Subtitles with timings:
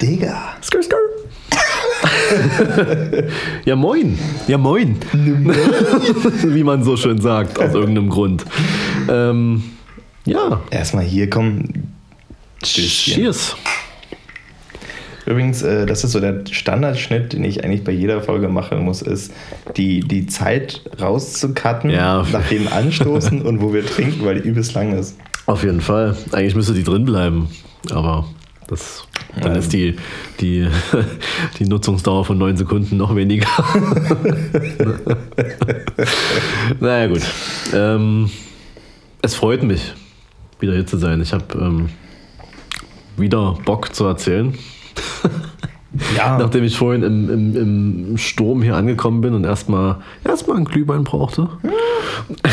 [0.00, 0.56] Digga.
[0.62, 0.96] Skr, skr.
[3.64, 4.18] ja, moin.
[4.48, 4.96] Ja, moin.
[5.12, 8.44] Wie man so schön sagt, aus irgendeinem Grund.
[9.08, 9.62] Ähm,
[10.24, 10.60] ja.
[10.70, 11.92] Erstmal hier kommen.
[12.62, 13.56] Cheers.
[15.30, 19.00] Übrigens, äh, das ist so der Standardschnitt, den ich eigentlich bei jeder Folge machen muss,
[19.00, 19.32] ist
[19.76, 22.26] die, die Zeit rauszucutten, Ja.
[22.32, 25.16] nach dem Anstoßen und wo wir trinken, weil die übelst lang ist.
[25.46, 26.16] Auf jeden Fall.
[26.32, 27.48] Eigentlich müsste die drin bleiben.
[27.92, 28.26] Aber
[28.66, 29.04] das,
[29.40, 29.94] dann ist die,
[30.40, 30.66] die,
[31.60, 33.46] die Nutzungsdauer von neun Sekunden noch weniger.
[36.80, 37.22] naja, gut.
[37.72, 38.30] Ähm,
[39.22, 39.94] es freut mich,
[40.58, 41.20] wieder hier zu sein.
[41.20, 41.88] Ich habe ähm,
[43.16, 44.58] wieder Bock zu erzählen.
[46.16, 50.64] Ja, Nachdem ich vorhin im, im, im Sturm hier angekommen bin und erstmal erstmal einen
[50.64, 51.48] Glühwein brauchte.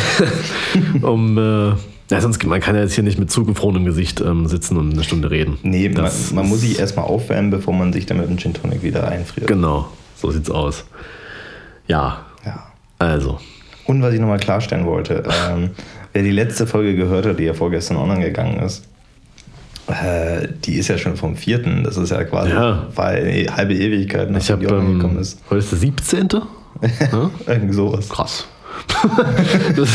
[1.02, 1.70] um, äh,
[2.10, 5.04] ja, sonst man kann ja jetzt hier nicht mit zugefrorenem Gesicht ähm, sitzen und eine
[5.04, 5.60] Stunde reden.
[5.64, 8.82] nee, man, man muss sich erstmal aufwärmen, bevor man sich dann mit dem Gin Tonic
[8.82, 9.48] wieder einfriert.
[9.48, 10.86] Genau, so sieht's aus.
[11.88, 12.68] Ja, Ja.
[13.00, 13.40] also.
[13.86, 15.70] Und was ich nochmal klarstellen wollte, ähm,
[16.14, 18.84] wer die letzte Folge gehört hat, die ja vorgestern online gegangen ist,
[19.88, 21.84] äh, die ist ja schon vom vierten.
[21.84, 22.88] Das ist ja quasi Ja.
[22.96, 25.40] weil eine halbe Ewigkeit, nachdem die online ähm, gekommen ist.
[25.50, 26.28] heute ist der 17.
[27.12, 27.30] ja?
[27.48, 28.10] Irgendwie sowas.
[28.10, 28.48] Krass.
[29.76, 29.90] das,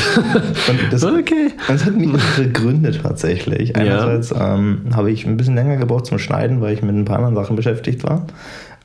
[0.91, 1.53] das, okay.
[1.69, 3.77] das hat mehrere Gründe tatsächlich.
[3.77, 7.17] Einerseits ähm, habe ich ein bisschen länger gebraucht zum Schneiden, weil ich mit ein paar
[7.19, 8.27] anderen Sachen beschäftigt war.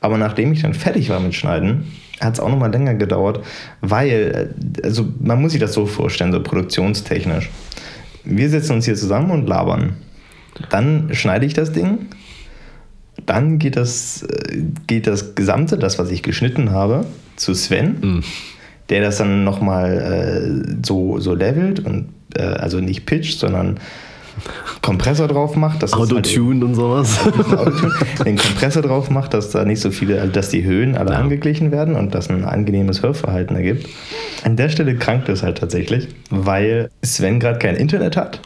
[0.00, 1.84] Aber nachdem ich dann fertig war mit Schneiden,
[2.20, 3.40] hat es auch nochmal länger gedauert,
[3.80, 7.50] weil, äh, also man muss sich das so vorstellen, so produktionstechnisch.
[8.24, 9.96] Wir setzen uns hier zusammen und labern.
[10.70, 12.06] Dann schneide ich das Ding.
[13.26, 17.04] Dann geht das, äh, geht das Gesamte, das, was ich geschnitten habe,
[17.36, 18.22] zu Sven
[18.88, 23.78] der das dann nochmal äh, so, so levelt und äh, also nicht pitcht, sondern
[24.82, 25.82] Kompressor drauf macht.
[25.82, 27.18] Das ist halt Autotune und sowas.
[27.26, 27.92] Autotune,
[28.24, 31.18] den Kompressor drauf macht, dass da nicht so viele, also dass die Höhen alle Ja.
[31.18, 33.88] angeglichen werden und das ein angenehmes Hörverhalten ergibt.
[34.44, 38.40] An der Stelle krankt es halt tatsächlich, weil Sven gerade kein Internet hat.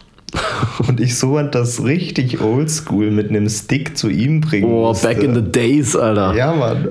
[0.89, 5.09] Und ich so das richtig oldschool mit einem Stick zu ihm bringen Oh, musste.
[5.09, 6.35] back in the days, Alter.
[6.35, 6.89] Ja, Mann.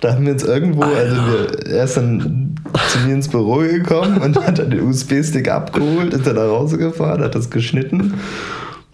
[0.00, 2.54] Da haben wir uns irgendwo, also wir, er ist dann
[2.88, 6.78] zu mir ins Büro gekommen und hat dann den USB-Stick abgeholt, ist dann nach Hause
[6.78, 8.14] gefahren, hat das geschnitten,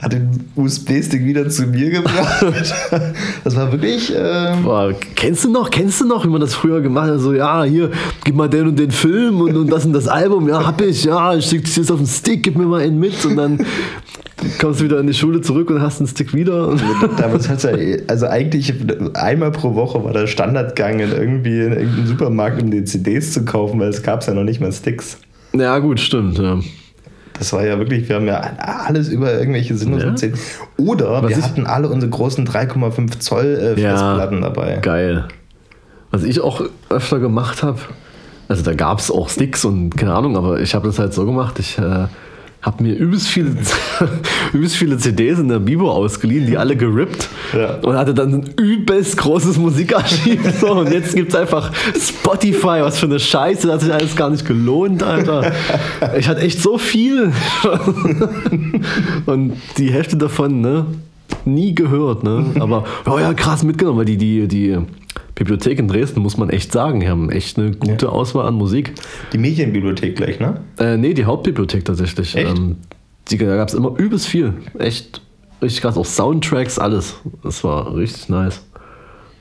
[0.00, 2.44] hat den USB-Stick wieder zu mir gebracht.
[3.44, 4.12] Das war wirklich.
[4.16, 7.20] Ähm, Boah, kennst du noch, kennst du noch, wie man das früher gemacht hat?
[7.20, 7.90] So, ja, hier,
[8.24, 10.48] gib mal den und den Film und, und das und das Album.
[10.48, 12.98] Ja, hab ich, ja, ich schick dich jetzt auf den Stick, gib mir mal einen
[12.98, 13.58] mit und dann
[14.60, 16.76] kommst du wieder in die Schule zurück und hast einen Stick wieder.
[17.16, 18.72] Damals hat er, also eigentlich
[19.14, 23.44] einmal pro Woche war der Standardgang in irgendwie in irgendeinem Supermarkt, um die CDs zu
[23.44, 25.18] kaufen, weil es gab ja noch nicht mal Sticks.
[25.52, 26.38] ja, gut, stimmt.
[26.38, 26.58] Ja.
[27.40, 30.28] Das war ja wirklich, wir haben ja alles über irgendwelche sinnlosen Ja.
[30.76, 34.76] Oder Was wir hatten alle unsere großen 3,5 Zoll äh, Ja, Festplatten dabei.
[34.82, 35.24] Geil.
[36.10, 37.78] Was ich auch öfter gemacht habe,
[38.48, 41.24] also da gab es auch Sticks und keine Ahnung, aber ich habe das halt so
[41.24, 42.08] gemacht, ich äh,
[42.62, 43.56] habe mir übelst viele,
[44.52, 47.76] übelst viele CDs in der Bibo ausgeliehen, die alle gerippt Ja.
[47.76, 50.40] und hatte dann ein übelst großes Musikarchiv.
[50.60, 54.14] So, und jetzt gibt es einfach Spotify, was für eine Scheiße, das hat sich alles
[54.16, 55.52] gar nicht gelohnt, Alter.
[56.18, 57.32] Ich hatte echt so viel.
[59.26, 60.86] und die Hälfte davon, ne?
[61.44, 62.44] Nie gehört, ne?
[62.58, 64.78] Aber oh ja, krass mitgenommen, weil die, die, die
[65.40, 68.12] Bibliothek in Dresden, muss man echt sagen, die haben echt eine gute Ja.
[68.12, 68.92] Auswahl an Musik.
[69.32, 70.60] Die Medienbibliothek gleich, ne?
[70.78, 72.36] Äh, nee, die Hauptbibliothek tatsächlich.
[72.36, 72.58] Echt?
[72.58, 72.76] Ähm,
[73.30, 74.52] die, da gab es immer übelst viel.
[74.78, 75.22] Echt
[75.62, 75.96] richtig krass.
[75.96, 77.14] Auch Soundtracks, alles.
[77.42, 78.60] Das war richtig nice.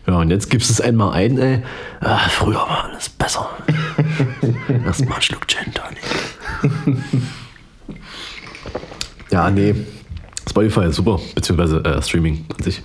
[0.07, 1.63] Ja, und jetzt gibst es einmal ein, ey.
[1.99, 3.49] Ah, früher war alles besser.
[4.85, 6.95] Erstmal ein Schluck Gin Tonic.
[9.31, 9.75] ja, nee.
[10.49, 12.81] Spotify ist super, beziehungsweise äh, Streaming an sich.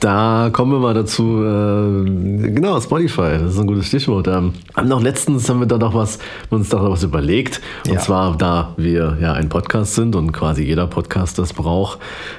[0.00, 1.42] Da kommen wir mal dazu.
[1.44, 4.28] Äh, genau, Spotify, das ist ein gutes Stichwort.
[4.28, 4.54] Ähm,
[4.84, 6.18] noch letztens haben wir da noch was,
[6.48, 7.60] uns da noch was überlegt.
[7.86, 8.00] Und Ja.
[8.00, 11.98] zwar, da wir ja ein Podcast sind und quasi jeder Podcast das braucht,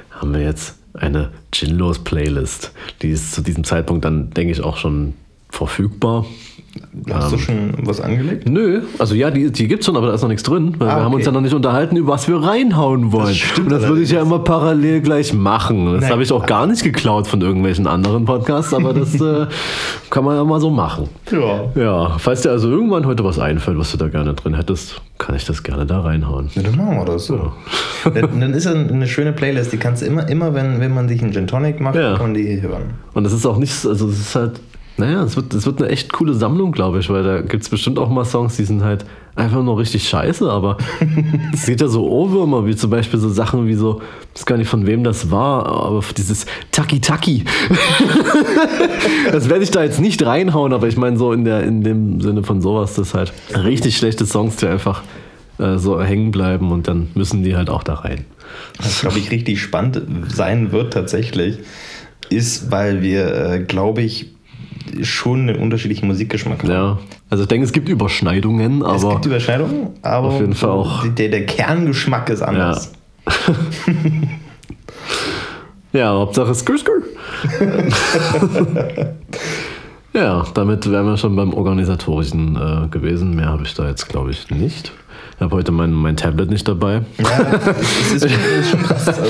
[0.09, 2.71] haben wir jetzt eine Ginlos Playlist.
[3.03, 5.13] Die ist zu diesem Zeitpunkt dann, denke ich, auch schon
[5.49, 6.25] verfügbar.
[7.09, 8.47] Hast du schon was angelegt?
[8.47, 10.75] Nö, also ja, die, die gibt's schon, aber da ist noch nichts drin.
[10.77, 11.15] Weil Ah, wir haben okay.
[11.17, 13.33] uns ja noch nicht unterhalten, über was wir reinhauen wollen.
[13.35, 15.99] stimmt und das würde ich ja immer parallel gleich machen.
[15.99, 19.47] Das habe ich auch gar nicht geklaut von irgendwelchen anderen Podcasts, aber das äh,
[20.09, 21.09] kann man ja mal so machen.
[21.31, 21.71] Ja.
[21.75, 25.35] Ja, falls dir also irgendwann heute was einfällt, was du da gerne drin hättest, kann
[25.35, 26.49] ich das gerne da reinhauen.
[26.55, 27.51] Ja, dann machen wir das so.
[28.05, 31.07] dann, dann ist das eine schöne Playlist, die kannst du immer, immer wenn, wenn man
[31.09, 32.13] sich einen Gin Tonic macht, Ja.
[32.13, 32.91] kann man die hören.
[33.13, 34.59] Und das ist auch nichts, also es ist halt,
[35.01, 37.69] Naja, es wird, es wird eine echt coole Sammlung, glaube ich, weil da gibt es
[37.69, 39.03] bestimmt auch mal Songs, die sind halt
[39.35, 40.77] einfach nur richtig scheiße, aber
[41.53, 43.99] es geht ja so Ohrwürmer, wie zum Beispiel so Sachen wie so,
[44.35, 47.45] ich weiß gar nicht von wem das war, aber dieses Taki Taki.
[49.31, 52.21] das werde ich da jetzt nicht reinhauen, aber ich meine so in, der, in dem
[52.21, 55.01] Sinne von sowas, das halt richtig schlechte Songs, die einfach
[55.57, 58.25] äh, so hängen bleiben und dann müssen die halt auch da rein.
[58.77, 61.57] Was, glaube ich, richtig spannend sein wird tatsächlich,
[62.29, 64.27] ist, weil wir, äh, glaube ich,
[65.03, 66.71] schon einen unterschiedlichen Musikgeschmack haben.
[66.71, 66.99] Ja,
[67.29, 68.95] also ich denke, es gibt Überschneidungen, aber.
[68.95, 71.07] Es gibt Überschneidungen, aber auf jeden Fall auch.
[71.07, 72.93] Der, der Kerngeschmack ist anders.
[73.25, 73.33] Ja,
[75.99, 76.91] ja Hauptsache Skr Skr.
[80.13, 83.35] ja, damit wären wir schon beim Organisatorischen äh, gewesen.
[83.35, 84.91] Mehr habe ich da jetzt, glaube ich, nicht.
[85.41, 87.01] Ich habe heute mein, mein Tablet nicht dabei.
[87.17, 89.07] Ja, das ist, ist schon krass.
[89.07, 89.23] Also.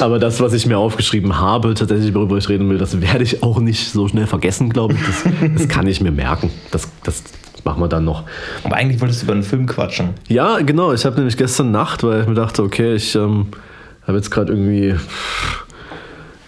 [0.00, 3.42] Aber das, was ich mir aufgeschrieben habe, tatsächlich, worüber ich reden will, das werde ich
[3.42, 5.00] auch nicht so schnell vergessen, glaube ich.
[5.04, 5.24] Das,
[5.58, 6.50] das kann ich mir merken.
[6.70, 7.22] Das, das
[7.64, 8.24] machen wir dann noch.
[8.64, 10.14] Aber eigentlich wolltest du über einen Film quatschen.
[10.28, 10.94] Ja, genau.
[10.94, 13.48] Ich habe nämlich gestern Nacht, weil ich mir dachte, okay, ich ähm,
[14.06, 14.94] habe jetzt gerade irgendwie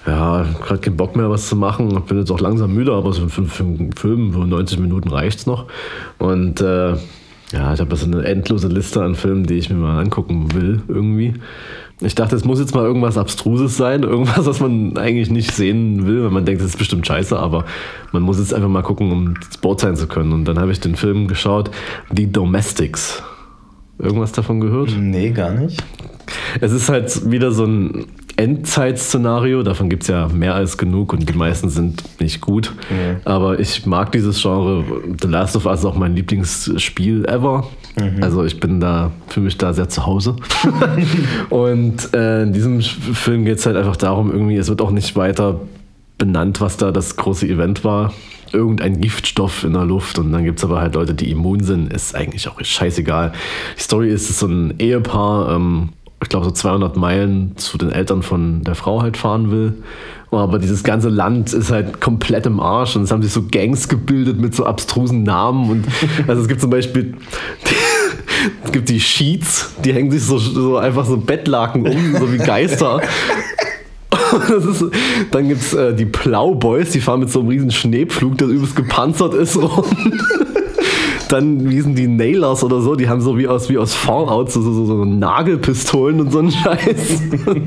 [0.07, 1.95] ja, gerade keinen Bock mehr, was zu machen.
[1.95, 5.11] Ich bin jetzt auch langsam müde, aber so für, für einen Film, für 90 Minuten
[5.11, 5.67] reicht es noch.
[6.17, 6.95] Und äh,
[7.53, 10.83] ja, ich habe so eine endlose Liste an Filmen, die ich mir mal angucken will,
[10.89, 11.35] irgendwie.
[12.03, 16.07] Ich dachte, es muss jetzt mal irgendwas Abstruses sein, irgendwas, was man eigentlich nicht sehen
[16.07, 17.65] will, weil man denkt, das ist bestimmt scheiße, aber
[18.13, 20.33] man muss jetzt einfach mal gucken, um Sport sein zu können.
[20.33, 21.71] Und dann habe ich den Film geschaut,
[22.15, 23.23] The Domestics.
[23.99, 24.97] Irgendwas davon gehört?
[24.99, 25.83] Nee, gar nicht.
[26.61, 28.07] Es ist halt wieder so ein
[28.41, 29.63] Endzeit-Szenario.
[29.63, 32.73] Davon gibt es ja mehr als genug und die meisten sind nicht gut.
[32.89, 33.21] Mhm.
[33.25, 34.85] Aber ich mag dieses Genre.
[35.21, 37.69] The Last of Us ist auch mein Lieblingsspiel ever.
[37.97, 38.23] Mhm.
[38.23, 40.37] Also ich bin da, fühle mich da sehr zu Hause.
[41.51, 45.17] und äh, in diesem Film geht es halt einfach darum, irgendwie, es wird auch nicht
[45.17, 45.61] weiter
[46.17, 48.13] benannt, was da das große Event war.
[48.53, 51.93] Irgendein Giftstoff in der Luft und dann gibt es aber halt Leute, die immun sind.
[51.93, 53.33] Ist eigentlich auch scheißegal.
[53.77, 55.91] Die Story ist, so ein Ehepaar, ähm,
[56.23, 59.75] ich glaube, so 200 Meilen zu den Eltern von der Frau halt fahren will.
[60.31, 63.89] Aber dieses ganze Land ist halt komplett im Arsch und es haben sich so Gangs
[63.89, 65.71] gebildet mit so abstrusen Namen.
[65.71, 65.87] Und
[66.29, 67.15] also es gibt zum Beispiel.
[68.65, 72.39] es gibt die Sheets, die hängen sich so, so einfach so Bettlaken um, so wie
[72.39, 73.01] Geister.
[73.01, 74.85] Ist,
[75.33, 78.77] dann gibt es äh, die Plowboys, die fahren mit so einem riesen Schneepflug, der übelst
[78.77, 79.85] gepanzert ist, rum
[81.31, 84.51] dann, wie sind die Nailers oder so, die haben so wie aus, wie aus Fallout
[84.51, 87.23] so, so, so Nagelpistolen und so einen Scheiß.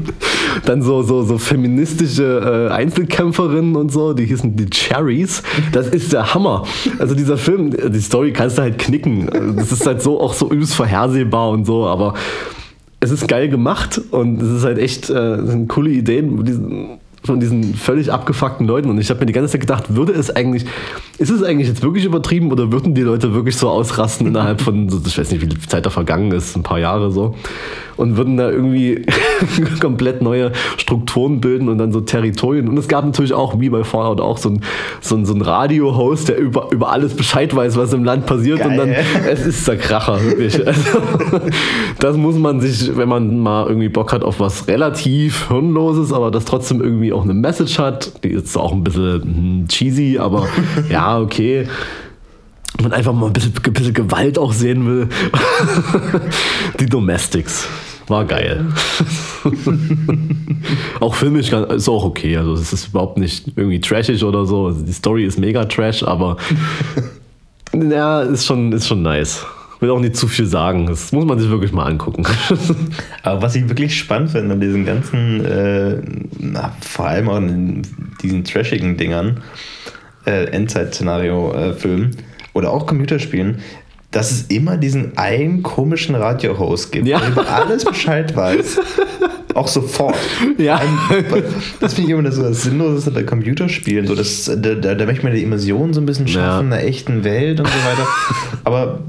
[0.65, 5.43] dann so, so, so feministische äh, Einzelkämpferinnen und so, die hießen die Cherries.
[5.71, 6.63] Das ist der Hammer.
[6.99, 9.29] Also dieser Film, die Story kannst du halt knicken.
[9.55, 12.15] Das ist halt so auch so übelst vorhersehbar und so, aber
[12.99, 17.73] es ist geil gemacht und es ist halt echt äh, sind coole Ideen von diesen
[17.75, 18.89] völlig abgefuckten Leuten.
[18.89, 20.65] Und ich habe mir die ganze Zeit gedacht, würde es eigentlich,
[21.17, 24.87] ist es eigentlich jetzt wirklich übertrieben oder würden die Leute wirklich so ausrasten innerhalb von,
[24.87, 27.35] ich weiß nicht, wie viel Zeit da vergangen ist, ein paar Jahre so
[27.97, 29.05] und würden da irgendwie
[29.79, 32.67] komplett neue Strukturen bilden und dann so Territorien.
[32.67, 34.61] Und es gab natürlich auch, wie bei Fallout, auch so ein,
[35.01, 38.59] so ein, so ein Radio-Host, der über, über alles Bescheid weiß, was im Land passiert.
[38.59, 38.69] Geil.
[38.69, 38.89] Und dann,
[39.29, 40.61] es ist der Kracher, wirklich.
[40.73, 41.41] Also,
[41.99, 46.31] das muss man sich, wenn man mal irgendwie Bock hat auf was relativ Hirnloses, aber
[46.31, 50.47] das trotzdem irgendwie auch eine Message hat, die ist auch ein bisschen hm, cheesy, aber
[50.89, 51.67] ja, okay
[52.81, 55.09] man einfach mal ein bisschen, ein bisschen Gewalt auch sehen will.
[56.79, 57.67] Die Domestics.
[58.07, 58.65] War geil.
[60.99, 62.37] auch filmisch ist auch okay.
[62.37, 64.67] Also es ist überhaupt nicht irgendwie trashig oder so.
[64.67, 66.37] Also die Story ist mega trash, aber
[67.73, 69.45] ja, ist schon, ist schon nice.
[69.79, 70.87] Will auch nicht zu viel sagen.
[70.87, 72.25] Das muss man sich wirklich mal angucken.
[73.23, 76.01] aber was ich wirklich spannend finde an diesen ganzen, äh,
[76.39, 77.81] na, vor allem auch in
[78.21, 79.41] diesen trashigen Dingern,
[80.25, 83.59] äh, Endzeit-Szenario-Filmen, äh, oder auch Computerspielen,
[84.13, 87.19] dass es immer diesen einen komischen Radio-Host gibt, ja.
[87.19, 88.79] der über alles Bescheid weiß.
[89.55, 90.15] Auch sofort.
[90.57, 90.81] Ja.
[91.79, 94.07] Das finde ich immer so das Sinnloseste bei Computerspielen.
[94.07, 96.77] So, das, da, da, da möchte man die Immersion so ein bisschen schaffen, ja.
[96.77, 98.07] einer echten Welt und so weiter.
[98.63, 98.99] Aber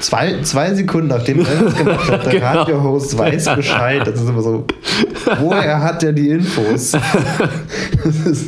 [0.00, 2.46] zwei, zwei Sekunden nachdem er das gemacht hat, der genau.
[2.46, 4.06] Radio-Host weiß Bescheid.
[4.06, 4.66] Das ist immer so,
[5.40, 6.92] woher hat er die Infos?
[8.04, 8.46] Das ist,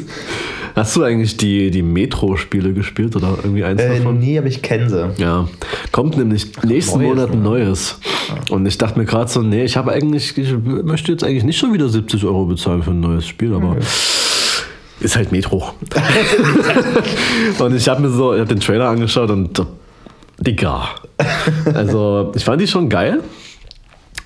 [0.79, 4.21] Hast du eigentlich die, die Metro-Spiele gespielt oder irgendwie eins äh, davon?
[4.21, 5.11] Nee, aber ich kenne sie.
[5.21, 5.49] Ja.
[5.91, 7.99] Kommt nämlich nächsten Neues, Monat ein neues.
[8.29, 8.55] Ja.
[8.55, 11.59] Und ich dachte mir gerade so, nee, ich habe eigentlich, ich möchte jetzt eigentlich nicht
[11.59, 13.73] schon wieder 70 Euro bezahlen für ein neues Spiel, aber.
[13.73, 13.85] Okay.
[15.01, 15.59] Ist halt Metro.
[17.59, 19.61] und ich habe mir so, ich habe den Trailer angeschaut und
[20.39, 20.89] Digga.
[21.75, 23.21] Also, ich fand die schon geil.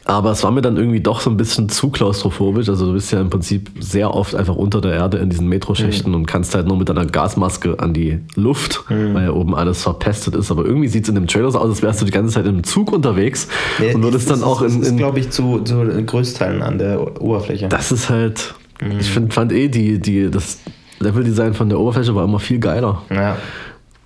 [0.05, 2.69] Aber es war mir dann irgendwie doch so ein bisschen zu klaustrophobisch.
[2.69, 6.11] Also du bist ja im Prinzip sehr oft einfach unter der Erde in diesen Metroschächten
[6.11, 6.19] mhm.
[6.19, 9.15] und kannst halt nur mit deiner Gasmaske an die Luft, mhm.
[9.15, 10.51] weil ja oben alles verpestet ist.
[10.51, 12.47] Aber irgendwie sieht es in dem Trailer so aus, als wärst du die ganze Zeit
[12.47, 14.81] im Zug unterwegs ja, und würdest dann auch in.
[14.81, 17.69] Das ist, glaube ich, zu, zu Größteilen an der Oberfläche.
[17.69, 18.55] Das ist halt.
[18.81, 18.99] Mhm.
[18.99, 20.59] Ich find, fand eh die, die, das
[20.99, 23.03] Leveldesign von der Oberfläche war immer viel geiler.
[23.11, 23.37] Ja.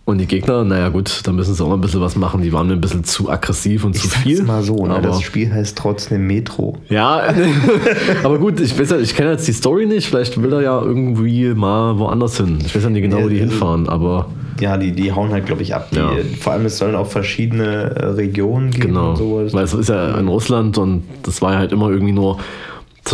[0.07, 2.41] Und die Gegner, naja gut, da müssen sie auch mal ein bisschen was machen.
[2.41, 4.45] Die waren mir ein bisschen zu aggressiv und ich zu viel.
[4.45, 5.01] mal so, ne?
[5.03, 6.79] das Spiel heißt trotzdem Metro.
[6.89, 7.25] Ja,
[8.23, 10.07] aber gut, ich weiß ja, ich kenne jetzt die Story nicht.
[10.07, 12.59] Vielleicht will er ja irgendwie mal woanders hin.
[12.65, 14.29] Ich weiß ja nicht genau, wo die hinfahren, aber.
[14.61, 15.89] Ja, die, die hauen halt, glaube ich, ab.
[15.91, 16.13] Die, ja.
[16.41, 17.65] Vor allem, es sollen auch verschiedene
[17.97, 19.11] äh, Regionen geben genau.
[19.11, 19.55] und sowas.
[19.55, 22.39] Weil es ist ja in Russland und das war ja halt immer irgendwie nur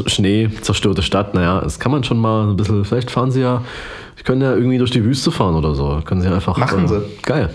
[0.08, 1.32] Schnee, zerstörte Stadt.
[1.32, 2.84] Naja, das kann man schon mal ein bisschen.
[2.84, 3.62] Vielleicht fahren sie ja
[4.16, 6.00] ich könnte ja irgendwie durch die Wüste fahren oder so.
[6.04, 6.56] Können sie einfach.
[6.56, 7.00] Machen äh, sie.
[7.22, 7.50] Geil.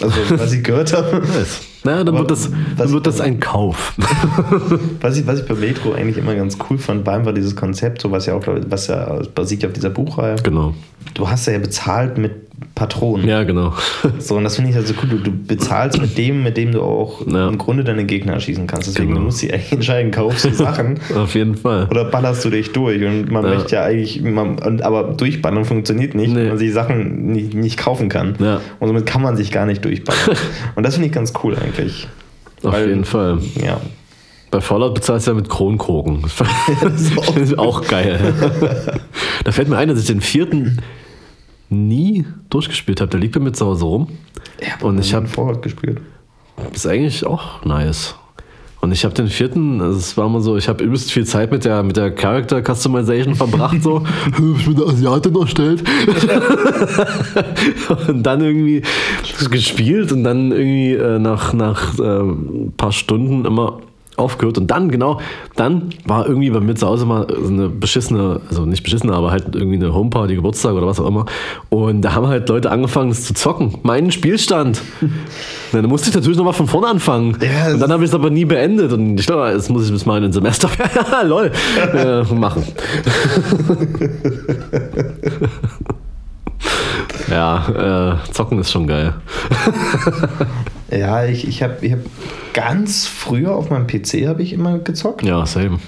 [0.00, 1.22] Also, was ich gehört habe.
[1.34, 1.60] Nice.
[1.84, 3.94] Naja, dann Aber wird das, dann wird das ein Kauf.
[5.00, 8.00] was, ich, was ich bei Metro eigentlich immer ganz cool fand, war einfach dieses Konzept,
[8.00, 10.36] so was ja auch, was ja basiert auf dieser Buchreihe.
[10.42, 10.74] Genau.
[11.12, 12.32] Du hast ja bezahlt mit
[12.74, 13.28] Patronen.
[13.28, 13.72] Ja, genau.
[14.18, 15.08] So, und das finde ich halt so cool.
[15.08, 17.48] Du, du, bezahlst mit dem, mit dem du auch ja.
[17.48, 18.88] im Grunde deine Gegner erschießen kannst.
[18.88, 19.20] Deswegen genau.
[19.20, 20.98] du musst du eigentlich entscheiden, kaufst du Sachen.
[21.14, 21.88] Auf jeden Fall.
[21.90, 23.02] Oder ballerst du dich durch.
[23.02, 23.54] Und man ja.
[23.54, 26.36] möchte ja eigentlich, man, aber durchballern funktioniert nicht, nee.
[26.36, 28.34] wenn man sich Sachen nicht, nicht kaufen kann.
[28.38, 28.60] Ja.
[28.78, 30.36] Und somit kann man sich gar nicht durchballern.
[30.74, 31.73] und das finde ich ganz cool eigentlich.
[32.62, 33.38] Auf Weil, jeden Fall.
[33.62, 33.80] Ja.
[34.50, 36.22] Bei Fallout bezahlst du ja mit Kronkrogen.
[36.82, 38.32] Das ist auch geil.
[39.44, 40.80] da fällt mir ein, dass ich den vierten
[41.68, 43.10] nie durchgespielt habe.
[43.10, 44.08] Der liegt bei mir zu Hause rum.
[44.60, 46.00] Ja, und ich habe Fallout gespielt.
[46.72, 48.14] Ist eigentlich auch nice.
[48.84, 51.50] Und ich habe den vierten, also es war immer so, ich habe übelst viel Zeit
[51.50, 54.02] mit der, mit der Character Customization verbracht, so,
[54.58, 55.82] ich bin der Asiatin erstellt.
[58.08, 58.82] und dann irgendwie
[59.50, 63.80] gespielt und dann irgendwie äh, nach, nach äh, ein paar Stunden immer
[64.16, 65.20] aufgehört und dann, genau,
[65.56, 69.30] dann war irgendwie bei mir zu Hause mal so eine beschissene, also nicht beschissene, aber
[69.30, 71.26] halt irgendwie eine Homeparty, Geburtstag oder was auch immer.
[71.70, 73.78] Und da haben halt Leute angefangen, das zu zocken.
[73.82, 74.80] Meinen Spielstand.
[75.72, 77.36] Dann musste ich natürlich nochmal von vorne anfangen.
[77.40, 78.92] Ja, und dann habe ich es aber nie beendet.
[78.92, 80.70] Und ich glaube, jetzt muss ich bis mal in ein Semester
[81.24, 81.50] lol,
[81.92, 82.62] äh, machen.
[87.28, 89.14] ja, äh, zocken ist schon geil.
[90.98, 92.00] Ja, ich, ich habe ich hab
[92.52, 95.24] ganz früher auf meinem PC habe ich immer gezockt.
[95.24, 95.78] Ja, same.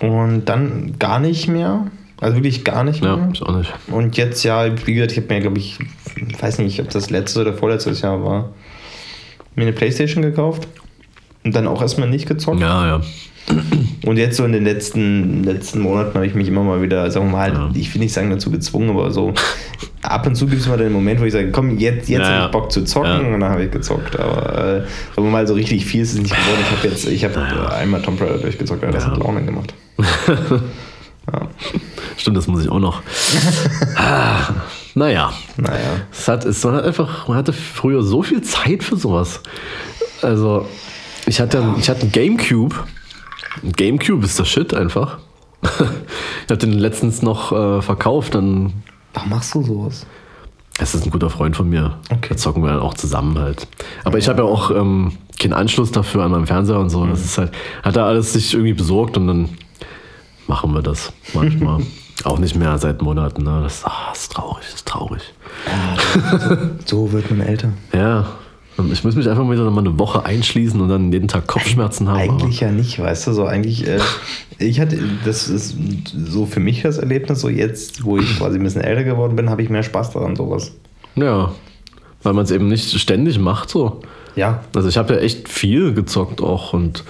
[0.00, 1.86] Und dann gar nicht mehr.
[2.20, 3.16] Also wirklich gar nicht mehr.
[3.16, 3.72] Ja, ich auch nicht.
[3.88, 5.78] Und jetzt ja, wie gesagt, ich habe mir, glaube ich,
[6.40, 8.54] weiß nicht, ob das letzte oder vorletztes Jahr war,
[9.54, 10.66] mir eine Playstation gekauft
[11.44, 12.60] und dann auch erstmal nicht gezockt.
[12.60, 13.00] Ja, ja.
[14.06, 17.26] Und jetzt so in den letzten, letzten Monaten habe ich mich immer mal wieder, sagen
[17.26, 17.70] wir mal, ja.
[17.74, 19.32] ich will nicht sagen dazu gezwungen, aber so
[20.02, 22.26] ab und zu gibt es mal den Moment, wo ich sage, komm, jetzt, jetzt ja,
[22.26, 23.34] habe ich Bock zu zocken ja.
[23.34, 24.18] und dann habe ich gezockt.
[24.18, 26.58] Aber äh, sagen wir mal, so richtig viel ist es nicht geworden.
[26.62, 27.68] Ich habe jetzt, ich habe ja.
[27.68, 29.74] einmal Tomb Raider durchgezockt, aber das hat Laune gemacht.
[32.16, 33.02] Stimmt, das muss ich auch noch.
[33.96, 34.54] ah,
[34.94, 35.32] naja.
[35.56, 35.78] Naja.
[36.12, 39.40] Es hat, es war einfach, man hatte früher so viel Zeit für sowas.
[40.20, 40.68] Also,
[41.26, 42.76] ich hatte, ich hatte einen Gamecube
[43.62, 45.18] Gamecube ist der Shit einfach.
[45.62, 48.34] ich habe den letztens noch äh, verkauft.
[48.34, 48.82] Dann
[49.14, 50.06] Warum machst du sowas?
[50.78, 51.98] Es ist ein guter Freund von mir.
[52.10, 52.30] Okay.
[52.30, 53.68] Da zocken wir dann auch zusammen halt.
[54.04, 57.00] Aber ich habe ja auch ähm, keinen Anschluss dafür an meinem Fernseher und so.
[57.00, 57.10] Mhm.
[57.10, 59.48] Das ist halt, hat er alles sich irgendwie besorgt und dann
[60.48, 61.80] machen wir das manchmal.
[62.24, 63.42] auch nicht mehr seit Monaten.
[63.42, 63.60] Ne?
[63.62, 65.22] Das, das ist traurig, das ist traurig.
[65.66, 67.72] Ja, so, so wird man älter.
[67.92, 68.26] Ja,
[68.92, 72.18] ich muss mich einfach wieder mal eine Woche einschließen und dann jeden Tag Kopfschmerzen haben.
[72.18, 74.00] Eigentlich ja nicht, weißt du, so eigentlich, äh,
[74.58, 75.76] ich hatte, das ist
[76.12, 79.48] so für mich das Erlebnis, so jetzt, wo ich quasi ein bisschen älter geworden bin,
[79.48, 80.72] habe ich mehr Spaß daran, sowas.
[81.14, 81.52] Ja,
[82.22, 84.00] weil man es eben nicht ständig macht, so.
[84.34, 84.64] Ja.
[84.74, 87.04] Also ich habe ja echt viel gezockt auch und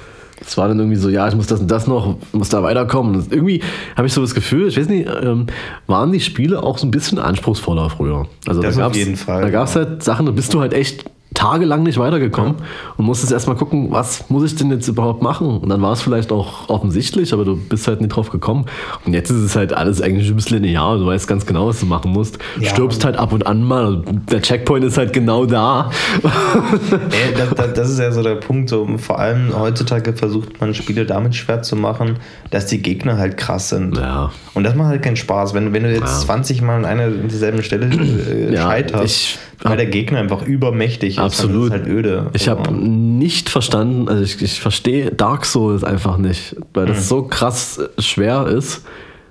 [0.46, 3.14] es war dann irgendwie so, ja, ich muss das und das noch, muss da weiterkommen.
[3.14, 3.62] Und irgendwie
[3.96, 5.46] habe ich so das Gefühl, ich weiß nicht, ähm,
[5.86, 8.26] waren die Spiele auch so ein bisschen anspruchsvoller früher.
[8.46, 9.42] Also das da gab's, auf jeden Fall.
[9.42, 11.04] Da gab es halt Sachen, da bist du halt echt
[11.34, 12.64] tagelang nicht weitergekommen ja.
[12.96, 15.58] und musstest erstmal gucken, was muss ich denn jetzt überhaupt machen?
[15.58, 18.66] Und dann war es vielleicht auch offensichtlich, aber du bist halt nicht drauf gekommen.
[19.04, 20.96] Und jetzt ist es halt alles eigentlich ein bisschen linear.
[20.96, 22.38] Du weißt ganz genau, was du machen musst.
[22.60, 22.70] Ja.
[22.70, 24.02] Stirbst halt ab und an mal.
[24.30, 25.90] Der Checkpoint ist halt genau da.
[26.22, 28.68] Ey, das, das, ist ja so der Punkt.
[28.68, 32.18] So, vor allem heutzutage versucht man Spiele damit schwer zu machen,
[32.50, 33.96] dass die Gegner halt krass sind.
[33.96, 34.30] Ja.
[34.54, 35.54] Und das macht halt keinen Spaß.
[35.54, 36.20] Wenn, wenn du jetzt ja.
[36.20, 41.18] 20 Mal an einer derselben Stelle äh, scheiterst, weil der Gegner einfach übermächtig ist.
[41.18, 41.72] Absolut.
[41.72, 42.30] Halt öde.
[42.34, 47.02] Ich habe nicht verstanden, also ich, ich verstehe Dark Souls einfach nicht, weil das mhm.
[47.02, 48.84] so krass schwer ist.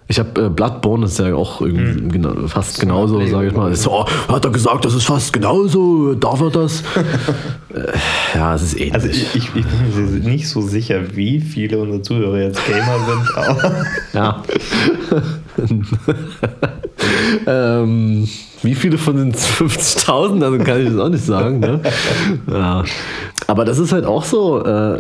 [0.08, 2.12] Ich habe äh, Bloodborne ist ja auch irgendwie Hm.
[2.12, 3.72] genau, fast genauso, sage ich mal.
[3.72, 6.82] Ist so, oh, hat er gesagt, das ist fast genauso, darf er das?
[7.74, 8.94] äh, ja, es ist ähnlich.
[8.94, 9.66] Also ich, ich, ich bin
[10.22, 14.44] mir nicht so sicher, wie viele unserer Zuhörer jetzt Gamer sind, aber Ja.
[17.48, 18.28] ähm,
[18.62, 20.44] wie viele von den 50.000?
[20.44, 21.60] Also kann ich das auch nicht sagen.
[21.60, 21.82] Ne?
[22.52, 22.84] Ja.
[23.48, 24.64] Aber das ist halt auch so.
[24.64, 25.00] Äh,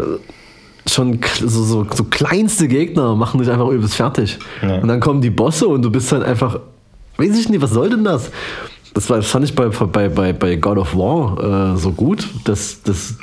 [0.89, 4.38] schon so, so, so kleinste Gegner machen dich einfach übelst fertig.
[4.62, 4.79] Ja.
[4.79, 6.60] Und dann kommen die Bosse und du bist halt einfach.
[7.17, 8.31] Weiß ich nicht, was soll denn das?
[8.93, 12.27] Das, war, das fand ich bei, bei, bei, bei God of War äh, so gut.
[12.43, 13.15] Das, das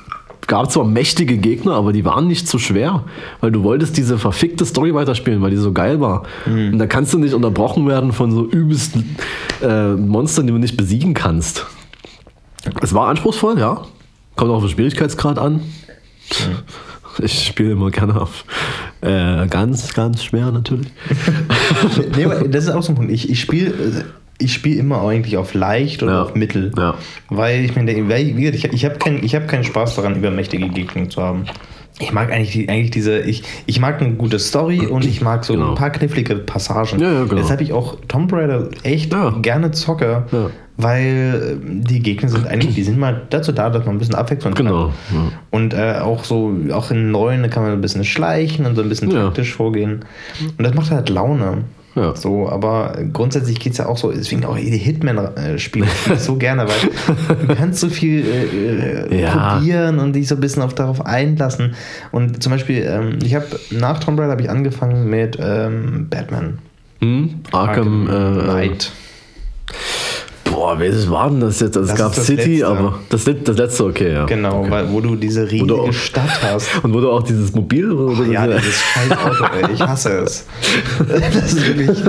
[0.47, 3.05] gab zwar mächtige Gegner, aber die waren nicht so schwer,
[3.41, 6.25] weil du wolltest diese verfickte Story weiterspielen, weil die so geil war.
[6.73, 9.17] Und da kannst du nicht unterbrochen werden von so übelsten
[9.63, 11.67] äh, Monstern, die du nicht besiegen kannst.
[12.83, 13.83] Es war anspruchsvoll, ja.
[14.37, 15.61] Kommt auch auf den Schwierigkeitsgrad an.
[17.19, 18.45] Ich spiele immer gerne auf
[19.01, 20.89] äh, ganz, ganz schwer natürlich.
[22.17, 23.11] nee, das ist auch so ein Punkt.
[23.11, 24.05] Ich, ich spiele
[24.41, 26.23] ich spiel immer eigentlich auf leicht oder Ja.
[26.23, 26.73] auf mittel.
[26.77, 26.95] Ja.
[27.29, 31.45] Weil ich meine, ich, ich habe keinen hab keinen Spaß daran, übermächtige Gegner zu haben.
[31.99, 35.45] Ich mag eigentlich, die, eigentlich diese, ich, ich mag eine gute Story und ich mag
[35.45, 35.71] so Genau.
[35.71, 36.99] ein paar knifflige Passagen.
[36.99, 37.43] Ja, ja, genau.
[37.43, 39.31] Weshalb ich auch Tomb Raider echt Ja.
[39.43, 40.51] gerne zocke, Ja.
[40.79, 44.15] weil äh, die Gegner sind eigentlich, die sind mal dazu da, dass man ein bisschen
[44.15, 44.95] Abwechslung Genau, hat.
[45.13, 45.33] ja.
[45.51, 48.89] Und äh, auch so, auch in neuen, kann man ein bisschen schleichen und so ein
[48.89, 50.03] bisschen taktisch vorgehen.
[50.57, 51.65] Und das macht halt Laune.
[51.97, 52.15] Ja.
[52.15, 56.37] So, aber grundsätzlich geht es ja auch so, deswegen auch die Hitman-Spiele spiele ich so
[56.37, 59.55] gerne, weil du kannst so viel äh, äh, Ja.
[59.57, 61.75] probieren und dich so ein bisschen auf, darauf einlassen.
[62.13, 66.59] Und zum Beispiel, ähm, ich habe nach Tomb Raider habe ich angefangen mit ähm, Batman.
[67.01, 67.41] Hm?
[67.51, 68.93] Arkham, äh, Knight.
[70.51, 71.77] Boah, welches war denn das jetzt?
[71.77, 72.67] Also Das es gab City, Letzte.
[72.67, 74.25] aber das, das letzte okay, ja.
[74.27, 76.69] Genau, weil, wo du diese riesige auch- Stadt hast.
[76.83, 80.11] Und wo du auch dieses Mobil oder Ja, diese- dieses scheiß Auto, ey, ich hasse
[80.19, 80.47] es.
[81.09, 82.03] Das ist wirklich,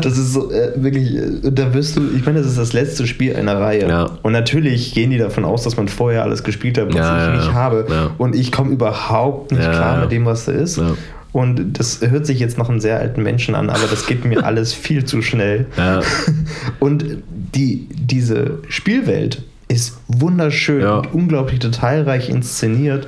[0.00, 3.06] das ist so, äh, wirklich, äh, da wirst du, ich meine, das ist das letzte
[3.06, 3.88] Spiel einer Reihe.
[3.88, 4.10] Ja.
[4.22, 7.24] Und natürlich gehen die davon aus, dass man vorher alles gespielt hat, was Ja, ich
[7.30, 7.52] ja, nicht ja.
[7.54, 7.86] habe.
[7.88, 8.10] Ja.
[8.18, 10.00] Und ich komme überhaupt nicht Ja, klar ja.
[10.02, 10.80] mit dem, was da ist.
[11.32, 14.44] Und das hört sich jetzt nach einem sehr alten Menschen an, aber das geht mir
[14.46, 15.66] alles viel zu schnell.
[15.76, 16.00] Ja.
[16.80, 17.04] Und
[17.54, 20.98] die, diese Spielwelt ist wunderschön Ja.
[20.98, 23.06] und unglaublich detailreich inszeniert,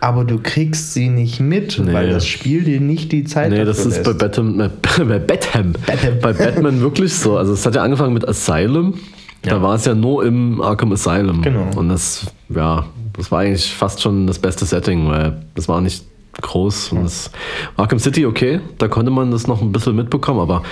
[0.00, 1.92] aber du kriegst sie nicht mit, Nee.
[1.92, 4.12] weil das Spiel dir nicht die Zeit Nee, das ist bei.
[4.14, 4.70] Batman,
[5.06, 5.74] bei, Batham.
[6.22, 7.36] bei Batman wirklich so.
[7.36, 8.94] Also es hat ja angefangen mit Asylum.
[9.42, 9.62] Da Ja.
[9.62, 11.42] war es ja nur im Arkham Asylum.
[11.42, 11.68] Genau.
[11.76, 16.04] Und das, ja, das war eigentlich fast schon das beste Setting, weil das war nicht
[16.40, 16.92] groß.
[16.92, 17.30] Und das
[17.76, 20.62] Arkham City, okay, da konnte man das noch ein bisschen mitbekommen, aber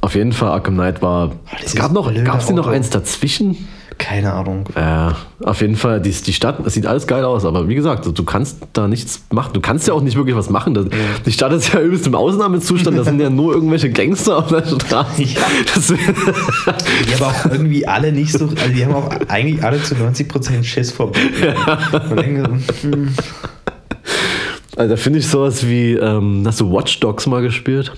[0.00, 1.32] auf jeden Fall Arkham Knight war.
[1.52, 3.56] Es dieses gab noch, gab es noch eins dazwischen?
[3.98, 4.64] Keine Ahnung.
[4.76, 8.06] Ja, auf jeden Fall, die, die Stadt, es sieht alles geil aus, aber wie gesagt,
[8.06, 9.54] du kannst da nichts machen.
[9.54, 10.72] Du kannst ja auch nicht wirklich was machen.
[10.72, 10.86] Das,
[11.26, 14.64] Die Stadt ist ja übelst im Ausnahmezustand, da sind ja nur irgendwelche Gangster auf der
[14.64, 15.24] Straße.
[15.24, 15.46] Ja.
[17.06, 20.62] Die haben auch irgendwie alle nicht so, also die haben auch eigentlich alle zu 90%
[20.62, 21.10] Schiss vor.
[22.10, 23.14] Und hm,
[24.78, 27.92] also da finde ich sowas wie, ähm, hast du Watch Dogs mal gespielt?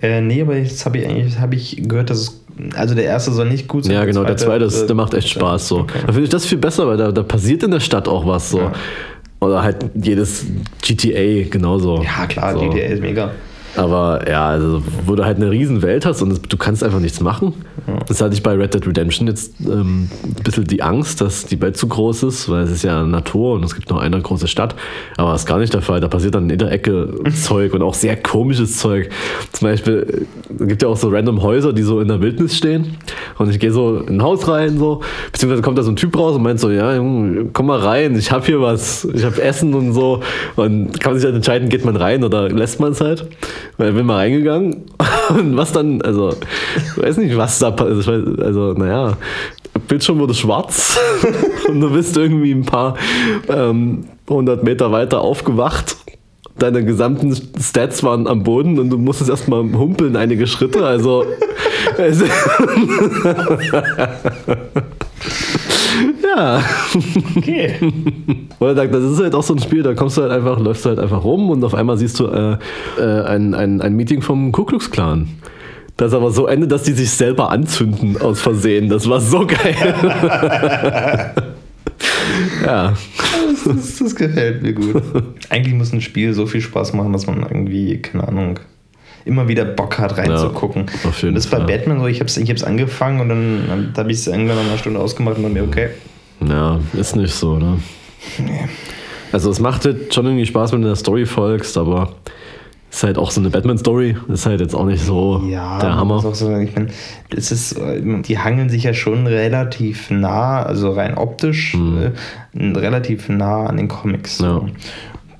[0.00, 3.32] äh, nee, aber jetzt habe ich eigentlich hab ich gehört, dass es, also der erste
[3.32, 3.94] soll nicht gut sein.
[3.94, 5.78] Ja, genau, der zweite, ist, der macht echt äh, Spaß so.
[5.80, 5.98] okay.
[6.06, 8.50] Da finde ich das viel besser, weil da, da passiert in der Stadt auch was
[8.50, 8.60] so.
[8.60, 8.72] Ja.
[9.40, 10.46] Oder halt jedes
[10.82, 12.02] GTA genauso.
[12.02, 12.60] Ja, klar, so.
[12.60, 13.32] GTA ist mega.
[13.76, 16.98] Aber ja, also, wo du halt eine riesen Welt hast und es- du kannst einfach
[17.00, 17.54] nichts machen.
[18.08, 21.60] Das hatte ich bei Red Dead Redemption jetzt ähm, ein bisschen die Angst, dass die
[21.60, 24.48] Welt zu groß ist, weil es ist ja Natur und es gibt nur eine große
[24.48, 24.74] Stadt.
[25.16, 26.00] Aber das ist gar nicht der Fall.
[26.00, 29.08] Da passiert dann in der Ecke Zeug und auch sehr komisches Zeug.
[29.52, 30.26] Zum Beispiel
[30.60, 32.96] äh, gibt ja auch so random Häuser, die so in der Wildnis stehen.
[33.38, 35.00] Und ich gehe so in ein Haus rein, so,
[35.32, 38.16] beziehungsweise kommt da so ein Typ raus und meint so, ja, Junge, komm mal rein,
[38.16, 40.20] ich habe hier was, ich habe Essen und so.
[40.56, 43.26] Und kann man sich halt entscheiden, geht man rein oder lässt man es halt.
[43.76, 44.82] Weil ich bin mal reingegangen
[45.30, 46.34] und was dann, also,
[46.76, 48.40] ich weiß nicht, was da passiert.
[48.40, 49.16] Also, naja,
[49.88, 50.98] Bildschirm wurde schwarz
[51.68, 52.96] und du bist irgendwie ein paar
[53.48, 55.96] ähm, hundert Meter weiter aufgewacht.
[56.58, 60.84] Deine gesamten Stats waren am Boden und du musstest erstmal humpeln einige Schritte.
[60.84, 61.24] Also,
[61.96, 62.22] es-
[66.36, 66.62] ja.
[67.36, 67.74] Okay.
[68.60, 70.84] Oder sagt, das ist halt auch so ein Spiel, da kommst du halt einfach, läufst
[70.84, 72.58] du halt einfach rum und auf einmal siehst du äh,
[72.98, 75.28] äh, ein, ein, ein Meeting vom Ku Klux Klan.
[75.96, 78.88] Das aber so endet, dass die sich selber anzünden aus Versehen.
[78.88, 79.76] Das war so geil.
[82.64, 82.94] ja.
[83.50, 85.02] Das, das, das gefällt mir gut.
[85.50, 88.58] Eigentlich muss ein Spiel so viel Spaß machen, dass man irgendwie, keine Ahnung,
[89.24, 90.86] immer wieder Bock hat reinzugucken.
[91.02, 91.66] Ja, auf jeden das ist bei Fall.
[91.66, 94.56] Batman so, ich habe es ich hab's angefangen und dann, dann habe ich es irgendwann
[94.56, 95.90] nach einer Stunde ausgemacht und dann mir, okay.
[96.46, 97.78] Ja, ist nicht so, ne?
[99.32, 102.14] Also es macht halt schon irgendwie Spaß, wenn du der Story folgst, aber
[102.90, 104.16] Ist halt auch so eine Batman-Story.
[104.28, 106.16] Ist halt jetzt auch nicht so Ja, der Hammer.
[106.16, 106.88] muss auch so ich meine,
[107.36, 112.10] es ist, die hangeln sich ja schon relativ nah, also rein optisch, äh,
[112.78, 114.40] relativ nah an den Comics.
[114.40, 114.62] Ja.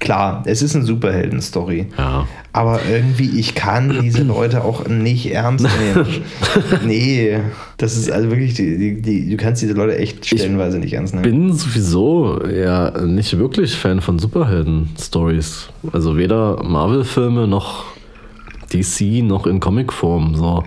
[0.01, 1.87] Klar, es ist eine Superhelden-Story.
[1.97, 2.27] Ja.
[2.53, 6.07] Aber irgendwie, ich kann diese Leute auch nicht ernst nehmen.
[6.87, 7.39] nee,
[7.77, 11.23] das ist also wirklich, die, die, du kannst diese Leute echt stellenweise nicht ernst nehmen.
[11.23, 15.69] bin sowieso ja nicht wirklich Fan von Superhelden-Stories.
[15.93, 17.85] Also weder Marvel-Filme noch
[18.73, 20.35] DC noch in Comicform.
[20.35, 20.65] So.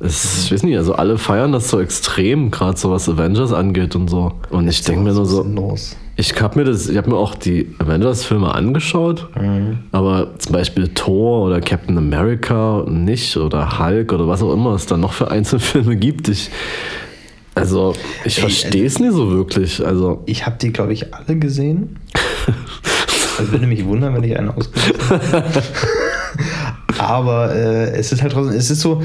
[0.00, 3.94] Es, ich weiß nicht, also alle feiern das so extrem, gerade so was Avengers angeht
[3.94, 4.32] und so.
[4.50, 5.96] Und ich denke mir nur so, Sinnlos.
[6.16, 9.28] Ich habe mir das, ich habe mir auch die Avengers-Filme angeschaut,
[9.92, 14.86] aber zum Beispiel Thor oder Captain America nicht oder Hulk oder was auch immer es
[14.86, 16.28] da noch für Einzelfilme gibt.
[16.28, 16.50] Ich,
[17.54, 17.94] also
[18.24, 19.84] ich verstehe es nicht so wirklich.
[19.84, 21.98] Also Ich habe die, glaube ich, alle gesehen.
[23.38, 25.62] Also würde mich wundern, wenn ich einen ausgelassen hätte.
[27.06, 29.02] Aber äh, es ist halt trotzdem, es ist so,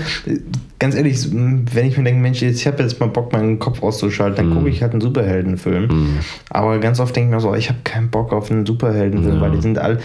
[0.80, 3.82] ganz ehrlich, wenn ich mir denke, Mensch, jetzt, ich habe jetzt mal Bock, meinen Kopf
[3.84, 6.20] auszuschalten, dann gucke ich halt einen Superheldenfilm.
[6.50, 9.52] Aber ganz oft denke ich mir so, ich habe keinen Bock auf einen Superheldenfilm, weil
[9.52, 10.00] die sind all,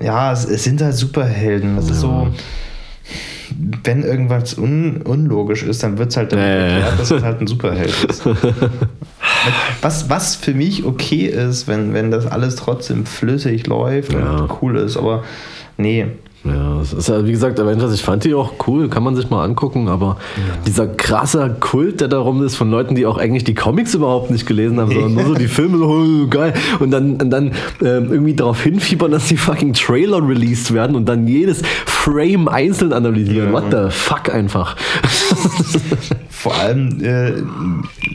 [0.00, 1.76] ja, es, es sind halt Superhelden.
[1.76, 2.28] Das ist so,
[3.84, 6.68] wenn irgendwas un, unlogisch ist, dann wird es halt damit Ja, ja, ja.
[6.76, 8.22] erklärt, dass es halt ein Superheld ist.
[9.82, 14.36] Was, was für mich okay ist, wenn, wenn das alles trotzdem flüssig läuft Ja.
[14.36, 15.22] und cool ist, aber
[15.76, 16.06] nee.
[16.48, 19.30] Ja, es ist ja, wie gesagt, Avengers, ich fand die auch cool, kann man sich
[19.30, 20.16] mal angucken, aber
[20.66, 24.46] dieser krasse Kult, der darum ist, von Leuten, die auch eigentlich die Comics überhaupt nicht
[24.46, 28.34] gelesen haben, sondern nur so die Filme, oh, geil, und dann, und dann ähm, irgendwie
[28.34, 33.48] darauf hinfiebern, dass die fucking Trailer released werden und dann jedes Frame einzeln analysieren.
[33.48, 33.52] Ja.
[33.52, 34.76] What the fuck einfach.
[36.48, 37.32] Vor allem, äh,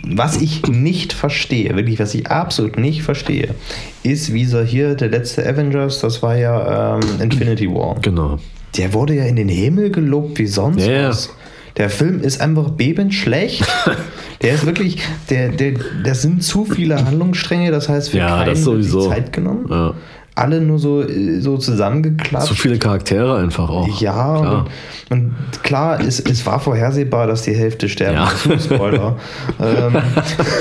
[0.07, 3.53] was ich nicht verstehe, wirklich, was ich absolut nicht verstehe,
[4.01, 7.95] ist, wie so hier der letzte Avengers, das war ja ähm, Infinity War.
[8.01, 8.39] genau.
[8.75, 11.09] Der wurde ja in den Himmel gelobt wie sonst ja.
[11.09, 11.29] was.
[11.77, 13.65] Der Film ist einfach bebend-schlecht.
[14.41, 14.97] Der ist wirklich,
[15.29, 19.07] der, der, das sind zu viele Handlungsstränge, das heißt, für Ja, sowieso.
[19.07, 19.67] Zeit genommen.
[19.69, 19.93] Ja.
[20.35, 22.47] Alle nur so, äh, so zusammengeklatscht.
[22.47, 24.01] Zu viele Charaktere einfach auch.
[24.01, 24.65] Ja, Klar.
[25.09, 28.15] Und, und klar, es, es war vorhersehbar, dass die Hälfte sterben.
[28.15, 28.53] Ja.
[28.53, 29.17] Ist Spoiler.
[29.59, 29.97] ähm,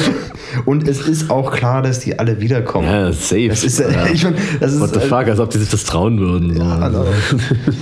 [0.67, 2.87] und es ist auch klar, dass die alle wiederkommen.
[2.87, 3.49] Ja, safe.
[3.49, 4.07] Das ist, äh, Ja.
[4.13, 6.55] ich mein, das ist, What the äh, fuck, als ob die sich das trauen würden.
[6.55, 6.63] So.
[6.63, 7.07] also,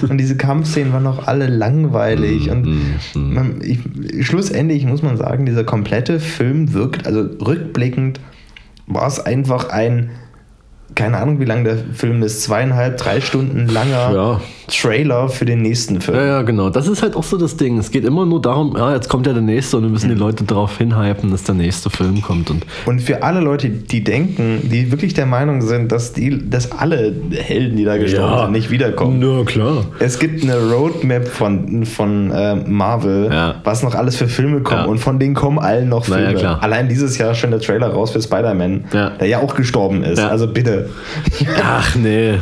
[0.08, 2.46] und diese Kampfszenen waren auch alle langweilig.
[2.46, 3.80] Mm, und man, ich,
[4.24, 8.20] schlussendlich muss man sagen, dieser komplette Film wirkt, also rückblickend
[8.86, 10.10] war es einfach ein,
[10.94, 14.40] keine Ahnung, wie lang der Film ist, zweieinhalb, drei Stunden langer Ja.
[14.68, 16.16] Trailer für den nächsten Film.
[16.16, 16.70] Ja, ja, genau.
[16.70, 17.78] Das ist halt auch so das Ding.
[17.78, 20.14] Es geht immer nur darum, ja, jetzt kommt ja der nächste und wir müssen die
[20.14, 22.50] Leute darauf hinhypen, dass der nächste Film kommt.
[22.50, 26.70] Und Und für alle Leute, die denken, die wirklich der Meinung sind, dass, die, dass
[26.70, 29.18] alle Helden, die da gestorben sind, nicht wiederkommen.
[29.18, 29.86] Na klar.
[29.98, 33.56] Es gibt eine Roadmap von, von äh, Marvel, Ja.
[33.64, 34.86] was noch alles für Filme kommen Ja.
[34.86, 36.34] und von denen kommen allen noch ja, Filme.
[36.34, 36.62] klar.
[36.62, 39.10] Allein dieses Jahr schon der Trailer raus für Spider-Man, Ja.
[39.10, 40.20] der ja auch gestorben ist.
[40.20, 40.28] Ja.
[40.28, 40.79] Also bitte.
[41.62, 42.38] Ach nee.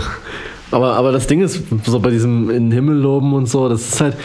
[0.70, 3.80] Aber, aber das Ding ist, so bei diesem in den Himmel loben und so, das
[3.88, 4.16] ist halt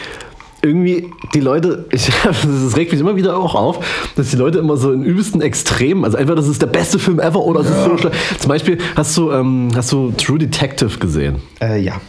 [0.62, 3.84] irgendwie die Leute, ich, das regt mich immer wieder auch auf,
[4.16, 7.18] dass die Leute immer so in übelsten Extremen, also entweder das ist der beste Film
[7.20, 8.16] ever oder es ist so schlecht.
[8.40, 11.36] Zum Beispiel hast du, ähm, hast du True Detective gesehen?
[11.60, 12.00] Äh, ja.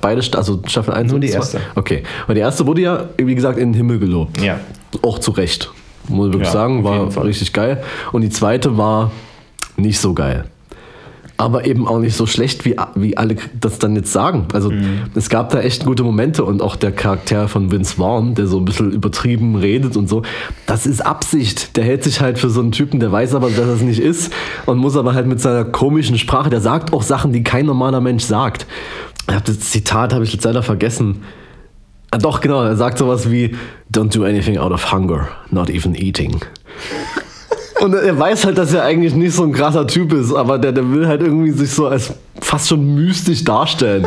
[0.00, 1.36] Beide, also Staffel 1 Nur und die 2?
[1.36, 1.60] erste.
[1.76, 2.02] Okay.
[2.26, 4.40] Weil die erste wurde ja, wie gesagt, in den Himmel gelobt.
[4.40, 4.58] Ja.
[5.02, 5.70] Auch zu Recht.
[6.08, 7.82] Muss ich wirklich Ja, sagen, war richtig geil.
[8.10, 9.12] Und die zweite war
[9.76, 10.46] nicht so geil.
[11.36, 14.46] Aber eben auch nicht so schlecht, wie, wie alle das dann jetzt sagen.
[14.52, 15.02] Also Mhm.
[15.16, 18.58] es gab da echt gute Momente und auch der Charakter von Vince Vaughn, der so
[18.58, 20.22] ein bisschen übertrieben redet und so,
[20.66, 21.76] das ist Absicht.
[21.76, 23.98] Der hält sich halt für so einen Typen, der weiß aber, dass er es nicht
[23.98, 24.32] ist
[24.66, 28.00] und muss aber halt mit seiner komischen Sprache, der sagt auch Sachen, die kein normaler
[28.00, 28.66] Mensch sagt.
[29.28, 31.22] Ich hab das Zitat habe ich jetzt leider vergessen.
[32.12, 33.56] Ah, doch, genau, er sagt sowas wie
[33.92, 36.36] Don't do anything out of hunger, not even eating.
[37.80, 40.72] Und er weiß halt, dass er eigentlich nicht so ein krasser Typ ist, aber der,
[40.72, 44.06] der will halt irgendwie sich so als fast schon mystisch darstellen.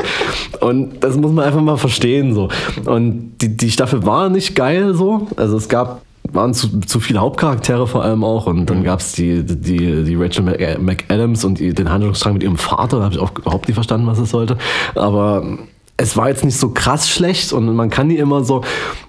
[0.62, 2.34] Und das muss man einfach mal verstehen.
[2.34, 2.50] So.
[2.86, 5.28] Und die, die Staffel war nicht geil so.
[5.36, 6.02] Also es gab
[6.34, 10.16] waren zu, zu viele Hauptcharaktere vor allem auch und dann gab es die, die, die
[10.16, 13.70] Rachel Mc- McAdams und die, den Handlungsstrang mit ihrem Vater, da habe ich auch überhaupt
[13.70, 14.58] nicht verstanden, was es sollte.
[14.96, 15.58] Aber
[15.98, 18.64] es war jetzt nicht so krass schlecht und man kann die immer so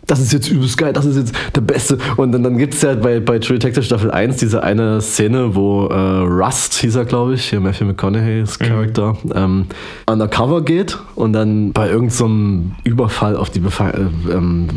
[0.08, 1.98] das ist jetzt übelst geil, das ist jetzt der Beste.
[2.16, 5.54] Und dann, dann gibt es ja bei, bei True Detective Staffel 1 diese eine Szene,
[5.54, 9.32] wo äh, Rust, hieß er, glaube ich, hier Matthew McConaughey's Charakter, mhm.
[9.34, 9.66] ähm,
[10.06, 14.68] undercover geht und dann bei irgendeinem so Überfall auf die Befa äh, ähm,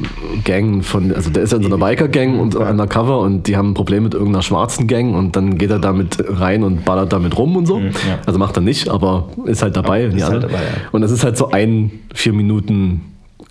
[0.43, 3.69] Gang von, also der ist ja in so einer Biker-Gang und undercover und die haben
[3.71, 7.37] ein Problem mit irgendeiner schwarzen Gang und dann geht er damit rein und ballert damit
[7.37, 7.79] rum und so.
[7.79, 8.19] Mhm, ja.
[8.25, 10.03] Also macht er nicht, aber ist halt dabei.
[10.03, 10.89] Ist halt dabei ja.
[10.91, 13.01] Und das ist halt so ein, vier Minuten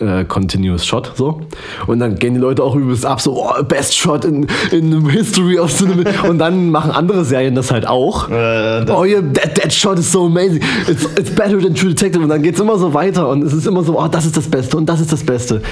[0.00, 1.42] äh, Continuous Shot so.
[1.86, 5.10] Und dann gehen die Leute auch übelst ab so oh, Best Shot in, in the
[5.10, 6.10] History of Cinema.
[6.28, 8.28] Und dann machen andere Serien das halt auch.
[8.28, 10.62] Äh, oh yeah that, that shot is so amazing.
[10.88, 12.22] It's, it's better than True Detective.
[12.22, 13.28] Und dann geht es immer so weiter.
[13.28, 15.62] Und es ist immer so oh das ist das Beste und das ist das Beste.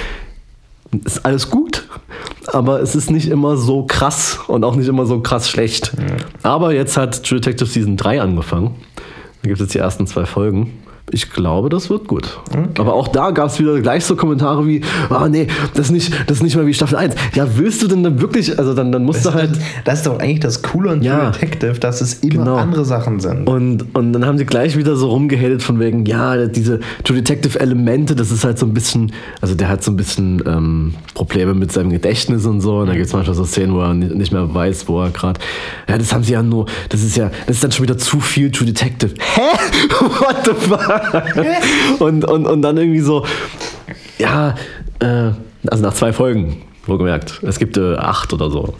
[1.05, 1.87] Ist alles gut
[2.51, 5.95] aber es ist nicht immer so krass und auch nicht immer so krass schlecht.
[5.95, 6.17] Mhm.
[6.41, 8.75] aber jetzt hat True Detective Season 3 angefangen.
[9.43, 10.73] Da gibt es jetzt die ersten zwei Folgen
[11.11, 12.39] ich glaube, das wird gut.
[12.49, 12.67] Okay.
[12.77, 15.91] Aber auch da gab es wieder gleich so Kommentare wie, ah oh, nee, das ist,
[15.91, 17.15] nicht, das ist nicht mal wie Staffel 1.
[17.35, 19.51] Ja, willst du denn dann wirklich, also dann, dann musst das du halt...
[19.85, 22.55] Das ist doch eigentlich das Coole an ja, Detective, dass es immer genau.
[22.57, 23.47] andere Sachen sind.
[23.47, 27.59] Und, und dann haben sie gleich wieder so rumgehatet von wegen, ja, diese True Detective
[27.59, 31.53] Elemente, das ist halt so ein bisschen, also der hat so ein bisschen ähm, Probleme
[31.53, 32.79] mit seinem Gedächtnis und so.
[32.79, 35.39] Und da gibt es manchmal so Szenen, wo er nicht mehr weiß, wo er gerade...
[35.87, 38.19] Ja, das haben sie ja nur, das ist ja, das ist dann schon wieder zu
[38.19, 39.13] viel True Detective.
[39.35, 39.41] Hä?
[39.99, 40.98] What the fuck?
[41.99, 43.25] und, und, und dann irgendwie so,
[44.17, 44.55] ja,
[44.99, 45.31] äh,
[45.67, 47.41] also nach zwei Folgen, wohlgemerkt.
[47.43, 48.73] Es gibt äh, acht oder so.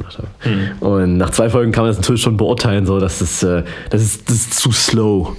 [0.44, 0.88] Mhm.
[0.88, 4.02] Und nach zwei Folgen kann man das natürlich schon beurteilen, so, dass das, äh, das,
[4.02, 5.36] ist, das ist zu slow.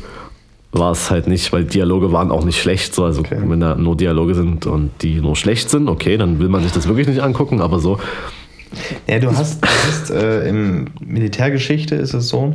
[0.73, 2.95] War es halt nicht, weil Dialoge waren auch nicht schlecht.
[2.95, 3.05] So.
[3.05, 3.39] Also, okay.
[3.45, 6.71] wenn da nur Dialoge sind und die nur schlecht sind, okay, dann will man sich
[6.71, 7.99] das wirklich nicht angucken, aber so.
[9.09, 12.55] Ja, du hast, du hast äh, im Militärgeschichte ist es so,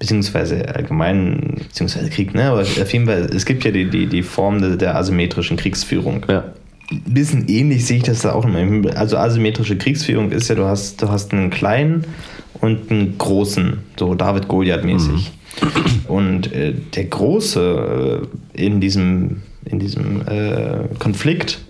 [0.00, 2.44] beziehungsweise allgemein, beziehungsweise Krieg, ne?
[2.44, 6.26] Aber auf jeden Fall, es gibt ja die, die, die Form der, asymmetrischen Kriegsführung.
[6.28, 6.44] Ja.
[6.90, 8.96] Ein bisschen ähnlich sehe ich das da auch immer.
[8.96, 12.04] Also asymmetrische Kriegsführung ist ja, du hast, du hast einen kleinen
[12.54, 15.30] und einen großen, so David Goliath-mäßig.
[15.60, 16.06] Mhm.
[16.08, 21.60] Und äh, der Große äh, in diesem, in diesem äh, Konflikt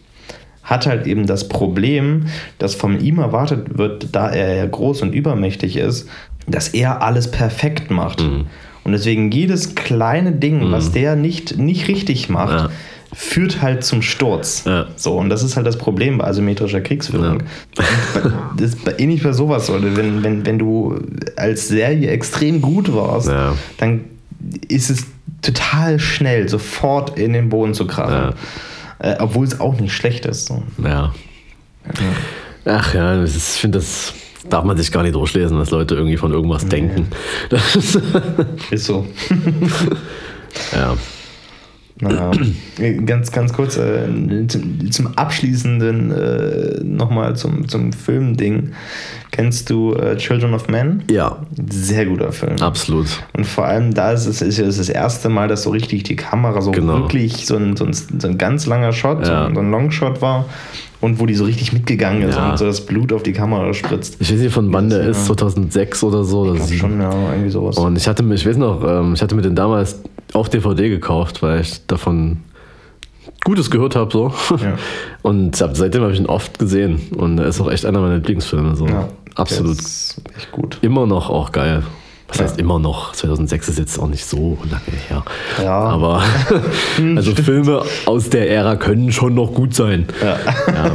[0.71, 2.27] hat halt eben das Problem,
[2.59, 6.09] dass von ihm erwartet wird, da er ja groß und übermächtig ist,
[6.47, 8.23] dass er alles perfekt macht.
[8.23, 8.47] Mhm.
[8.85, 10.73] Und deswegen jedes kleine Ding, mhm.
[10.73, 12.71] was der nicht, nicht richtig macht, ja.
[13.13, 14.63] führt halt zum Sturz.
[14.65, 14.87] Ja.
[14.95, 17.43] So, und das ist halt das Problem bei asymmetrischer Kriegsführung.
[17.75, 17.83] Ja.
[18.57, 19.97] Das ist ähnlich bei sowas, oder?
[19.97, 21.01] Wenn, wenn, wenn du
[21.37, 23.29] als Serie extrem gut warst,
[23.79, 24.05] dann
[24.69, 25.07] ist es
[25.43, 28.35] total schnell, sofort in den Boden zu krachen.
[29.01, 30.47] Äh, obwohl es auch nicht schlecht ist.
[30.47, 30.63] So.
[30.83, 31.13] Ja.
[32.65, 34.15] Ach ja, ich finde das
[34.49, 36.71] darf man sich gar nicht durchlesen, was Leute irgendwie von irgendwas nee.
[36.71, 37.09] denken.
[38.71, 39.07] Ist so.
[40.73, 40.97] ja.
[42.01, 42.31] Naja,
[43.05, 44.07] ganz, ganz kurz äh,
[44.91, 48.73] zum, abschließenden äh, nochmal zum, zum Filmding.
[49.31, 51.03] Kennst du äh, Children of Men?
[51.11, 51.39] Ja.
[51.71, 52.57] Sehr guter Film.
[52.61, 53.07] Absolut.
[53.35, 56.17] Und vor allem da ist es, ist es das erste Mal, dass so richtig die
[56.17, 57.01] Kamera so genau.
[57.01, 59.51] wirklich so ein, so, ein, so ein ganz langer Shot, ja.
[59.53, 60.47] so ein Longshot war
[61.01, 62.51] und wo die so richtig mitgegangen ist ja.
[62.51, 64.17] und so das Blut auf die Kamera spritzt.
[64.21, 66.55] Ich weiß nicht, von wann der ist, 2006 oder so.
[66.55, 67.79] Ich schon, ja, irgendwie sowas.
[67.79, 70.01] Und ich hatte, ich weiß noch, ähm, ich hatte mir den damals
[70.33, 72.39] auf DVD gekauft, weil ich davon
[73.45, 74.33] Gutes gehört habe so.
[74.63, 74.77] Ja.
[75.23, 78.75] Und seitdem habe ich ihn oft gesehen und er ist auch echt einer meiner Lieblingsfilme.
[78.75, 78.87] So.
[78.87, 79.79] Ja, Absolut.
[79.79, 80.79] echt gut.
[80.83, 81.83] Immer noch auch geil.
[82.31, 82.45] Was ja.
[82.45, 83.13] heißt immer noch?
[83.13, 85.25] 2006 ist jetzt auch nicht so lange her.
[85.63, 85.79] Ja.
[85.79, 86.23] Aber
[87.17, 90.07] also Filme aus der Ära können schon noch gut sein.
[90.23, 90.39] Ja.
[90.73, 90.93] ja.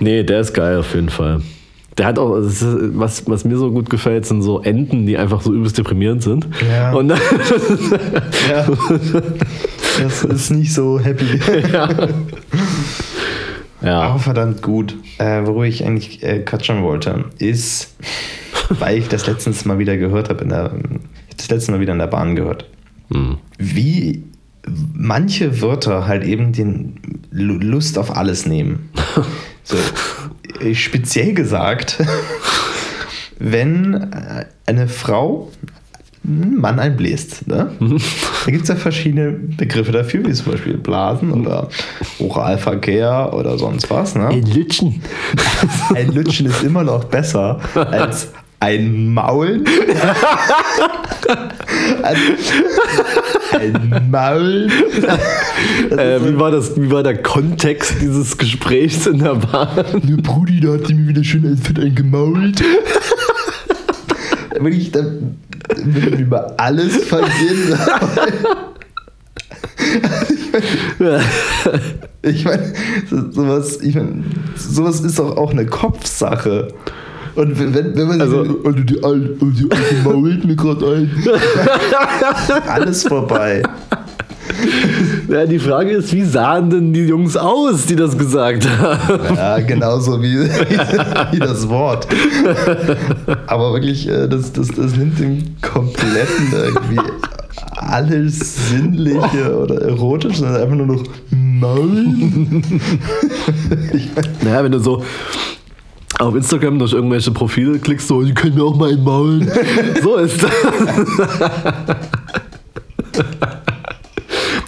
[0.00, 1.42] Nee, der ist geil auf jeden Fall.
[1.96, 5.52] Der hat auch, was, was mir so gut gefällt, sind so Enden, die einfach so
[5.52, 6.46] übelst deprimierend sind.
[6.70, 6.92] Ja.
[6.92, 7.16] Und ja.
[10.02, 11.26] Das ist nicht so happy.
[11.72, 11.88] Ja.
[13.82, 14.00] ja.
[14.00, 14.96] Aber verdammt gut.
[15.18, 17.96] Äh, worüber ich eigentlich äh, quatschen wollte, ist
[18.78, 20.72] weil ich das letztens mal wieder gehört habe, in der,
[21.36, 22.68] das letzte Mal wieder in der Bahn gehört.
[23.12, 23.38] Hm.
[23.58, 24.24] Wie
[24.94, 27.00] manche Wörter halt eben den
[27.30, 28.90] Lust auf alles nehmen.
[29.64, 29.76] so,
[30.74, 31.98] speziell gesagt,
[33.38, 35.50] wenn äh, eine Frau
[36.26, 37.46] einen Mann einbläst.
[37.46, 37.70] Ne?
[37.78, 37.98] Mhm.
[38.44, 41.68] Da gibt es ja verschiedene Begriffe dafür, wie zum Beispiel Blasen oder
[42.18, 44.14] Oralverkehr oder sonst was.
[44.14, 44.26] Ne?
[44.26, 45.00] Ein Lütschen.
[45.94, 48.28] Ein Lütschen ist immer noch besser als
[48.60, 49.64] ein Maul.
[53.52, 54.68] ein, Maul.
[55.90, 59.84] Äh, wie, war das, wie war der Kontext dieses Gesprächs in der Bahn?
[60.02, 62.62] Ne Brudi, da hat die mir wieder schön als Fett eingemault.
[64.58, 65.36] Wenn ich dann
[66.18, 67.78] über alles vergehen
[72.22, 72.72] Ich meine,
[73.08, 74.24] sowas, ich mein,
[74.56, 76.74] sowas ist doch auch eine Kopfsache.
[77.38, 81.10] Und wenn, wenn man also, also die, alte, die alte mault mir gerade ein.
[82.66, 83.62] Alles vorbei.
[85.28, 89.36] Ja, die Frage ist, wie sahen denn die Jungs aus, die das gesagt haben?
[89.36, 90.36] Ja, genauso wie,
[91.30, 92.08] wie das Wort.
[93.46, 96.98] Aber wirklich, äh, das, das, das nimmt dem kompletten irgendwie
[97.76, 101.04] alles Sinnliche oder Erotische, sondern einfach nur noch
[101.60, 102.62] Nein.
[104.42, 105.02] naja, wenn du so
[106.18, 109.50] auf Instagram durch irgendwelche Profile klickst, so, die können mir auch mal einmaulen.
[110.02, 110.50] so ist das.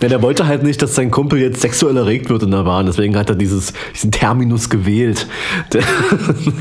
[0.00, 2.86] Ja, der wollte halt nicht, dass sein Kumpel jetzt sexuell erregt wird in der Bahn.
[2.86, 5.26] Deswegen hat er dieses, diesen Terminus gewählt.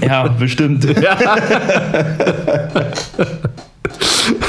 [0.01, 0.85] ja, bestimmt.
[0.99, 1.17] Ja.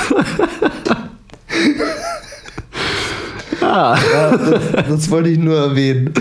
[3.70, 3.94] Ja.
[4.12, 6.12] ja das, das, wollte ich nur erwähnen.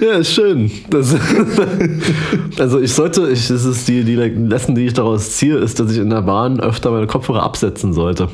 [0.00, 0.70] Ja, ist schön.
[0.90, 1.14] Das,
[2.58, 5.90] also ich sollte, ich, das ist die, die Lesson, die ich daraus ziehe, ist, dass
[5.90, 8.28] ich in der Bahn öfter meine Kopfhörer absetzen sollte.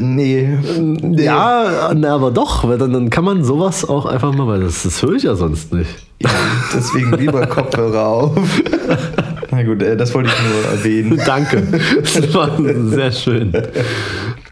[0.00, 0.58] Nee.
[0.80, 1.24] nee.
[1.24, 4.82] Ja, na, aber doch, weil dann, dann kann man sowas auch einfach mal, weil das,
[4.82, 5.90] das höre ich ja sonst nicht.
[6.20, 6.30] Ja,
[6.74, 8.32] deswegen lieber Kopfhörer auf.
[9.50, 11.20] Na gut, äh, das wollte ich nur erwähnen.
[11.26, 11.62] Danke.
[12.00, 13.52] Das war sehr schön.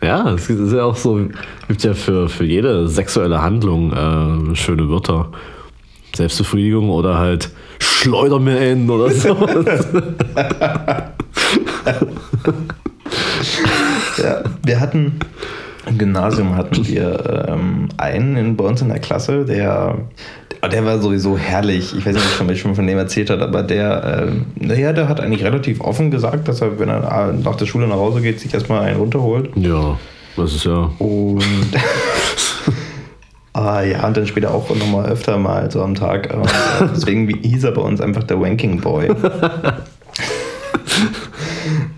[0.02, 1.20] Ja, es ist ja auch so,
[1.68, 5.30] gibt ja für, für jede sexuelle Handlung äh, schöne Wörter.
[6.14, 9.28] Selbstbefriedigung oder halt Schleuder mir ein oder so.
[14.18, 15.18] ja, wir hatten
[15.86, 19.98] im Gymnasium hatten wir ähm, einen in, bei uns in der Klasse, der,
[20.72, 21.94] der war sowieso herrlich.
[21.96, 24.32] Ich weiß nicht, ob ich schon von dem erzählt hat, aber der, äh,
[24.64, 27.96] naja, der hat eigentlich relativ offen gesagt, dass er, wenn er nach der Schule nach
[27.96, 29.50] Hause geht, sich erstmal einen runterholt.
[29.56, 29.98] Ja,
[30.36, 30.90] das ist ja.
[30.98, 31.42] Und.
[33.56, 36.28] Ah, ja, und dann später auch nochmal öfter mal so am Tag.
[36.28, 36.38] Äh,
[36.92, 39.08] deswegen hieß er bei uns einfach der Wanking Boy.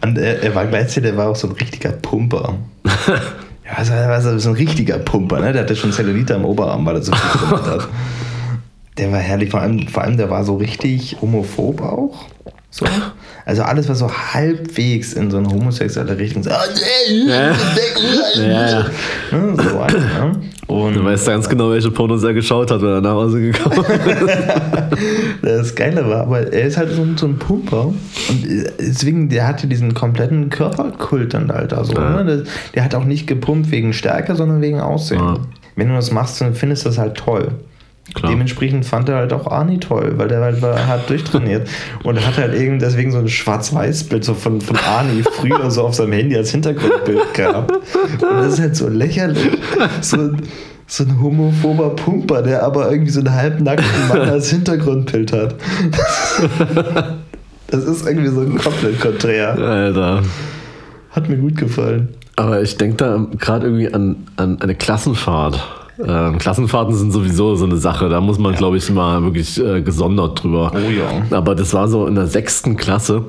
[0.02, 2.56] und er, er war gleichzeitig, der war auch so ein richtiger Pumper.
[3.66, 5.52] Ja, also, er war so ein richtiger Pumper, ne?
[5.52, 7.88] Der hatte schon Zellulite am Oberarm, weil er so viel gemacht hat.
[8.96, 12.24] Der war herrlich, vor allem, vor allem der war so richtig homophob auch.
[12.70, 12.86] So.
[13.46, 16.50] Also alles, was so halbwegs in so eine homosexuelle Richtung ist.
[16.50, 17.52] Oh, nee, ja.
[18.42, 18.86] ja.
[19.30, 20.32] So ein, ja.
[20.66, 23.84] Und du weißt ganz genau, welche Pornos er geschaut hat, wenn er nach Hause gekommen
[23.86, 24.36] ist.
[25.42, 29.46] das Geile war, aber er ist halt so ein, so ein Pumper und deswegen, der
[29.46, 31.94] hatte diesen kompletten Körperkult dann halt da so.
[31.94, 32.24] Ja.
[32.24, 32.42] Ne?
[32.74, 35.20] Der, hat auch nicht gepumpt wegen Stärke, sondern wegen Aussehen.
[35.20, 35.36] Ja.
[35.76, 37.52] Wenn du das machst, dann findest du das halt toll.
[38.14, 38.30] Klar.
[38.30, 41.68] Dementsprechend fand er halt auch Arnie toll, weil der halt war hart durchtrainiert.
[42.04, 45.82] Und er hat halt eben deswegen so ein Schwarz-Weiß-Bild so von, von Arnie früher so
[45.82, 47.72] auf seinem Handy als Hintergrundbild gehabt.
[47.72, 49.58] Und das ist halt so lächerlich.
[50.00, 50.30] So,
[50.86, 55.56] so ein homophober Pumper, der aber irgendwie so einen halbnackten Mann als Hintergrundbild hat.
[57.66, 59.58] Das ist irgendwie so ein komplett konträr.
[59.58, 60.22] Alter.
[61.10, 62.10] Hat mir gut gefallen.
[62.36, 67.64] Aber ich denke da gerade irgendwie an, an eine Klassenfahrt ähm, Klassenfahrten sind sowieso so
[67.64, 68.58] eine Sache, da muss man, ja.
[68.58, 70.72] glaube ich, mal wirklich äh, gesondert drüber.
[70.74, 71.36] Oh ja.
[71.36, 73.24] Aber das war so in der sechsten Klasse.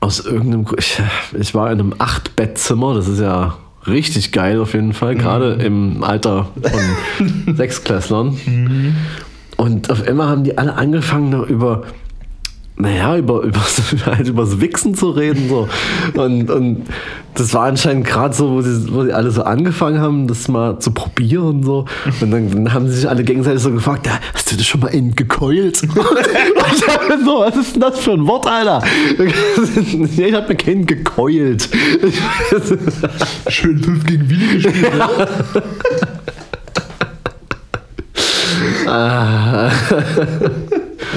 [0.00, 1.00] Aus irgendeinem, ich,
[1.38, 5.60] ich war in einem Acht-Bett-Zimmer, das ist ja richtig geil auf jeden Fall, gerade mhm.
[5.60, 8.36] im Alter von Sechsklässlern.
[8.46, 8.96] Mhm.
[9.56, 11.82] Und auf einmal haben die alle angefangen, über
[12.82, 13.60] naja, über, über,
[14.06, 15.48] halt über das Wichsen zu reden.
[15.48, 15.68] So.
[16.20, 16.86] Und, und
[17.34, 20.78] das war anscheinend gerade so, wo sie, wo sie alle so angefangen haben, das mal
[20.80, 21.62] zu probieren.
[21.62, 21.86] So.
[22.20, 24.80] Und dann, dann haben sie sich alle gegenseitig so gefragt, ja, hast du das schon
[24.80, 25.82] mal in gekeult?
[25.84, 28.82] und so, was ist denn das für ein Wort, Alter?
[29.18, 31.68] ich habe mir keinen gekeult.
[33.48, 34.92] Schön 5 gegen Willi gespielt.
[38.86, 38.90] Ja.
[38.90, 39.70] ah.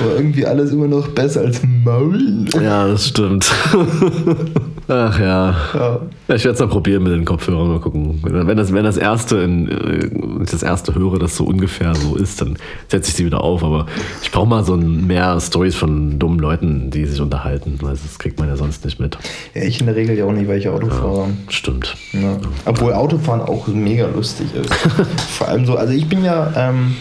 [0.05, 2.47] Aber irgendwie alles immer noch besser als Maulen.
[2.61, 3.51] Ja, das stimmt.
[4.87, 5.55] Ach ja.
[5.73, 5.99] ja.
[6.27, 8.19] Ich werde es mal probieren mit den Kopfhörern, mal gucken.
[8.21, 12.39] Wenn das, wenn das erste, in, äh, das erste höre, das so ungefähr so ist,
[12.41, 13.63] dann setze ich sie wieder auf.
[13.63, 13.87] Aber
[14.21, 17.79] ich brauche mal so mehr Stories von dummen Leuten, die sich unterhalten.
[17.81, 19.17] Das kriegt man ja sonst nicht mit.
[19.55, 21.17] Ja, ich in der Regel ja auch nicht, weil ich Auto fahre.
[21.17, 21.95] Ja, stimmt.
[22.13, 22.37] Ja.
[22.65, 24.71] Obwohl Autofahren auch mega lustig ist.
[25.31, 26.51] Vor allem so, also ich bin ja.
[26.55, 26.95] Ähm,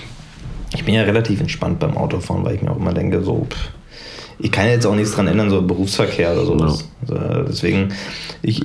[0.75, 3.71] ich bin ja relativ entspannt beim Autofahren, weil ich mir auch immer denke, so, pff,
[4.39, 6.89] ich kann jetzt auch nichts dran ändern, so Berufsverkehr oder sowas.
[7.09, 7.15] Ja.
[7.15, 7.89] Also, deswegen,
[8.43, 8.63] ich,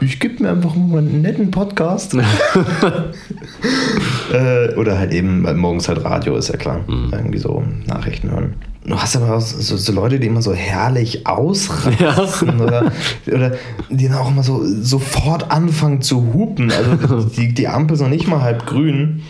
[0.00, 2.14] ich gebe mir einfach mal einen netten Podcast.
[4.32, 6.80] äh, oder halt eben, weil morgens halt Radio ist ja klar.
[6.86, 7.10] Mhm.
[7.12, 8.54] Irgendwie so Nachrichten hören.
[8.84, 12.62] Du hast aber auch so, so, Leute, die immer so herrlich ausrasten ja.
[12.62, 12.92] oder,
[13.26, 13.56] oder
[13.90, 16.70] die dann auch immer so sofort anfangen zu hupen.
[16.70, 19.22] Also die, die Ampel ist noch nicht mal halb grün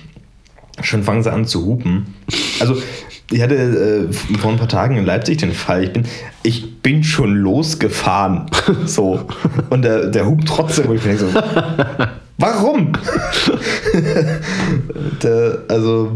[0.83, 2.15] schon fangen sie an zu hupen.
[2.61, 2.77] Also
[3.31, 6.05] ich hatte äh, vor ein paar Tagen in Leipzig den Fall, ich bin,
[6.43, 8.47] ich bin schon losgefahren.
[8.87, 9.27] So.
[9.71, 11.27] Und der, der hupt trotzdem, und ich denke so,
[12.39, 12.93] warum?
[15.23, 16.13] der, also,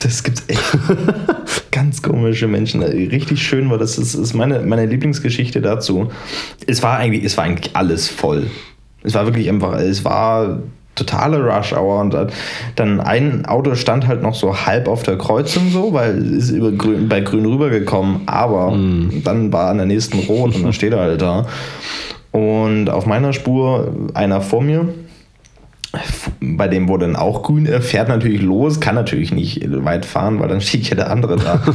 [0.00, 0.78] das gibt's echt
[1.70, 2.82] ganz komische Menschen.
[2.82, 3.96] Richtig schön war das.
[3.96, 6.10] Das ist meine, meine Lieblingsgeschichte dazu.
[6.66, 8.48] Es war eigentlich, es war eigentlich alles voll.
[9.02, 10.60] Es war wirklich einfach, es war
[10.94, 12.16] totale Rush Hour und
[12.76, 16.50] dann ein Auto stand halt noch so halb auf der Kreuzung so, weil es ist
[16.50, 19.22] über grün, bei grün rübergekommen, aber mm.
[19.24, 21.46] dann war an der nächsten rot und dann steht er halt da.
[22.30, 24.88] Und auf meiner Spur einer vor mir,
[26.40, 30.40] bei dem wurde dann auch grün, er fährt natürlich los, kann natürlich nicht weit fahren,
[30.40, 31.62] weil dann steht ja der andere da.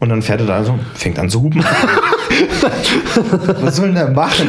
[0.00, 1.64] Und dann fährt er da so, fängt an zu hupen.
[3.60, 4.48] Was soll denn der machen?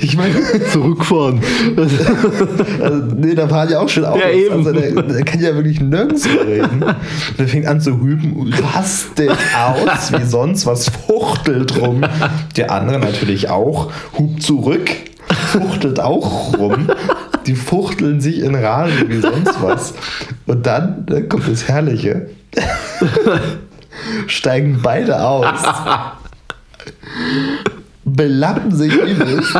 [0.00, 0.34] Ich meine,
[0.72, 1.40] zurückfahren.
[1.76, 4.22] Also, nee, da fahren ja auch schon Autos.
[4.22, 4.54] Ja, eben.
[4.54, 6.84] Also, der, der, kann ja wirklich nirgends reden.
[7.38, 12.02] Der fängt an zu hupen, rastet aus wie sonst was, fuchtelt rum.
[12.56, 14.90] Der andere natürlich auch, hupt zurück,
[15.52, 16.90] fuchtelt auch rum.
[17.46, 19.94] Die fuchteln sich in Rage wie sonst was.
[20.46, 22.30] Und dann, dann kommt das Herrliche
[24.26, 25.58] steigen beide aus,
[28.04, 29.54] belappen sich übelst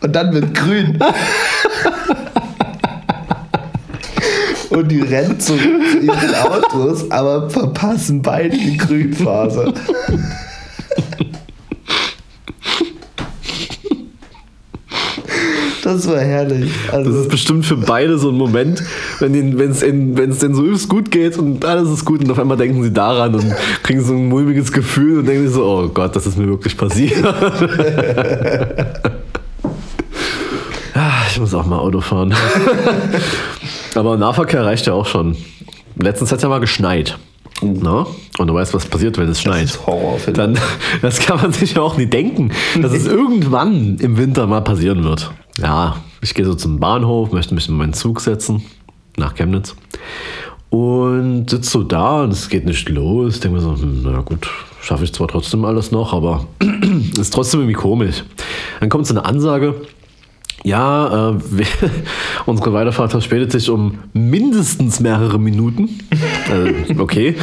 [0.00, 0.98] und dann wird grün.
[4.70, 9.72] Und die rennen zu ihren Autos, aber verpassen beide die Grünphase.
[15.86, 16.72] Das war herrlich.
[16.90, 18.82] Also das ist bestimmt für beide so ein Moment,
[19.20, 22.82] wenn es denen so übelst gut geht und alles ist gut und auf einmal denken
[22.82, 26.26] sie daran und kriegen so ein mulmiges Gefühl und denken sich so, oh Gott, das
[26.26, 27.24] ist mir wirklich passiert.
[30.98, 32.34] Ah, ich muss auch mal Auto fahren.
[33.94, 35.36] Aber Nahverkehr reicht ja auch schon.
[35.96, 37.18] Letztens hat es ja mal geschneit.
[37.60, 38.06] Na?
[38.38, 39.64] Und du weißt, was passiert, wenn es schneit.
[39.64, 40.58] Das ist Horror, Dann,
[41.02, 45.04] das kann man sich ja auch nie denken, dass es irgendwann im Winter mal passieren
[45.04, 45.30] wird.
[45.60, 48.62] Ja, ich gehe so zum Bahnhof, möchte mich in meinen Zug setzen,
[49.16, 49.74] nach Chemnitz.
[50.70, 53.40] Und sitze so da und es geht nicht los.
[53.40, 54.48] Denke mir so, hm, na gut,
[54.82, 56.46] schaffe ich zwar trotzdem alles noch, aber
[57.18, 58.24] ist trotzdem irgendwie komisch.
[58.80, 59.74] Dann kommt so eine Ansage,
[60.64, 61.34] ja, äh,
[62.46, 65.88] unsere Weiterfahrt verspätet sich um mindestens mehrere Minuten.
[66.50, 67.36] äh, okay.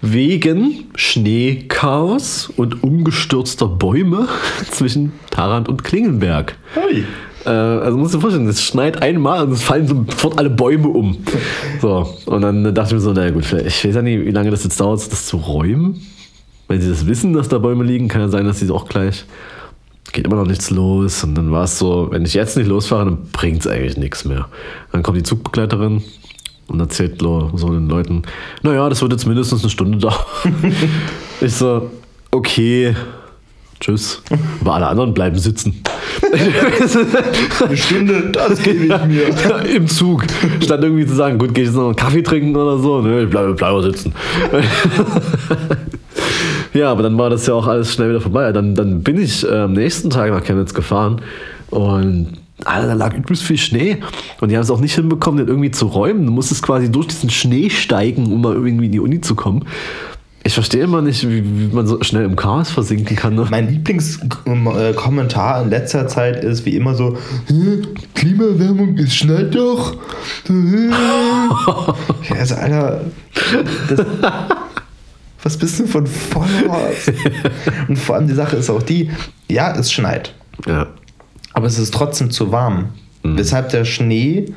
[0.00, 4.26] Wegen Schneechaos und umgestürzter Bäume
[4.70, 6.56] zwischen Tarant und Klingenberg.
[6.72, 7.04] Hey.
[7.44, 10.88] Äh, also musst du dir vorstellen, es schneit einmal und es fallen sofort alle Bäume
[10.88, 11.18] um.
[11.80, 14.50] So, und dann dachte ich mir so, naja gut, ich weiß ja nicht, wie lange
[14.50, 16.00] das jetzt dauert, das zu räumen.
[16.68, 18.88] Wenn sie das wissen, dass da Bäume liegen, kann ja sein, dass sie es auch
[18.88, 19.24] gleich
[20.12, 21.24] geht immer noch nichts los.
[21.24, 24.24] Und dann war es so, wenn ich jetzt nicht losfahre, dann bringt es eigentlich nichts
[24.24, 24.48] mehr.
[24.92, 26.02] Dann kommt die Zugbegleiterin
[26.68, 28.22] und erzählt so den Leuten,
[28.62, 30.14] naja, das wird jetzt mindestens eine Stunde dauern.
[31.40, 31.90] ich so,
[32.30, 32.94] okay,
[33.82, 34.22] tschüss.
[34.60, 35.82] Aber alle anderen bleiben sitzen.
[37.66, 39.26] Eine Stunde, das gebe ich mir.
[39.76, 40.24] Im Zug.
[40.60, 43.02] Statt irgendwie zu sagen, gut, gehe ich jetzt noch einen Kaffee trinken oder so.
[43.02, 44.14] Nö, ich bleibe, bleibe sitzen.
[46.74, 48.50] Ja, aber dann war das ja auch alles schnell wieder vorbei.
[48.50, 51.20] Dann, dann bin ich äh, am nächsten Tag nach Chemnitz gefahren
[51.68, 52.28] und
[52.64, 53.98] Alter, da lag übelst viel Schnee
[54.40, 56.24] und die haben es auch nicht hinbekommen, den irgendwie zu räumen.
[56.24, 59.66] Du musstest quasi durch diesen Schnee steigen, um mal irgendwie in die Uni zu kommen.
[60.44, 63.36] Ich verstehe immer nicht, wie, wie, man so schnell im Chaos versinken kann.
[63.36, 63.46] Ne?
[63.50, 67.16] Mein Lieblingskommentar in letzter Zeit ist wie immer so:
[68.14, 69.96] Klimaerwärmung, es schneit doch.
[72.30, 73.04] also, Alter,
[73.88, 74.06] das,
[75.44, 77.12] was bist du von Followers?
[77.88, 79.10] und vor allem die Sache ist auch die,
[79.48, 80.34] ja, es schneit.
[80.66, 80.88] Ja.
[81.52, 82.88] Aber es ist trotzdem zu warm.
[83.22, 83.38] Mhm.
[83.38, 84.52] Weshalb der Schnee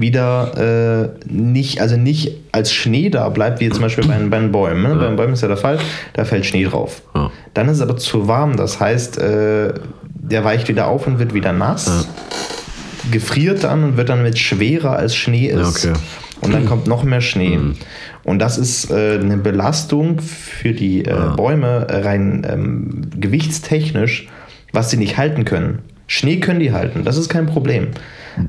[0.00, 4.52] wieder äh, nicht, also nicht als Schnee da bleibt, wie zum Beispiel bei, bei den
[4.52, 4.82] Bäumen.
[4.82, 4.88] Ne?
[4.90, 4.94] Ja.
[4.94, 5.78] Bei den Bäumen ist ja der Fall,
[6.14, 7.02] da fällt Schnee drauf.
[7.14, 7.30] Ja.
[7.54, 9.74] Dann ist es aber zu warm, das heißt, äh,
[10.04, 13.10] der weicht wieder auf und wird wieder nass, ja.
[13.10, 15.86] gefriert dann und wird dann mit schwerer als Schnee ist.
[15.86, 15.94] Okay.
[16.40, 17.56] Und dann kommt noch mehr Schnee.
[17.56, 17.74] Mhm.
[18.22, 21.14] Und das ist äh, eine Belastung für die äh.
[21.36, 24.28] Bäume rein ähm, gewichtstechnisch,
[24.72, 25.80] was sie nicht halten können.
[26.06, 27.88] Schnee können die halten, das ist kein Problem.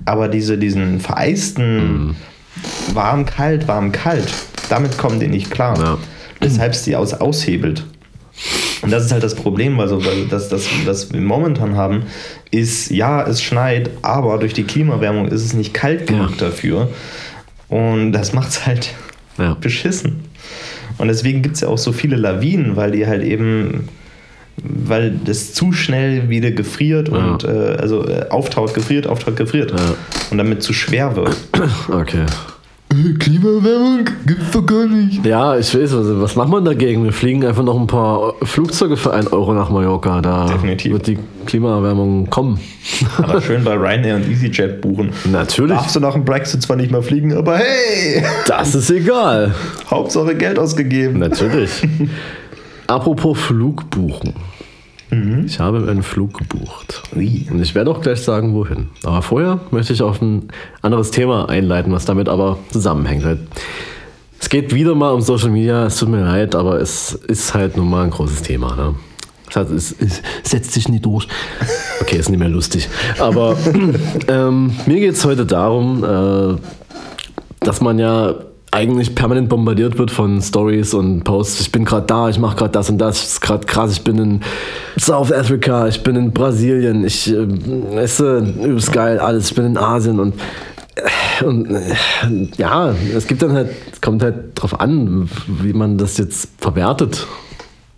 [0.05, 2.15] Aber diese, diesen vereisten mhm.
[2.93, 4.33] warm, kalt, warm, kalt,
[4.69, 5.77] damit kommen die nicht klar.
[5.79, 5.97] Ja.
[6.39, 7.85] Weshalb sie aus, aushebelt.
[8.81, 12.03] Und das ist halt das Problem, weil, so, weil das, das, das wir momentan haben,
[12.51, 16.47] ist, ja, es schneit, aber durch die Klimawärmung ist es nicht kalt genug ja.
[16.47, 16.89] dafür.
[17.67, 18.93] Und das macht es halt
[19.37, 19.55] ja.
[19.55, 20.23] beschissen.
[20.97, 23.89] Und deswegen gibt es ja auch so viele Lawinen, weil die halt eben,
[24.63, 27.15] weil das zu schnell wieder gefriert ja.
[27.15, 29.71] und äh, also äh, auftaut, gefriert, auftaut, gefriert.
[29.71, 29.95] Ja.
[30.31, 31.35] Und damit zu schwer wird.
[31.89, 32.25] Okay.
[33.19, 35.23] Klimaerwärmung gibt's doch gar nicht.
[35.23, 37.03] Ja, ich weiß, was, was macht man dagegen?
[37.03, 40.21] Wir fliegen einfach noch ein paar Flugzeuge für 1 Euro nach Mallorca.
[40.21, 40.93] Da Definitiv.
[40.93, 42.59] wird die Klimaerwärmung kommen.
[43.17, 45.11] Aber schön bei Ryanair und EasyJet buchen.
[45.31, 45.77] Natürlich.
[45.77, 49.53] Darfst du nach dem Brexit zwar nicht mehr fliegen, aber hey, Das ist egal.
[49.91, 51.19] Hauptsache Geld ausgegeben.
[51.19, 51.69] Natürlich.
[52.89, 54.33] Apropos Flug buchen.
[55.45, 57.03] Ich habe einen Flug gebucht.
[57.15, 57.47] Ui.
[57.51, 58.89] Und ich werde auch gleich sagen, wohin.
[59.03, 60.49] Aber vorher möchte ich auf ein
[60.81, 63.39] anderes Thema einleiten, was damit aber zusammenhängt.
[64.39, 67.77] Es geht wieder mal um Social Media, es tut mir leid, aber es ist halt
[67.77, 68.75] nun mal ein großes Thema.
[68.75, 68.95] Ne?
[69.45, 71.27] Das heißt, es, es setzt sich nie durch.
[72.01, 72.89] Okay, ist nicht mehr lustig.
[73.19, 73.55] Aber
[74.27, 76.57] ähm, mir geht es heute darum, äh,
[77.59, 78.33] dass man ja
[78.71, 81.61] eigentlich permanent bombardiert wird von Stories und Posts.
[81.61, 84.17] Ich bin gerade da, ich mache gerade das und das, ist gerade krass, ich bin
[84.17, 84.41] in
[84.99, 87.47] South Africa, ich bin in Brasilien, ich äh,
[87.95, 90.35] weißt du, übelst geil, alles, ich bin in Asien und
[90.95, 91.95] äh, und äh,
[92.57, 93.69] ja, es gibt dann halt,
[94.01, 97.25] kommt halt drauf an, wie man das jetzt verwertet,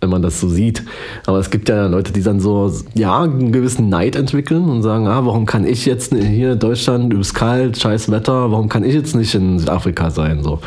[0.02, 0.82] wenn man das so sieht.
[1.26, 5.06] Aber es gibt ja Leute, die dann so, ja, einen gewissen Neid entwickeln und sagen,
[5.06, 8.94] ah, warum kann ich jetzt hier in Deutschland, übelst kalt, scheiß Wetter, warum kann ich
[8.94, 10.42] jetzt nicht in Südafrika sein?
[10.42, 10.58] So.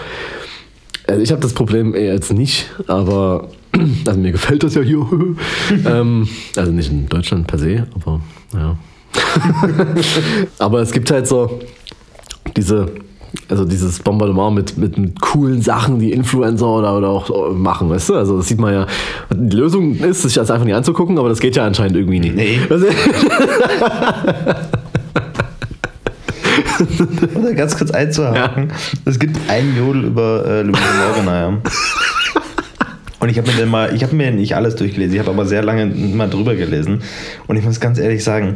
[1.05, 3.49] Also ich habe das Problem eher jetzt nicht, aber
[4.07, 5.05] also mir gefällt das ja hier.
[5.85, 8.21] ähm, also nicht in Deutschland per se, aber
[8.53, 8.77] ja.
[10.59, 11.59] aber es gibt halt so
[12.55, 12.87] diese,
[13.49, 18.09] also dieses Bombardement mit, mit, mit coolen Sachen, die Influencer oder, oder auch machen, weißt
[18.09, 18.15] du?
[18.15, 18.87] Also das sieht man ja.
[19.33, 22.35] Die Lösung ist, sich das einfach nicht anzugucken, aber das geht ja anscheinend irgendwie nicht.
[22.35, 22.59] Nee.
[22.69, 22.87] Also,
[27.35, 28.71] Oder ganz kurz einzuhaken.
[29.05, 31.61] Es gibt einen Jodel über äh, Louise Morgenheim.
[33.19, 35.45] Und ich habe mir dann mal, ich habe mir nicht alles durchgelesen, ich habe aber
[35.45, 37.01] sehr lange mal drüber gelesen.
[37.47, 38.55] Und ich muss ganz ehrlich sagen,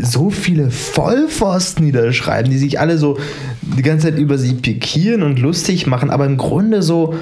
[0.00, 3.18] so viele Vollpfosten, die da schreiben, die sich alle so
[3.62, 7.14] die ganze Zeit über sie pikieren und lustig machen, aber im Grunde so.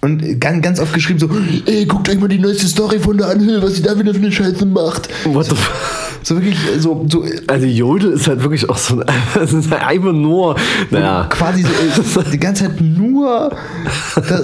[0.00, 1.28] Und ganz, ganz oft geschrieben so,
[1.66, 4.20] ey, guckt euch mal die neueste Story von der Anhöhe, was sie da wieder für
[4.20, 5.08] eine Scheiße macht.
[5.24, 9.04] what the f So wirklich, so, so Also Jodel ist halt wirklich auch so ein,
[9.42, 10.56] es ist halt einfach nur,
[10.90, 11.26] naja.
[11.30, 13.50] quasi so, äh, die ganze Zeit nur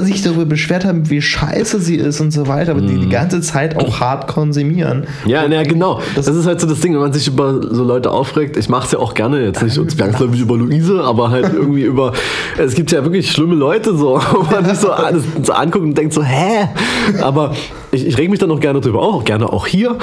[0.02, 3.40] sich darüber beschwert haben, wie scheiße sie ist und so weiter, aber die die ganze
[3.40, 5.06] Zeit auch hart konsumieren.
[5.26, 6.00] Ja, ja, genau.
[6.14, 8.56] Das, ist halt so das Ding, wenn man sich über so Leute aufregt.
[8.56, 12.12] Ich mache es ja auch gerne, jetzt nicht zwangsläufig über Luise, aber halt irgendwie über.
[12.56, 15.96] Es gibt ja wirklich schlimme Leute so, wo man sich so alles so anguckt und
[15.96, 16.68] denkt so, hä?
[17.20, 17.54] Aber
[17.92, 19.98] ich, ich reg mich dann auch gerne drüber auch gerne auch hier.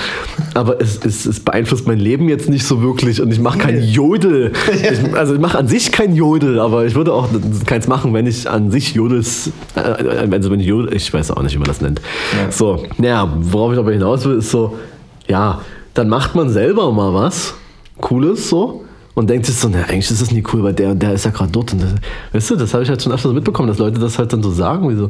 [0.53, 3.83] Aber es, es, es beeinflusst mein Leben jetzt nicht so wirklich und ich mache kein
[3.83, 4.51] Jodel.
[4.71, 7.27] Ich, also ich mache an sich kein Jodel, aber ich würde auch
[7.65, 11.43] keins machen, wenn ich an sich Jodels, äh, also wenn ich Jodel, ich weiß auch
[11.43, 12.01] nicht, wie man das nennt.
[12.33, 12.51] Ja.
[12.51, 14.77] So, naja, worauf ich aber hinaus will, ist so,
[15.27, 15.61] ja,
[15.93, 17.53] dann macht man selber mal was
[17.99, 18.83] Cooles so
[19.13, 21.31] und denkt sich so, na, eigentlich ist das nie cool, weil der, der ist ja
[21.31, 21.73] gerade dort.
[21.73, 21.95] Und das,
[22.31, 24.41] weißt du, das habe ich halt schon öfter so mitbekommen, dass Leute das halt dann
[24.41, 25.09] so sagen, wie so,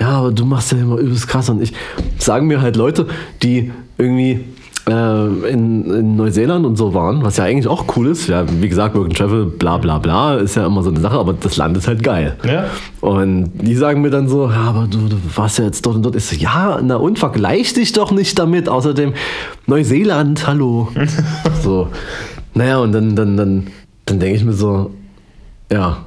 [0.00, 1.48] ja, aber du machst ja immer übelst krass.
[1.48, 1.72] Und ich
[2.18, 3.06] sagen mir halt Leute,
[3.42, 4.44] die irgendwie
[4.88, 8.28] äh, in, in Neuseeland und so waren, was ja eigentlich auch cool ist.
[8.28, 11.18] Ja, wie gesagt, Work and Travel, bla bla bla, ist ja immer so eine Sache,
[11.18, 12.36] aber das Land ist halt geil.
[12.44, 12.66] Ja.
[13.00, 16.02] Und die sagen mir dann so, ja, aber du, du warst ja jetzt dort und
[16.02, 16.16] dort.
[16.16, 18.68] Ich so, ja, na und vergleich dich doch nicht damit.
[18.68, 19.14] Außerdem
[19.66, 20.88] Neuseeland, hallo.
[21.62, 21.88] so.
[22.56, 23.66] Naja, und dann, dann, dann,
[24.06, 24.90] dann denke ich mir so,
[25.70, 26.06] ja,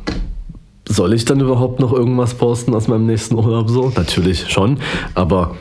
[0.87, 3.93] soll ich dann überhaupt noch irgendwas posten aus meinem nächsten Urlaub so?
[3.95, 4.79] Natürlich schon,
[5.13, 5.55] aber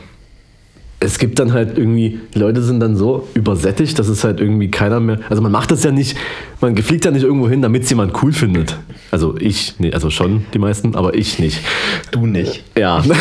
[0.99, 4.71] es gibt dann halt irgendwie, die Leute sind dann so übersättigt, dass es halt irgendwie
[4.71, 5.19] keiner mehr.
[5.29, 6.17] Also man macht das ja nicht,
[6.59, 8.75] man fliegt ja nicht irgendwo hin, damit es jemand cool findet.
[9.11, 11.61] Also ich, nee, also schon die meisten, aber ich nicht.
[12.09, 12.63] Du nicht.
[12.75, 13.03] Ja.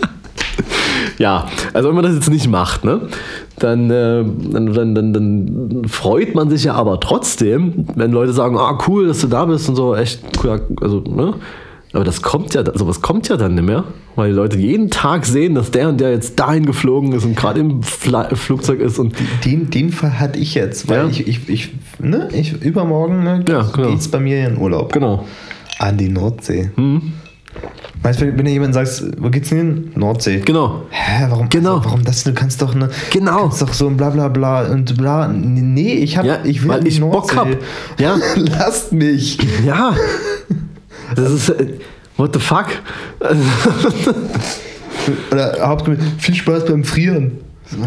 [1.20, 3.02] ja, also wenn man das jetzt nicht macht, ne,
[3.58, 8.56] dann, äh, dann, dann, dann, dann freut man sich ja aber trotzdem, wenn Leute sagen,
[8.56, 11.34] ah cool, dass du da bist und so, echt cool, also, ne?
[11.92, 13.82] Aber das kommt ja, sowas kommt ja dann nicht mehr,
[14.14, 17.34] weil die Leute jeden Tag sehen, dass der und der jetzt dahin geflogen ist und
[17.36, 19.12] gerade im Fla Flugzeug ist und
[19.44, 21.08] Den, den Fall hatte ich jetzt, weil Ja.
[21.08, 23.88] ich, ich, ich, ne, ich übermorgen ne, Ja, genau.
[23.90, 24.92] geht's bei mir in Urlaub.
[24.92, 25.24] genau.
[25.80, 26.70] An die Nordsee.
[26.76, 27.12] Hm.
[28.02, 29.92] Weißt du, wenn dir jemand sagt, wo geht's denn hin?
[29.94, 30.40] Nordsee.
[30.40, 30.82] Genau.
[30.90, 31.76] Hä, warum, Genau.
[31.76, 32.24] also, warum das?
[32.24, 33.36] Du kannst doch ne, Genau.
[33.36, 35.28] Du kannst doch so ein bla bla bla und bla.
[35.28, 37.36] Nee, ich hab, Ja, ich will weil ich Bock Nordsee.
[37.36, 37.48] hab.
[38.00, 38.16] Ja.
[38.36, 39.38] Lasst mich.
[39.66, 39.94] Ja.
[41.14, 41.48] Das ist.
[41.50, 41.74] äh,
[42.16, 42.66] What the fuck?
[45.30, 47.32] Oder Hauptgrund, viel Spaß beim Frieren.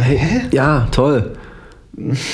[0.01, 0.41] Hä?
[0.51, 1.33] Ja, toll.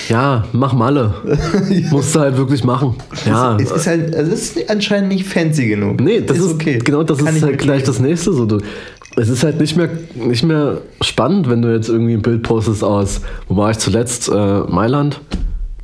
[0.08, 1.14] Ja, mach Malle.
[1.92, 2.96] Musst du halt wirklich machen.
[3.26, 3.58] Ja.
[3.58, 6.00] Es ist halt, also es ist anscheinend nicht fancy genug.
[6.00, 8.32] Nee, das ist, genau das Kann ist halt gleich das nächste.
[8.32, 8.60] So, du,
[9.18, 12.84] es ist halt nicht mehr, nicht mehr spannend, wenn du jetzt irgendwie ein Bild postest
[12.84, 14.30] aus, wo war ich zuletzt?
[14.30, 15.20] Äh, Mailand?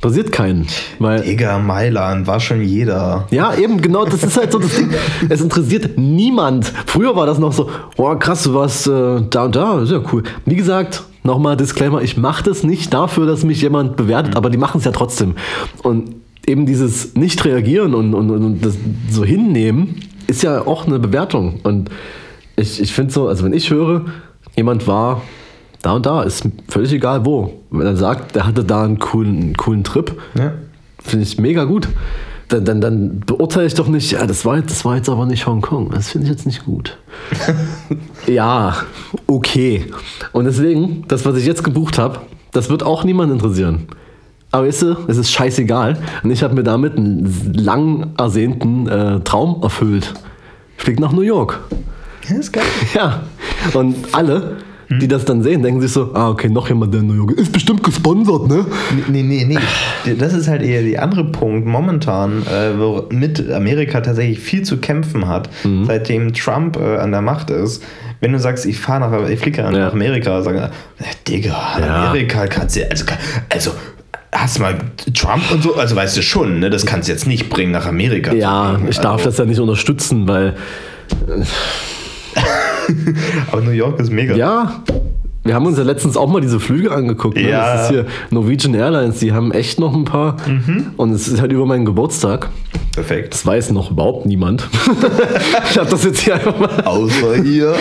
[0.06, 0.66] Interessiert keinen.
[0.98, 3.26] Weil, Digga, Mailand war schon jeder.
[3.30, 4.90] Ja, eben, genau, das ist halt so das Ding.
[5.28, 6.72] Es interessiert niemand.
[6.86, 10.00] Früher war das noch so, oh krass, du warst äh, da und da, ist ja
[10.12, 10.22] cool.
[10.44, 14.36] Wie gesagt, nochmal Disclaimer, ich mache das nicht dafür, dass mich jemand bewertet, mhm.
[14.36, 15.34] aber die machen es ja trotzdem.
[15.82, 16.14] Und
[16.46, 18.76] eben dieses Nicht-Reagieren und, und, und das
[19.10, 19.96] so hinnehmen,
[20.28, 21.60] ist ja auch eine Bewertung.
[21.64, 21.90] Und
[22.54, 24.04] ich, ich finde so, also wenn ich höre,
[24.54, 25.22] jemand war
[25.82, 27.52] da und da, ist völlig egal wo.
[27.70, 30.52] Wenn er sagt, der hatte da einen coolen, coolen Trip, ja.
[30.98, 31.88] finde ich mega gut.
[32.48, 35.46] Dann, dann, dann, beurteile ich doch nicht, ja, das war, das war jetzt aber nicht
[35.46, 35.90] Hongkong.
[35.90, 36.96] Das finde ich jetzt nicht gut.
[38.28, 38.76] ja,
[39.26, 39.86] okay.
[40.32, 42.20] Und deswegen, das, was ich jetzt gebucht habe,
[42.52, 43.88] das wird auch niemand interessieren.
[44.52, 45.98] Aber weißt du, es ist scheißegal.
[46.22, 50.14] Und ich habe mir damit einen lang ersehnten äh, Traum erfüllt.
[50.78, 51.60] Ich fliege nach New York.
[52.28, 52.64] Ja, ist geil.
[52.94, 53.22] Ja.
[53.74, 54.56] Und alle,
[54.88, 57.32] die das dann sehen, denken sich so, ah, okay, noch jemand, der in New York
[57.32, 58.64] ist bestimmt gesponsert, ne?
[59.08, 60.14] Nee, nee, nee.
[60.14, 65.26] Das ist halt eher der andere Punkt momentan, äh, womit Amerika tatsächlich viel zu kämpfen
[65.26, 65.84] hat, mhm.
[65.86, 67.82] seitdem Trump äh, an der Macht ist.
[68.20, 69.90] Wenn du sagst, ich fahre nach, ich fliege nach ja.
[69.90, 70.70] Amerika, sagen, äh,
[71.26, 72.08] Digga, ja.
[72.08, 73.04] Amerika kannst du, also,
[73.48, 73.72] also
[74.32, 74.76] hast du mal
[75.14, 77.86] Trump und so, also weißt du schon, ne, das kannst du jetzt nicht bringen nach
[77.86, 78.32] Amerika.
[78.32, 80.54] Ja, ich darf also, das ja nicht unterstützen, weil.
[83.52, 84.34] Aber New York ist mega.
[84.34, 84.82] Ja.
[85.44, 87.36] Wir haben uns ja letztens auch mal diese Flüge angeguckt.
[87.36, 87.50] Ne?
[87.50, 87.74] Ja.
[87.74, 90.36] Das ist hier Norwegian Airlines, die haben echt noch ein paar.
[90.46, 90.86] Mhm.
[90.96, 92.50] Und es ist halt über meinen Geburtstag.
[92.94, 93.32] Perfekt.
[93.32, 94.68] Das weiß noch überhaupt niemand.
[95.70, 96.82] ich habe das jetzt hier einfach mal.
[96.84, 97.74] Außer hier.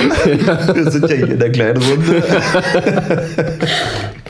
[0.46, 0.76] Ja.
[0.76, 2.24] Wir sind ja hier in der kleinen Runde.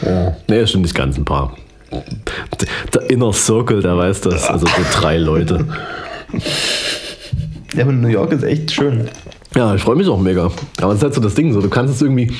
[0.05, 0.37] ja.
[0.47, 1.57] Nee, stimmt nicht ganz ein paar.
[2.93, 4.47] Der Inner Circle, der weiß das.
[4.47, 5.65] Also so drei Leute.
[7.75, 9.09] Ja, aber New York ist echt schön.
[9.55, 10.51] Ja, ich freue mich auch mega.
[10.81, 12.31] Aber es ist halt so das Ding, so du kannst es irgendwie.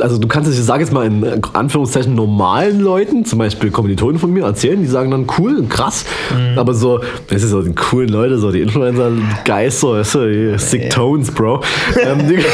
[0.00, 4.18] Also du kannst es, ich sage jetzt mal in Anführungszeichen normalen Leuten, zum Beispiel Kommilitonen
[4.18, 6.04] von mir, erzählen, die sagen dann cool, krass,
[6.36, 6.58] mhm.
[6.58, 6.98] aber so,
[7.28, 11.30] das ist so die coolen Leute, so die Influencer-Guys, so, weißt du, die Sick Tones,
[11.30, 11.62] Bro.
[12.02, 12.44] ähm, die,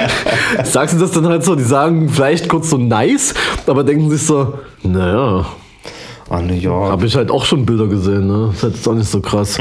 [0.64, 3.34] sagst du das dann halt so, die sagen vielleicht kurz so nice,
[3.66, 5.44] aber denken sich so, naja,
[6.28, 6.90] Ah, New York.
[6.90, 8.48] Habe ich halt auch schon Bilder gesehen, ne?
[8.48, 9.58] Das ist halt jetzt auch nicht so krass.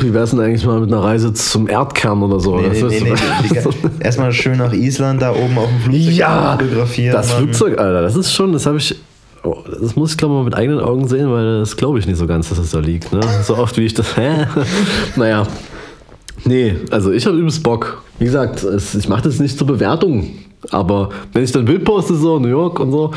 [0.00, 2.60] Wie wär's denn eigentlich mal mit einer Reise zum Erdkern oder so?
[2.60, 3.14] Nee, nee, nee,
[3.50, 7.12] nee, Erstmal schön nach Island, da oben auf dem Flugzeug ja, fotografieren.
[7.14, 7.44] Das Mann.
[7.44, 8.94] Flugzeug, Alter, das ist schon, das habe ich.
[9.44, 12.18] Oh, das muss ich glaube mal mit eigenen Augen sehen, weil das glaube ich nicht
[12.18, 13.12] so ganz, dass es da liegt.
[13.12, 13.20] Ne?
[13.42, 14.16] So oft wie ich das.
[14.16, 14.46] Hä?
[15.16, 15.46] naja.
[16.44, 18.02] Nee, also ich habe übelst Bock.
[18.18, 18.64] Wie gesagt,
[18.96, 20.32] ich mache das nicht zur Bewertung.
[20.70, 23.10] Aber wenn ich dann Bild poste, so New York und so,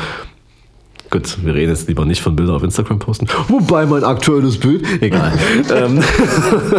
[1.10, 3.28] Gut, wir reden jetzt lieber nicht von Bildern auf Instagram posten.
[3.48, 5.32] Wobei mein aktuelles Bild, egal.
[5.74, 6.02] ähm,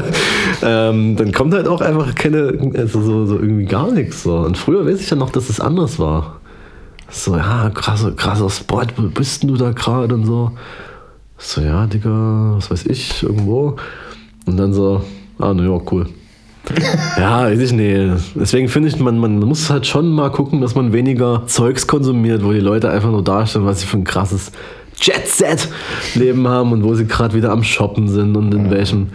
[0.61, 4.23] ähm, dann kommt halt auch einfach keine, also so, so irgendwie gar nichts.
[4.23, 4.38] So.
[4.39, 6.41] Und früher weiß ich ja noch, dass es anders war.
[7.09, 10.51] So, ja, krasser, krasser Spot, wo bist du da gerade und so.
[11.38, 13.78] So, ja, Digga, was weiß ich, irgendwo.
[14.45, 15.03] Und dann so,
[15.39, 16.07] ah, New York, cool.
[17.18, 18.13] Ja, weiß ich nicht.
[18.36, 22.43] Deswegen finde ich, man, man muss halt schon mal gucken, dass man weniger Zeugs konsumiert,
[22.43, 24.51] wo die Leute einfach nur darstellen, was sie für ein krasses
[24.99, 29.09] Jet-Set-Leben haben und wo sie gerade wieder am Shoppen sind und in welchem.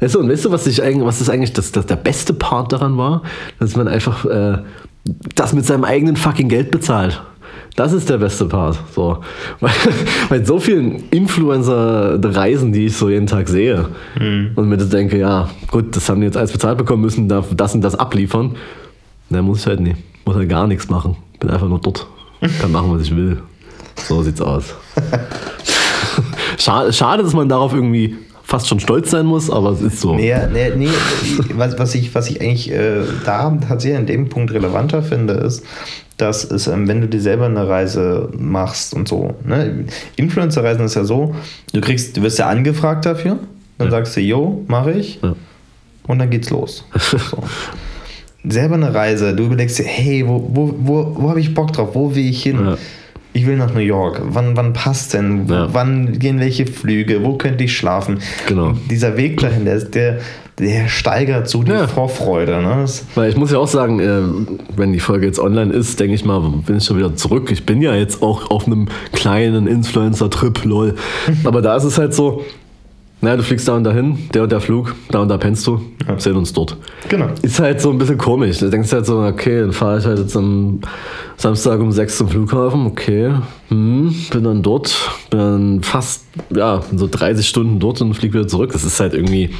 [0.00, 2.34] Weißt du, und weißt du, was, ich eigentlich, was ist eigentlich das, das, der beste
[2.34, 3.22] Part daran war?
[3.58, 4.58] Dass man einfach äh,
[5.34, 7.22] das mit seinem eigenen fucking Geld bezahlt.
[7.76, 8.78] Das ist der beste Part.
[8.94, 9.18] So.
[9.60, 9.70] Weil,
[10.30, 13.86] weil so vielen Influencer-Reisen, die ich so jeden Tag sehe,
[14.18, 14.52] mhm.
[14.54, 17.44] und mir das denke, ja, gut, das haben die jetzt alles bezahlt bekommen, müssen da
[17.54, 18.56] das und das abliefern.
[19.28, 19.96] Dann muss ich halt nicht.
[20.24, 21.16] Muss halt gar nichts machen.
[21.38, 22.06] Bin einfach nur dort.
[22.60, 23.42] Kann machen, was ich will.
[23.96, 24.74] So sieht's aus.
[26.58, 30.14] Schade, schade, dass man darauf irgendwie fast schon stolz sein muss, aber es ist so.
[30.14, 30.88] Nee, nee, nee
[31.54, 35.64] was, was, ich, was ich eigentlich äh, da tatsächlich an dem Punkt relevanter finde, ist,
[36.16, 39.84] dass es, ähm, wenn du dir selber eine Reise machst und so, ne?
[40.16, 41.34] Influencer-Reisen ist ja so,
[41.72, 43.38] du kriegst, du wirst ja angefragt dafür,
[43.78, 43.90] dann ja.
[43.90, 45.34] sagst du, yo, mache ich, ja.
[46.06, 46.84] und dann geht's los.
[47.30, 47.42] So.
[48.48, 51.90] selber eine Reise, du überlegst dir, hey, wo, wo, wo, wo habe ich Bock drauf,
[51.94, 52.64] wo will ich hin?
[52.64, 52.78] Ja.
[53.36, 54.22] Ich will nach New York.
[54.30, 55.46] Wann, wann passt denn?
[55.46, 57.22] Wann gehen welche Flüge?
[57.22, 58.20] Wo könnte ich schlafen?
[58.48, 58.72] Genau.
[58.88, 60.20] dieser Weg dahin, der, der,
[60.58, 61.86] der steigert so die ja.
[61.86, 62.62] Vorfreude.
[62.62, 62.86] Ne?
[63.14, 64.22] Weil ich muss ja auch sagen, äh,
[64.74, 67.50] wenn die Folge jetzt online ist, denke ich mal, bin ich schon wieder zurück.
[67.52, 70.94] Ich bin ja jetzt auch auf einem kleinen Influencer-Trip, lol.
[71.44, 72.42] Aber da ist es halt so,
[73.20, 75.80] naja, du fliegst da und dahin, der und der Flug, da und da pennst du,
[76.06, 76.18] ja.
[76.18, 76.76] sehen uns dort.
[77.08, 77.28] Genau.
[77.40, 78.58] Ist halt so ein bisschen komisch.
[78.58, 80.80] Du denkst halt so, okay, dann fahre ich halt jetzt am
[81.36, 83.32] Samstag um sechs zum Flughafen, okay,
[83.68, 84.94] hm, bin dann dort,
[85.30, 88.72] bin dann fast, ja, so 30 Stunden dort und flieg wieder zurück.
[88.72, 89.50] Das ist halt irgendwie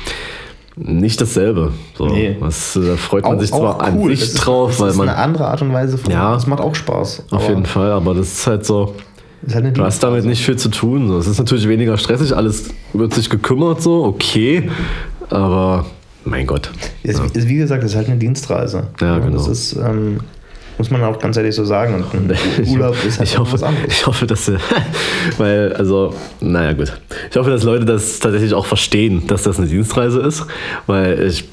[0.77, 1.73] nicht dasselbe.
[1.97, 2.37] So, nee.
[2.39, 4.11] das, da freut man auch, sich zwar cool.
[4.11, 5.09] an sich drauf, ist, weil man.
[5.09, 6.13] eine andere Art und Weise von.
[6.13, 7.25] Ja, das macht auch Spaß.
[7.31, 8.95] Auf jeden Fall, aber das ist halt so.
[9.53, 11.11] Halt du hast damit nicht viel zu tun.
[11.11, 14.71] Es ist natürlich weniger stressig, alles wird sich gekümmert, so, okay.
[15.31, 15.87] Aber
[16.25, 16.71] mein Gott.
[17.05, 17.15] Ja.
[17.33, 18.89] wie gesagt, es ist halt eine Dienstreise.
[19.01, 19.37] Ja, genau.
[19.37, 20.21] Das ist, ähm,
[20.79, 21.95] muss man auch ganz ehrlich so sagen.
[21.95, 22.37] Und ein
[22.69, 23.89] Urlaub ist halt ich hoffe, was anderes.
[23.89, 24.51] Ich hoffe, dass,
[25.39, 26.93] weil, also, naja, gut.
[27.31, 30.47] Ich hoffe, dass Leute das tatsächlich auch verstehen, dass das eine Dienstreise ist,
[30.87, 31.49] weil ich,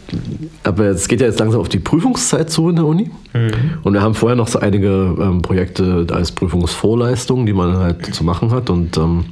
[0.63, 3.11] aber es geht ja jetzt langsam auf die Prüfungszeit zu in der Uni.
[3.33, 3.51] Mhm.
[3.83, 8.23] Und wir haben vorher noch so einige ähm, Projekte als Prüfungsvorleistung, die man halt zu
[8.23, 9.25] machen hat und ähm,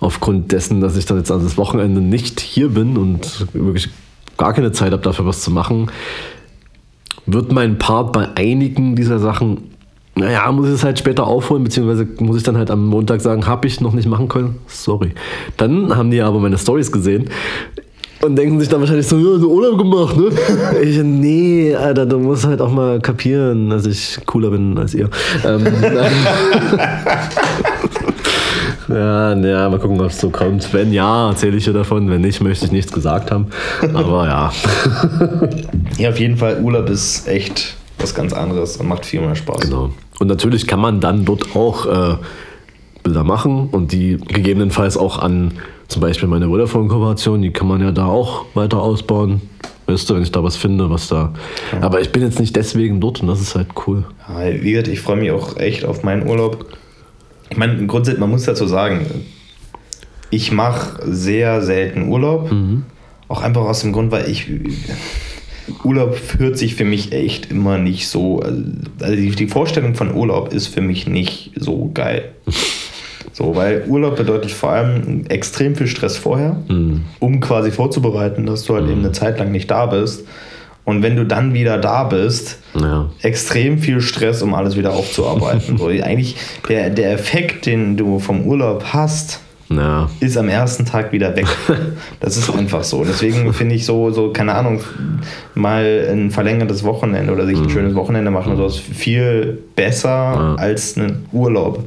[0.00, 3.88] aufgrund dessen, dass ich dann jetzt an das Wochenende nicht hier bin und wirklich
[4.36, 5.90] gar keine Zeit habe, dafür was zu machen,
[7.26, 9.70] wird mein Part bei einigen dieser Sachen,
[10.16, 13.46] naja, muss ich es halt später aufholen, beziehungsweise muss ich dann halt am Montag sagen,
[13.46, 14.56] habe ich noch nicht machen können.
[14.66, 15.12] Sorry.
[15.56, 17.30] Dann haben die aber meine Stories gesehen
[18.22, 20.30] und denken sich dann wahrscheinlich so, ja, so Urlaub gemacht, ne?
[20.82, 25.10] Ich, nee, Alter, du musst halt auch mal kapieren, dass ich cooler bin als ihr.
[25.44, 25.66] Ähm,
[28.88, 30.72] Ja, ja, mal gucken, ob es so kommt.
[30.72, 32.10] Wenn ja, erzähle ich dir davon.
[32.10, 33.46] Wenn nicht, möchte ich nichts gesagt haben.
[33.94, 34.52] Aber ja.
[35.98, 39.60] ja, auf jeden Fall, Urlaub ist echt was ganz anderes und macht viel mehr Spaß.
[39.60, 39.90] Genau.
[40.18, 42.16] Und natürlich kann man dann dort auch äh,
[43.02, 45.52] Bilder machen und die gegebenenfalls auch an
[45.88, 49.42] zum Beispiel meine Vodafone-Kooperation, die kann man ja da auch weiter ausbauen.
[49.86, 51.32] Weißt du, wenn ich da was finde, was da.
[51.72, 51.82] Ja.
[51.82, 54.04] Aber ich bin jetzt nicht deswegen dort und das ist halt cool.
[54.60, 56.66] Wie gesagt, ich freue mich auch echt auf meinen Urlaub.
[57.54, 59.06] Ich meine, grundsätzlich, man muss dazu sagen,
[60.30, 62.50] ich mache sehr selten Urlaub.
[62.50, 62.82] Mhm.
[63.28, 64.48] Auch einfach aus dem Grund, weil ich.
[65.84, 68.42] Urlaub führt sich für mich echt immer nicht so.
[69.00, 72.32] Also die Vorstellung von Urlaub ist für mich nicht so geil.
[73.32, 77.02] So, weil Urlaub bedeutet vor allem extrem viel Stress vorher, mhm.
[77.18, 78.92] um quasi vorzubereiten, dass du halt mhm.
[78.92, 80.24] eben eine Zeit lang nicht da bist.
[80.84, 83.08] Und wenn du dann wieder da bist, ja.
[83.22, 85.78] extrem viel Stress, um alles wieder aufzuarbeiten.
[85.78, 86.36] so, eigentlich
[86.68, 90.10] der, der Effekt, den du vom Urlaub hast, ja.
[90.20, 91.46] ist am ersten Tag wieder weg.
[92.20, 93.04] Das ist einfach so.
[93.04, 94.80] Deswegen finde ich so, so, keine Ahnung,
[95.54, 97.70] mal ein verlängertes Wochenende oder sich ein mhm.
[97.70, 98.56] schönes Wochenende machen, mhm.
[98.56, 100.54] so ist viel besser ja.
[100.56, 101.84] als ein Urlaub.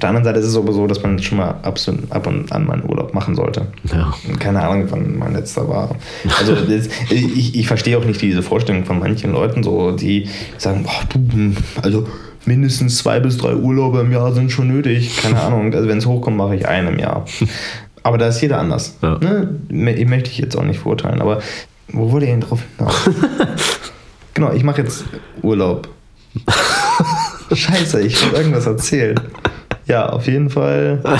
[0.00, 1.78] Auf der anderen Seite ist es aber so, dass man schon mal ab,
[2.26, 3.66] und an mal einen Urlaub machen sollte.
[3.92, 4.14] Ja.
[4.38, 5.94] Keine Ahnung, wann mein letzter war.
[6.38, 10.26] Also das, ich, ich verstehe auch nicht diese Vorstellung von manchen Leuten, so, die
[10.56, 12.08] sagen, boah, du, also
[12.46, 15.14] mindestens zwei bis drei Urlaube im Jahr sind schon nötig.
[15.20, 17.26] Keine Ahnung, also wenn es hochkommt, mache ich einen im Jahr.
[18.02, 18.96] Aber da ist jeder anders.
[19.02, 19.18] Ja.
[19.18, 19.60] Ne?
[19.68, 21.42] Ich möchte ich jetzt auch nicht verurteilen, aber
[21.88, 23.10] wo wurde ihr denn drauf hinaus?
[24.32, 25.04] genau, ich mache jetzt
[25.42, 25.86] Urlaub.
[27.52, 29.20] Scheiße, ich will irgendwas erzählen.
[29.90, 31.00] Ja, auf jeden Fall.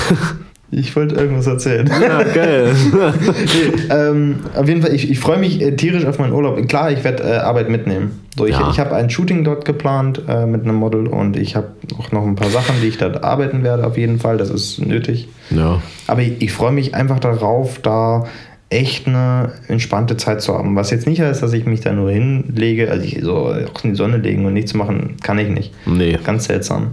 [0.73, 1.91] Ich wollte irgendwas erzählen.
[2.01, 2.73] Ja, geil.
[2.93, 6.65] nee, ähm, auf jeden Fall, ich, ich freue mich äh, tierisch auf meinen Urlaub.
[6.69, 8.21] Klar, ich werde äh, Arbeit mitnehmen.
[8.39, 8.71] So, ich ja.
[8.71, 12.25] ich habe ein Shooting dort geplant äh, mit einem Model und ich habe auch noch
[12.25, 14.37] ein paar Sachen, die ich dort arbeiten werde, auf jeden Fall.
[14.37, 15.27] Das ist nötig.
[15.51, 15.83] Ja.
[16.07, 18.27] Aber ich, ich freue mich einfach darauf, da
[18.69, 20.77] echt eine entspannte Zeit zu haben.
[20.77, 23.91] Was jetzt nicht heißt, dass ich mich da nur hinlege, also ich so auch in
[23.91, 25.73] die Sonne legen und nichts machen, kann ich nicht.
[25.85, 26.17] Nee.
[26.23, 26.93] Ganz seltsam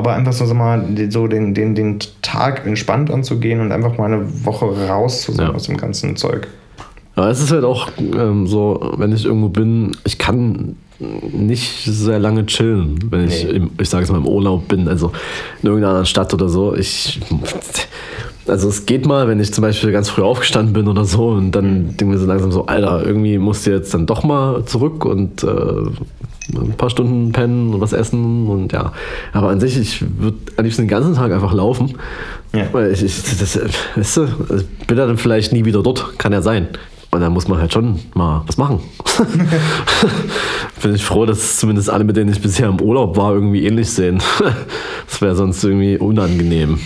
[0.00, 4.46] aber einfach so, mal, so den, den, den Tag entspannt anzugehen und einfach mal eine
[4.46, 5.54] Woche raus zu sein ja.
[5.54, 6.48] aus dem ganzen Zeug.
[7.16, 12.18] Ja, es ist halt auch ähm, so, wenn ich irgendwo bin, ich kann nicht sehr
[12.18, 13.34] lange chillen, wenn nee.
[13.34, 15.12] ich, im, ich sage es mal, im Urlaub bin, also
[15.60, 16.74] in irgendeiner anderen Stadt oder so.
[16.74, 17.20] Ich,
[18.46, 21.52] also es geht mal, wenn ich zum Beispiel ganz früh aufgestanden bin oder so und
[21.52, 24.64] dann denke ich mir so langsam so, Alter, irgendwie musst du jetzt dann doch mal
[24.64, 25.90] zurück und äh,
[26.54, 28.92] ein paar Stunden pennen und was essen und ja.
[29.32, 31.94] Aber an sich, ich würde am liebsten den ganzen Tag einfach laufen.
[32.52, 32.66] Ja.
[32.72, 33.58] Weil ich, ich das,
[33.96, 36.68] weißt du, also bin dann vielleicht nie wieder dort, kann ja sein.
[37.12, 38.80] Und dann muss man halt schon mal was machen.
[40.82, 43.90] Bin ich froh, dass zumindest alle, mit denen ich bisher im Urlaub war, irgendwie ähnlich
[43.90, 44.22] sehen.
[45.06, 46.78] das wäre sonst irgendwie unangenehm.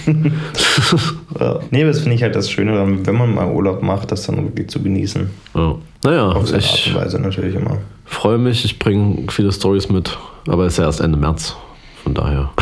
[1.38, 1.60] ja.
[1.70, 2.72] Nee, das finde ich halt das Schöne,
[3.04, 5.28] wenn man mal Urlaub macht, das dann wirklich zu genießen.
[5.54, 5.76] Ja.
[6.02, 7.78] Naja, auf seine Art und Weise natürlich immer.
[8.04, 11.56] Freue mich, ich bringe viele Stories mit, aber es ist ja erst Ende März.
[12.02, 12.50] Von daher.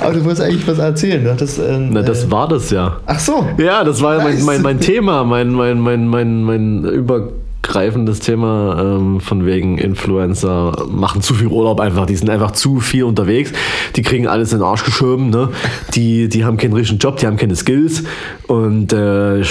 [0.00, 1.24] Aber du wolltest eigentlich was erzählen.
[1.24, 2.98] Du hattest, äh, Na, das äh, war das ja.
[3.06, 3.46] Ach so.
[3.58, 4.36] Ja, das war nice.
[4.38, 10.86] mein, mein, mein Thema, mein, mein, mein, mein, mein übergreifendes Thema ähm, von wegen Influencer
[10.88, 12.06] machen zu viel Urlaub einfach.
[12.06, 13.52] Die sind einfach zu viel unterwegs.
[13.94, 15.30] Die kriegen alles in den Arsch geschoben.
[15.30, 15.50] Ne?
[15.94, 18.04] Die, die haben keinen richtigen Job, die haben keine Skills
[18.46, 19.42] und äh,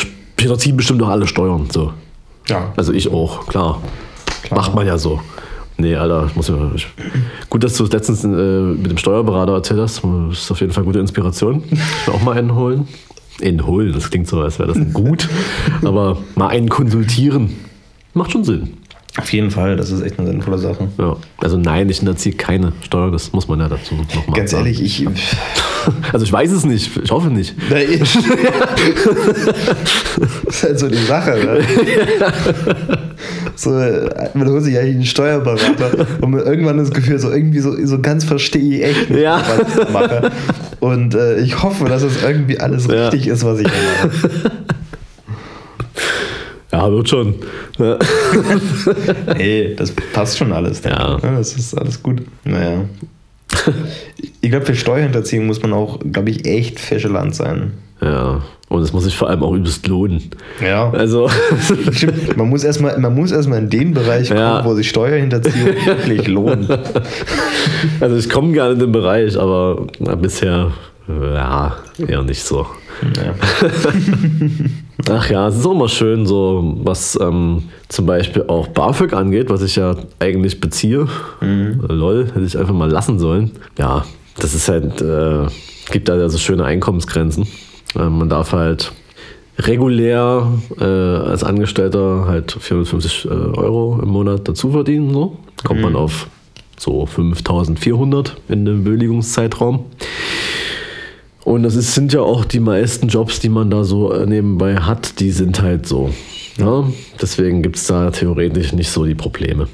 [0.57, 1.67] ziehen bestimmt auch alle Steuern.
[1.71, 1.93] So.
[2.47, 2.73] Ja.
[2.75, 3.81] Also ich auch, klar.
[4.43, 4.59] klar.
[4.59, 5.19] Macht man ja so.
[5.77, 6.55] Nee, Alter, ich muss ja.
[6.73, 6.87] Ich,
[7.49, 10.01] gut, dass du es letztens äh, mit dem Steuerberater erzählt hast.
[10.03, 11.63] Das ist auf jeden Fall gute Inspiration.
[11.69, 12.87] Ich will auch mal einen holen.
[13.41, 15.27] Einen holen, das klingt so, als wäre das gut.
[15.83, 17.53] Aber mal einen konsultieren.
[18.13, 18.77] Macht schon Sinn.
[19.17, 20.89] Auf jeden Fall, das ist echt eine sinnvolle Sache.
[20.97, 21.15] Ja.
[21.37, 24.65] Also nein, ich entziehe keine Steuer, das muss man ja dazu nochmal Ganz sagen.
[24.65, 25.07] ehrlich, ich.
[26.11, 27.53] Also ich weiß es nicht, ich hoffe nicht.
[27.69, 27.85] Nein.
[27.99, 28.15] das
[30.55, 31.29] ist halt so die Sache.
[31.31, 31.59] Ne?
[33.55, 37.75] So, man holt sich eigentlich einen Steuerberater und man irgendwann das Gefühl, so irgendwie so,
[37.85, 39.43] so ganz verstehe ich echt nicht, Ja.
[39.47, 40.31] was ich mache.
[40.79, 43.09] Und äh, ich hoffe, dass es irgendwie alles Ja.
[43.09, 44.09] richtig ist, was ich mache.
[46.77, 47.35] Ja, wird schon.
[47.79, 47.97] Ja.
[49.37, 50.83] Nee, das passt schon alles.
[50.83, 51.17] Ja.
[51.21, 52.21] Das ist alles gut.
[52.43, 52.83] Naja.
[54.41, 57.73] Ich glaube, für Steuerhinterziehung muss man auch, glaube ich, echt Fischeland sein.
[58.01, 58.41] ja.
[58.67, 60.31] Und es muss sich vor allem auch übelst lohnen.
[60.59, 60.89] Ja.
[60.89, 61.29] Also,
[61.91, 62.35] Stimmt.
[62.35, 62.99] Man muss erstmal
[63.31, 64.65] erst in den Bereich kommen, Ja.
[64.65, 66.67] wo sich Steuerhinterziehung wirklich lohnt.
[68.01, 69.85] also ich komme gerne in den Bereich, aber
[70.19, 70.71] bisher
[71.07, 71.75] ja,
[72.07, 72.65] eher nicht so.
[73.15, 73.35] Ja.
[75.09, 79.49] Ach ja, es ist auch immer schön, so was ähm, zum Beispiel auch BAföG angeht,
[79.49, 81.07] was ich ja eigentlich beziehe.
[81.41, 83.51] Lol, hätte ich einfach mal lassen sollen.
[83.77, 84.05] Ja,
[84.37, 85.45] das ist halt, äh,
[85.91, 87.47] gibt da ja so schöne Einkommensgrenzen.
[87.95, 88.93] Äh, man darf halt
[89.59, 95.13] regulär äh, als Angestellter halt 450 äh, Euro im Monat dazu verdienen.
[95.13, 95.37] So.
[95.63, 96.27] Kommt man auf
[96.77, 99.85] so 5400 in dem Bewilligungszeitraum.
[101.45, 104.77] Und das ist, sind ja auch die meisten Jobs, die man da so äh, nebenbei
[104.77, 106.09] hat, die sind halt so.
[106.57, 106.83] Ja?
[107.21, 109.67] Deswegen gibt es da theoretisch nicht so die Probleme.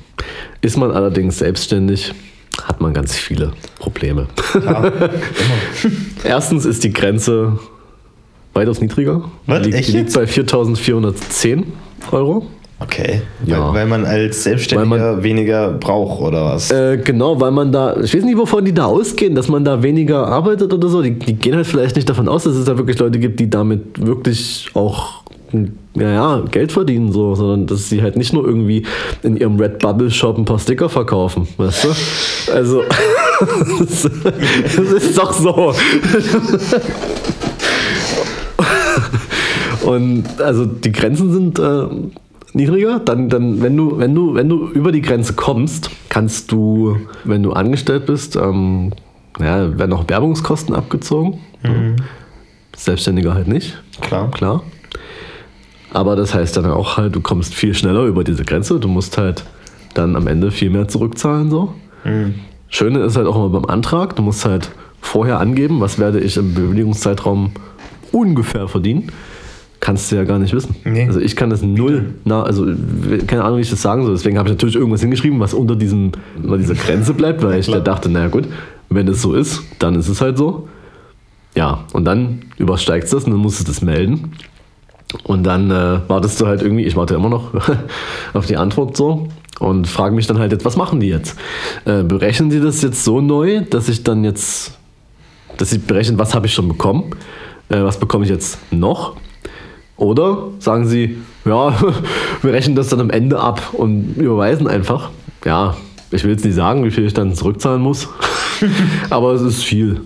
[0.59, 2.13] Ist man allerdings selbstständig,
[2.61, 4.27] hat man ganz viele Probleme.
[4.53, 4.91] Ja.
[6.25, 7.57] Erstens ist die Grenze
[8.53, 9.23] weitaus niedriger.
[9.45, 9.59] Was?
[9.61, 10.15] Die liegt, Echt die liegt jetzt?
[10.15, 11.63] bei 4.410
[12.11, 12.47] Euro.
[12.81, 13.21] Okay.
[13.45, 13.67] Ja.
[13.67, 16.71] Weil, weil man als Selbstständiger weniger braucht, oder was?
[16.71, 19.83] Äh, genau, weil man da, ich weiß nicht, wovon die da ausgehen, dass man da
[19.83, 21.01] weniger arbeitet oder so.
[21.01, 23.49] Die, die gehen halt vielleicht nicht davon aus, dass es da wirklich Leute gibt, die
[23.49, 25.21] damit wirklich auch
[25.93, 28.85] naja, Geld verdienen, so, sondern dass sie halt nicht nur irgendwie
[29.23, 32.53] in ihrem Red Bubble Shop ein paar Sticker verkaufen, weißt du?
[32.53, 32.83] Also,
[33.79, 34.05] das
[35.03, 35.73] ist doch so.
[39.85, 41.87] Und also die Grenzen sind äh,
[42.53, 42.99] niedriger.
[42.99, 47.43] Dann, dann, wenn du, wenn du, wenn du über die Grenze kommst, kannst du, wenn
[47.43, 48.91] du angestellt bist, ähm,
[49.39, 51.39] ja, werden auch Werbungskosten abgezogen.
[52.75, 54.31] Selbstständiger halt nicht, Klar.
[54.31, 54.63] klar.
[55.93, 58.79] Aber das heißt dann auch halt, du kommst viel schneller über diese Grenze.
[58.79, 59.43] Du musst halt
[59.93, 61.73] dann am Ende viel mehr zurückzahlen so.
[62.69, 64.71] Schöne ist halt auch immer beim Antrag, du musst halt
[65.01, 67.51] vorher angeben, was werde ich im Bewilligungszeitraum
[68.11, 69.11] ungefähr verdienen.
[69.81, 70.75] Kannst du ja gar nicht wissen.
[70.85, 71.07] Nee.
[71.07, 72.67] Also ich kann das null, na, also
[73.25, 74.13] keine Ahnung, wie ich das sagen soll.
[74.13, 76.11] Deswegen habe ich natürlich irgendwas hingeschrieben, was unter, diesem,
[76.41, 78.45] unter dieser Grenze bleibt, weil ich da dachte, naja gut,
[78.89, 80.69] wenn es so ist, dann ist es halt so.
[81.55, 84.33] Ja, und dann übersteigst du das und dann musst du das melden.
[85.23, 87.51] Und dann äh, wartest du halt irgendwie, ich warte immer noch
[88.33, 89.29] auf die Antwort so
[89.59, 91.39] und frage mich dann halt jetzt, was machen die jetzt?
[91.85, 94.77] Äh, berechnen die das jetzt so neu, dass ich dann jetzt,
[95.57, 97.15] dass sie berechnen, was habe ich schon bekommen?
[97.69, 99.17] Äh, was bekomme ich jetzt noch?
[100.01, 101.75] Oder sagen sie, ja,
[102.41, 105.11] wir rechnen das dann am Ende ab und überweisen einfach.
[105.45, 105.75] Ja,
[106.09, 108.09] ich will jetzt nicht sagen, wie viel ich dann zurückzahlen muss,
[109.11, 110.01] aber es ist viel.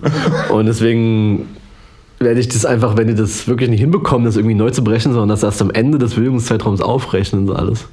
[0.49, 1.47] Und deswegen
[2.19, 5.13] werde ich das einfach, wenn die das wirklich nicht hinbekommen, das irgendwie neu zu berechnen,
[5.13, 7.87] sondern das erst am Ende des Bewilligungszeitraums aufrechnen und alles.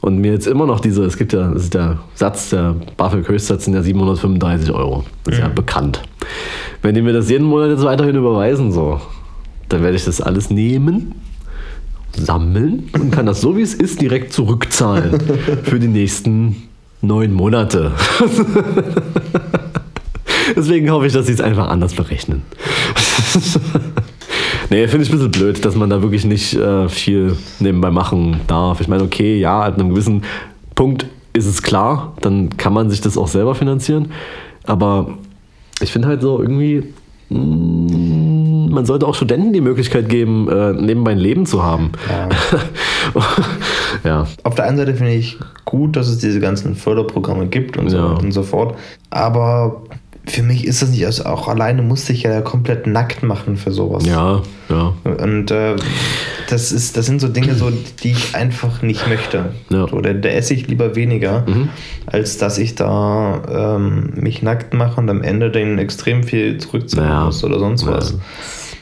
[0.00, 3.66] Und mir jetzt immer noch diese, es gibt ja, das ist der Satz, der BAföG-Höchstsatz
[3.66, 5.04] sind ja 735 Euro.
[5.24, 6.00] Das ist ja bekannt.
[6.80, 8.98] Wenn die mir das jeden Monat jetzt weiterhin überweisen, so,
[9.68, 11.14] dann werde ich das alles nehmen,
[12.16, 15.20] sammeln und kann das so wie es ist direkt zurückzahlen
[15.62, 16.68] für die nächsten
[17.00, 17.92] neun Monate.
[20.56, 22.42] Deswegen hoffe ich, dass sie es einfach anders berechnen.
[24.70, 28.40] nee, finde ich ein bisschen blöd, dass man da wirklich nicht äh, viel nebenbei machen
[28.46, 28.80] darf.
[28.80, 30.22] Ich meine, okay, ja, ab einem gewissen
[30.74, 34.12] Punkt ist es klar, dann kann man sich das auch selber finanzieren.
[34.64, 35.18] Aber
[35.80, 36.84] ich finde halt so irgendwie,
[37.30, 38.43] mm,
[38.74, 41.92] man sollte auch Studenten die Möglichkeit geben, äh, nebenbei ein Leben zu haben.
[42.10, 42.28] Ja.
[44.04, 44.26] ja.
[44.42, 47.96] Auf der einen Seite finde ich gut, dass es diese ganzen Förderprogramme gibt und so
[47.96, 48.04] Ja.
[48.04, 48.76] und so fort.
[49.10, 49.82] Aber
[50.26, 53.72] für mich ist das nicht, also auch alleine musste ich ja komplett nackt machen für
[53.72, 54.06] sowas.
[54.06, 54.94] Ja, ja.
[55.04, 55.76] Und äh,
[56.48, 57.70] das, ist, das sind so Dinge, so,
[58.02, 59.52] die ich einfach nicht möchte.
[59.68, 59.82] Ja.
[59.82, 59.88] Mhm.
[59.90, 61.44] So, da, esse ich lieber weniger,
[62.06, 67.10] als dass ich da ähm, mich nackt mache und am Ende dann extrem viel zurückzahlen
[67.10, 67.24] Ja.
[67.26, 68.00] muss oder sonst Ja.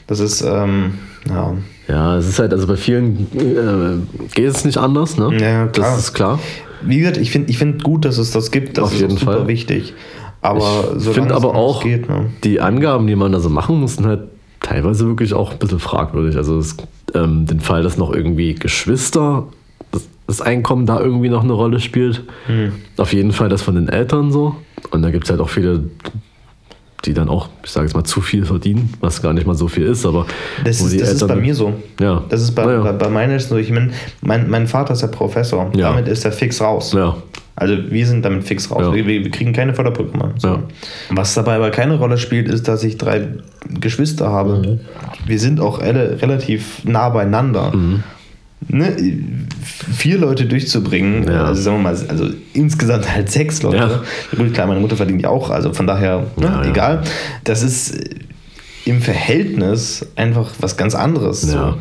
[0.07, 0.93] Das ist, ähm,
[1.27, 1.55] ja.
[1.87, 5.37] Ja, es ist halt, also bei vielen äh, geht es nicht anders, ne?
[5.39, 5.91] Ja, klar.
[5.91, 6.39] Das ist klar.
[6.81, 8.77] Wie gesagt, ich finde ich find gut, dass es das gibt.
[8.77, 9.47] Das Auf ist jeden super Fall.
[9.47, 9.93] wichtig.
[10.41, 12.29] Aber ich solange finde aber auch, geht, ne?
[12.43, 14.23] die Angaben, die man da so machen muss, sind halt
[14.59, 16.35] teilweise wirklich auch ein bisschen fragwürdig.
[16.35, 16.75] Also es,
[17.13, 19.47] ähm, den Fall, dass noch irgendwie Geschwister
[19.91, 22.23] das das Einkommen da irgendwie noch eine Rolle spielt.
[22.47, 22.73] Hm.
[22.97, 24.55] Auf jeden Fall das von den Eltern so.
[24.91, 25.83] Und da gibt es halt auch viele,
[27.05, 29.67] die dann auch, ich sage jetzt mal, zu viel verdienen, was gar nicht mal so
[29.67, 30.25] viel ist, aber
[30.63, 31.73] Das, ist, das ist bei mir so.
[31.99, 32.23] Ja.
[32.29, 32.81] Das ist bei, Naja.
[32.81, 33.91] bei, bei meiner ist so, ich mein,
[34.21, 35.69] mein, mein Vater ist ja Professor.
[35.75, 35.89] Ja.
[35.89, 36.93] Damit ist er fix raus.
[36.93, 37.15] Ja,
[37.55, 38.81] Also wir sind damit fix raus.
[38.81, 38.93] Ja.
[38.93, 40.33] Wir, wir kriegen keine Förderprogramme.
[40.37, 40.47] So.
[40.47, 40.63] Ja.
[41.09, 43.27] Was dabei aber keine Rolle spielt, ist, dass ich drei
[43.81, 44.61] Geschwister habe.
[44.65, 44.79] Mhm.
[45.27, 47.75] Wir sind auch alle relativ nah beieinander.
[47.75, 48.03] Mhm.
[48.67, 48.95] Ne?
[49.95, 51.45] Vier Leute durchzubringen, Ja.
[51.45, 53.77] also sagen wir mal, also insgesamt halt sechs Leute.
[53.77, 54.01] Ja.
[54.37, 57.01] Gut, klar, meine Mutter verdient ja auch, also von daher, ne, Ja, egal.
[57.43, 57.97] Das ist
[58.85, 61.41] im Verhältnis einfach was ganz anderes.
[61.41, 61.75] So,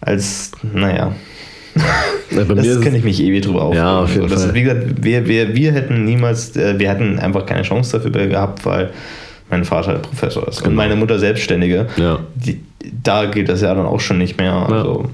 [0.00, 1.12] als, naja.
[2.30, 3.84] Ja, bei mir ist Das kann ich mich ewig drüber aufregen.
[3.84, 4.48] Ja, auf jeden so, das Fall.
[4.50, 8.26] Ist, wie gesagt, wir, wir, wir hätten niemals, äh, wir hätten einfach keine Chance dafür
[8.26, 8.90] gehabt, weil
[9.50, 10.76] mein Vater Professor ist und Genau.
[10.76, 11.86] meine Mutter Selbstständige.
[11.96, 12.20] Ja.
[12.34, 12.60] Die,
[13.02, 14.52] da geht das ja dann auch schon nicht mehr.
[14.52, 15.10] Also,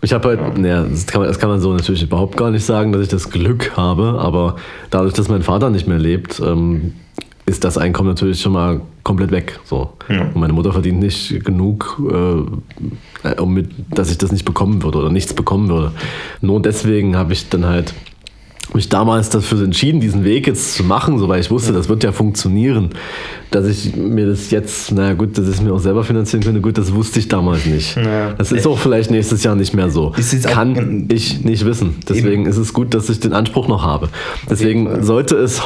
[0.00, 0.84] Ich habe halt, ja.
[0.84, 3.30] das, kann man, das kann man so natürlich überhaupt gar nicht sagen, dass ich das
[3.30, 4.56] Glück habe, aber
[4.90, 6.94] dadurch, dass mein Vater nicht mehr lebt, ähm,
[7.46, 9.58] ist das Einkommen natürlich schon mal komplett weg.
[9.64, 9.94] So.
[10.08, 10.22] Ja.
[10.22, 14.98] Und meine Mutter verdient nicht genug, äh, um mit, dass ich das nicht bekommen würde
[14.98, 15.92] oder nichts bekommen würde.
[16.42, 17.94] Nur deswegen habe ich dann halt
[18.74, 22.04] mich damals dafür entschieden, diesen Weg jetzt zu machen, so weil ich wusste, das wird
[22.04, 22.90] ja funktionieren.
[23.50, 26.60] Dass ich mir das jetzt, naja gut, dass ich es mir auch selber finanzieren könnte,
[26.60, 27.96] gut, das wusste ich damals nicht.
[27.96, 28.34] Ja.
[28.34, 30.12] Das ist auch vielleicht nächstes Jahr nicht mehr so.
[30.44, 31.96] Kann ich nicht wissen.
[32.06, 34.10] Deswegen ist es gut, dass ich den Anspruch noch habe.
[34.50, 35.62] Deswegen sollte es,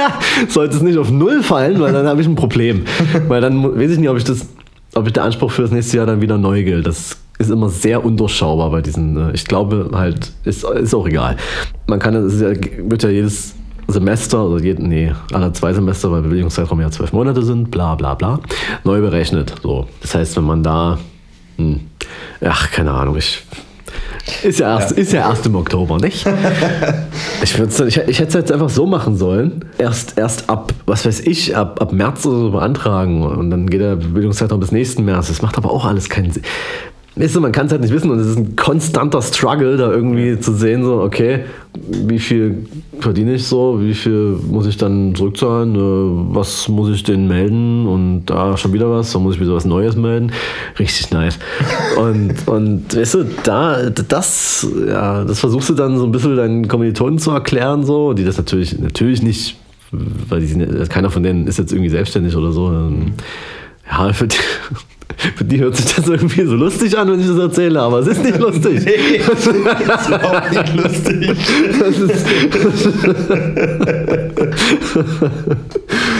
[0.48, 2.82] sollte es nicht auf Null fallen, weil dann habe ich ein Problem.
[3.28, 4.46] weil dann weiß ich nicht, ob ich das,
[4.94, 6.86] ob ich der Anspruch für das nächste Jahr dann wieder neu gilt.
[6.86, 9.16] Das ist immer sehr undurchschaubar bei diesen.
[9.16, 11.36] äh, Ich glaube halt, ist, ist auch egal.
[11.86, 13.54] Man kann, es ja, wird ja jedes
[13.88, 18.14] Semester oder jeden, nee, alle zwei Semester, weil Bewegungszeitraum ja zwölf Monate sind, bla bla
[18.14, 18.40] bla,
[18.84, 19.54] neu berechnet.
[19.62, 19.86] So.
[20.00, 20.98] Das heißt, wenn man da,
[21.56, 21.80] hm,
[22.44, 23.42] ach, keine Ahnung, ich.
[24.44, 26.24] Ist ja, erst, ist ja erst im Oktober, nicht?
[27.42, 29.64] Ich, ich, ich hätte es jetzt einfach so machen sollen.
[29.76, 33.80] Erst, erst ab, was weiß ich, ab, ab März oder so beantragen und dann geht
[33.80, 35.26] der Bildungszeitraum bis nächsten März.
[35.26, 36.44] Das macht aber auch alles keinen Sinn.
[37.14, 39.92] Weißt du, man kann es halt nicht wissen und es ist ein konstanter Struggle, da
[39.92, 41.40] irgendwie zu sehen, so, okay,
[41.74, 42.66] wie viel
[43.00, 47.86] verdiene ich so, wie viel muss ich dann zurückzahlen, äh, was muss ich denen melden
[47.86, 50.32] und da schon wieder was, da muss ich wieder was Neues melden.
[50.78, 51.38] Richtig nice.
[51.98, 56.68] Und, und weißt du, da, das, ja, das versuchst du dann so ein bisschen deinen
[56.68, 59.56] Kommilitonen zu erklären, so, die das natürlich, natürlich nicht,
[59.90, 62.70] weil die keiner von denen ist jetzt irgendwie selbstständig oder so.
[63.92, 64.36] Ja, für die,
[65.36, 68.06] für die hört sich das irgendwie so lustig an, wenn ich das erzähle, aber es
[68.06, 68.82] ist nicht lustig.
[69.26, 71.28] das ist überhaupt nicht lustig.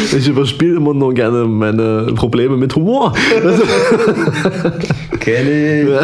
[0.02, 3.14] Ist ich überspiele immer nur gerne meine Probleme mit Humor.
[5.20, 5.88] Kenn ich.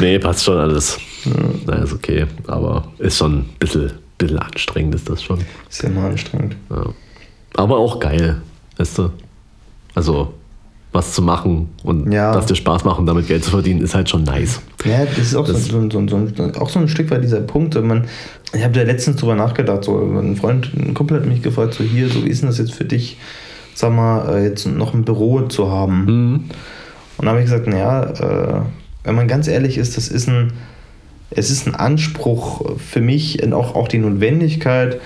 [0.00, 0.98] nee, passt schon alles.
[1.66, 5.40] Na, ist okay, aber ist schon ein bisschen, bisschen anstrengend, ist das schon.
[5.68, 6.56] Ist ja mal anstrengend.
[6.70, 6.86] Ja.
[7.56, 8.40] Aber auch geil,
[8.78, 9.10] weißt du?
[9.94, 10.32] Also,
[10.92, 12.32] was zu machen und Ja.
[12.32, 14.60] dass dir Spaß macht und damit Geld zu verdienen, ist halt schon nice.
[14.84, 17.74] Ja, das ist auch, so, so, so, so, auch so ein Stück weit dieser Punkt.
[17.82, 18.06] Man,
[18.54, 19.84] ich habe da letztens drüber nachgedacht.
[19.84, 22.58] So, ein Freund, ein Kumpel hat mich gefragt, so hier, so wie ist denn das
[22.58, 23.18] jetzt für dich,
[23.74, 26.04] sag mal, äh, jetzt noch ein Büro zu haben?
[26.06, 26.44] Mhm.
[27.18, 28.60] Und da habe ich gesagt, naja, äh,
[29.04, 30.52] wenn man ganz ehrlich ist, das ist ein,
[31.30, 35.00] es ist ein Anspruch für mich und auch, auch die Notwendigkeit,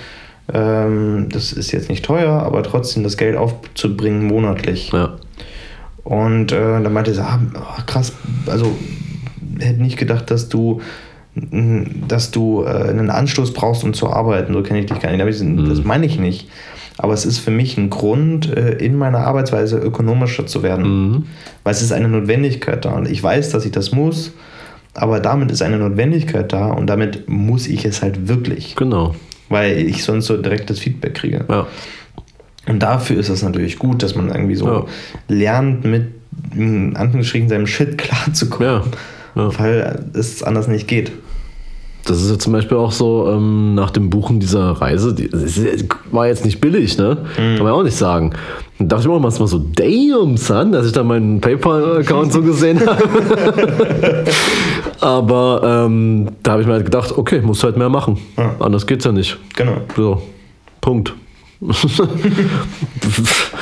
[0.53, 4.91] ähm, das ist jetzt nicht teuer, aber trotzdem das Geld aufzubringen monatlich.
[4.93, 5.17] Ja.
[6.05, 8.13] Und äh, dann meinte er, ah, oh, krass,
[8.47, 8.77] also
[9.61, 10.81] hätte nicht gedacht, dass du
[11.35, 14.53] dass du äh, einen Anstoß brauchst, um zu arbeiten.
[14.53, 15.25] So kenne ich dich gar nicht.
[15.25, 16.49] Gesagt, Das meine ich nicht.
[16.99, 20.85] Aber es ist für mich ein Grund, äh, in meiner Arbeitsweise ökonomischer zu werden.
[20.85, 21.25] Mhm.
[21.65, 22.93] Weil es ist eine Notwendigkeit da.
[22.93, 24.33] Und ich weiß, dass ich das muss,
[24.95, 28.77] aber damit ist eine Notwendigkeit da und damit muss ich es halt wirklich.
[28.77, 29.15] Genau.
[29.53, 31.45] Weil ich sonst so direkt das Feedback kriege.
[31.49, 31.67] Ja.
[32.67, 34.85] Und dafür ist es natürlich gut, dass man irgendwie so Ja.
[35.29, 36.09] lernt, mit
[36.55, 38.83] in Anführungsstrichen seinem Shit klarzukommen.
[39.37, 39.43] Ja.
[39.43, 39.59] ja.
[39.59, 41.13] Weil es anders nicht geht.
[42.05, 45.31] Das ist ja zum Beispiel auch so ähm, nach dem Buchen dieser Reise, die,
[46.11, 47.19] war jetzt nicht billig, ne?
[47.37, 48.33] Kann man ja auch nicht sagen.
[48.79, 52.43] Und dachte ich mir auch mal so, damn, son, als ich da meinen PayPal-Account so
[52.43, 54.25] gesehen habe.
[55.01, 58.19] Aber ähm, da habe ich mir halt gedacht, okay, musst halt mehr machen.
[58.37, 58.57] Ja.
[58.59, 59.39] Anders geht's ja nicht.
[59.55, 59.77] Genau.
[59.97, 60.23] So,
[60.81, 61.15] Punkt.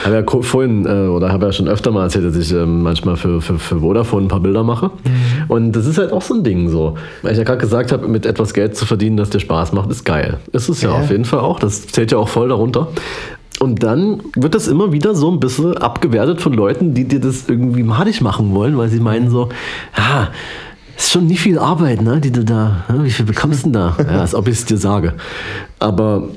[0.05, 3.17] Habe ja vorhin äh, oder habe ja schon öfter mal erzählt, dass ich ähm, manchmal
[3.17, 4.91] für, für, für Vodafone ein paar Bilder mache.
[5.49, 6.97] Und das ist halt auch so ein Ding so.
[7.23, 9.91] Weil ich ja gerade gesagt habe, mit etwas Geld zu verdienen, das dir Spaß macht,
[9.91, 10.39] ist geil.
[10.53, 10.97] Ist es ja, Ja.
[10.97, 11.59] auf jeden Fall auch.
[11.59, 12.89] Das zählt ja auch voll darunter.
[13.59, 17.45] Und dann wird das immer wieder so ein bisschen abgewertet von Leuten, die dir das
[17.49, 19.51] irgendwie madig machen wollen, weil sie meinen so,
[19.99, 20.29] ja,
[20.97, 23.05] ist schon nicht viel Arbeit, ne, die du da, ne?
[23.05, 23.97] wie viel bekommst du denn da?
[23.99, 25.13] Ja, als ob ich es dir sage.
[25.79, 26.29] Aber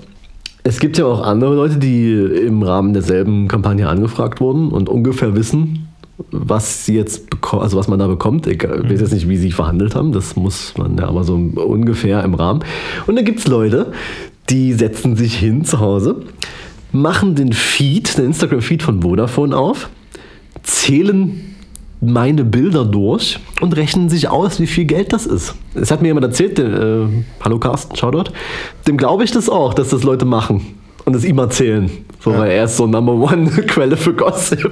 [0.64, 5.36] es gibt ja auch andere Leute, die im Rahmen derselben Kampagne angefragt wurden und ungefähr
[5.36, 5.90] wissen,
[6.32, 8.48] was sie jetzt bekommen, also was man da bekommt.
[8.48, 12.24] Ich weiß jetzt nicht, wie sie verhandelt haben, das muss man ja aber so ungefähr
[12.24, 12.64] im Rahmen.
[13.08, 13.92] Und dann gibt es Leute,
[14.50, 16.22] die setzen sich hin zu Hause,
[16.92, 19.90] machen den Feed, den Instagram-Feed von Vodafone auf,
[20.62, 21.53] zählen
[22.04, 25.56] meine Bilder durch und rechnen sich aus, wie viel Geld das ist.
[25.76, 27.08] Es hat mir jemand erzählt, der, äh,
[27.42, 28.32] hallo Carsten, schau dort,
[28.88, 30.76] dem glaube ich das auch, dass das Leute machen
[31.06, 31.90] und es ihm erzählen.
[32.20, 32.40] So, ja.
[32.40, 34.72] weil er ist so Number One Quelle für Gossip.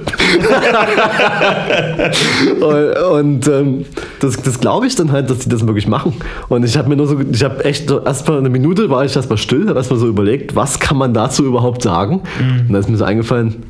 [2.60, 3.84] und, und ähm,
[4.20, 6.14] das, das glaube ich dann halt, dass die das wirklich machen.
[6.48, 9.36] Und ich habe mir nur so, ich habe echt erstmal eine Minute war ich erstmal
[9.36, 12.22] still, habe erstmal so überlegt, was kann man dazu überhaupt sagen?
[12.40, 12.66] Mhm.
[12.68, 13.64] Und da ist mir so eingefallen,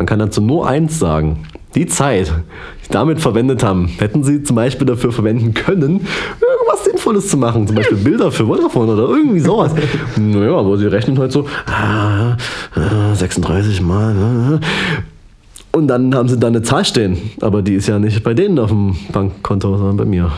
[0.00, 1.40] man kann dazu nur eins sagen.
[1.74, 6.06] Die Zeit, die sie damit verwendet haben, hätten sie zum Beispiel dafür verwenden können,
[6.40, 7.66] irgendwas Sinnvolles zu machen.
[7.66, 9.74] Zum Beispiel Bilder für Vodafone oder irgendwie sowas.
[10.16, 12.38] naja, aber sie rechnen halt so, ah,
[13.12, 14.14] 36 Mal.
[14.14, 14.60] Ne?
[15.72, 17.18] Und dann haben sie da eine Zahl stehen.
[17.42, 20.32] Aber die ist ja nicht bei denen auf dem Bankkonto, sondern bei mir.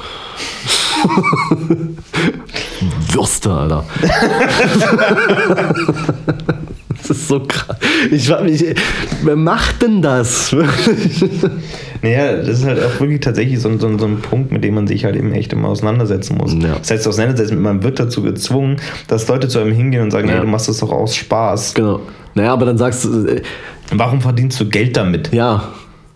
[3.13, 3.85] Würste, Alter.
[7.13, 7.77] Ist so krass.
[8.11, 8.65] Ich frage mich,
[9.23, 10.51] wer macht denn das?
[12.03, 14.87] naja, das ist halt auch wirklich tatsächlich so, so, so ein Punkt, mit dem man
[14.87, 16.55] sich halt eben echt immer auseinandersetzen muss.
[16.55, 16.77] Ja.
[16.79, 20.37] Das heißt, auseinandersetzen, man wird dazu gezwungen, dass Leute zu einem hingehen und sagen, ja.
[20.37, 21.75] hey, du machst das doch aus Spaß.
[21.75, 22.01] Genau.
[22.35, 23.27] Naja, aber dann sagst du.
[23.27, 23.43] Äh,
[23.93, 25.35] Warum verdienst du Geld damit?
[25.35, 25.69] Ja.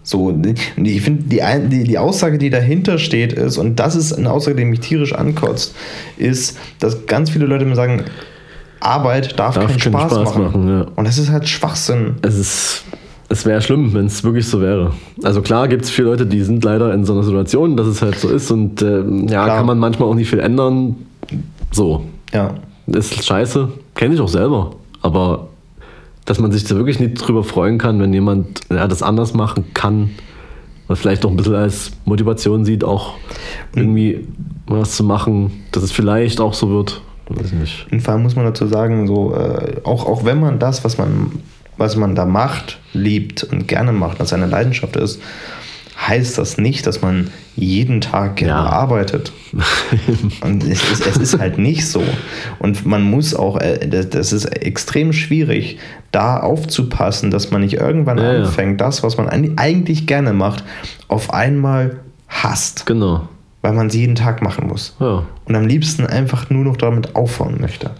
[0.02, 0.34] So,
[0.82, 4.56] ich finde, die, die, die Aussage, die dahinter steht, ist, und das ist eine Aussage,
[4.56, 5.74] die mich tierisch ankotzt,
[6.16, 8.04] ist, dass ganz viele Leute mir sagen,
[8.80, 10.44] Arbeit darf, darf keinen, Spaß, Spaß, machen.
[10.44, 10.86] machen ja.
[10.94, 12.16] Und das ist halt Schwachsinn.
[12.22, 12.84] Es ist.
[13.28, 14.92] Es wäre schlimm, wenn es wirklich so wäre.
[15.24, 18.00] Also klar gibt es viele Leute, die sind leider in so einer Situation, dass es
[18.00, 19.48] halt so ist und äh, ja, klar.
[19.48, 20.94] kann man manchmal auch nicht viel ändern.
[21.72, 22.04] So.
[22.32, 22.54] Ja.
[22.86, 23.68] Ist scheiße.
[23.96, 24.76] Kenne ich auch selber.
[25.02, 25.48] Aber
[26.24, 29.72] dass man sich da wirklich nicht drüber freuen kann, wenn jemand ja, das anders machen
[29.74, 30.10] kann,
[30.88, 33.14] was vielleicht auch ein bisschen als Motivation sieht, auch
[33.74, 34.26] irgendwie
[34.66, 37.00] was zu machen, dass es vielleicht auch so wird.
[37.28, 37.86] Weiß nicht.
[37.90, 41.32] In Fall muss man dazu sagen, so, äh, auch, auch wenn man das, was man,
[41.76, 45.20] was man da macht, liebt und gerne macht, was seine Leidenschaft ist,
[46.06, 48.70] heißt das nicht, dass man jeden Tag gerne ja.
[48.70, 49.32] arbeitet.
[50.42, 52.02] und es ist, es ist halt nicht so.
[52.58, 55.78] Und man muss auch, äh, das ist extrem schwierig,
[56.12, 58.86] da aufzupassen, dass man nicht irgendwann ja, anfängt, ja.
[58.86, 60.64] das, was man eigentlich gerne macht,
[61.08, 62.86] auf einmal hasst.
[62.86, 63.28] Genau
[63.62, 64.94] weil man sie jeden Tag machen muss.
[65.00, 65.24] Ja.
[65.44, 67.90] Und am liebsten einfach nur noch damit aufhören möchte.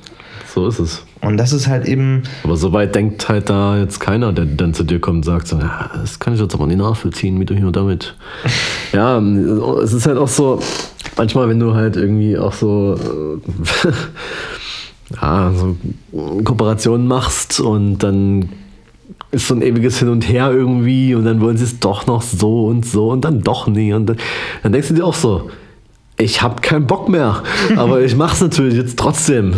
[0.56, 1.04] So ist es.
[1.20, 2.22] Und das ist halt eben.
[2.44, 5.58] Aber soweit denkt halt da jetzt keiner, der dann zu dir kommt und sagt so,
[5.58, 8.14] ja, das kann ich jetzt aber nicht nachvollziehen, wie du hier und damit.
[8.92, 10.60] ja, es ist halt auch so,
[11.16, 12.96] manchmal, wenn du halt irgendwie auch so,
[13.84, 13.92] äh,
[15.20, 15.76] ja, so
[16.42, 18.48] Kooperationen machst und dann
[19.36, 22.22] ist so ein ewiges Hin und Her irgendwie und dann wollen sie es doch noch
[22.22, 23.92] so und so und dann doch nie.
[23.92, 24.16] Und dann,
[24.62, 25.50] dann denkst du dir auch so,
[26.18, 27.42] ich habe keinen Bock mehr,
[27.76, 29.52] aber ich mache es natürlich jetzt trotzdem.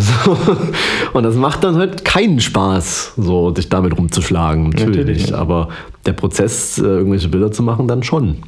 [1.13, 4.97] Und das macht dann halt keinen Spaß, so dich damit rumzuschlagen, natürlich.
[4.97, 5.69] natürlich aber
[6.05, 8.39] der Prozess, äh, irgendwelche Bilder zu machen, dann schon.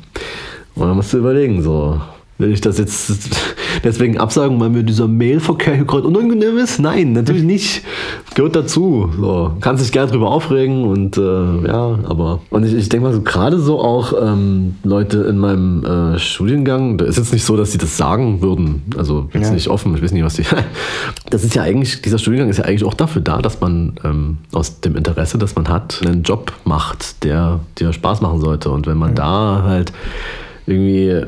[0.75, 2.01] Und dann musst du überlegen, so,
[2.41, 3.13] Will ich das jetzt
[3.85, 6.79] deswegen absagen, weil mir dieser Mailverkehr hier gerade unangenehm ist?
[6.79, 7.83] Nein, natürlich nicht.
[8.35, 9.11] Gehört dazu.
[9.15, 12.41] So, kannst dich gerne drüber aufregen und äh, ja, aber.
[12.49, 16.97] Und ich, ich denke mal so, gerade so auch ähm, Leute in meinem äh, Studiengang,
[16.97, 18.85] da ist jetzt nicht so, dass sie das sagen würden.
[18.97, 19.53] Also jetzt ja.
[19.53, 20.45] nicht offen, ich weiß nicht, was die.
[21.31, 24.39] das ist ja eigentlich, dieser Studiengang ist ja eigentlich auch dafür da, dass man ähm,
[24.53, 28.71] aus dem Interesse, das man hat, einen Job macht, der dir Spaß machen sollte.
[28.71, 29.17] Und wenn man ja.
[29.17, 29.93] da halt
[30.67, 31.27] irgendwie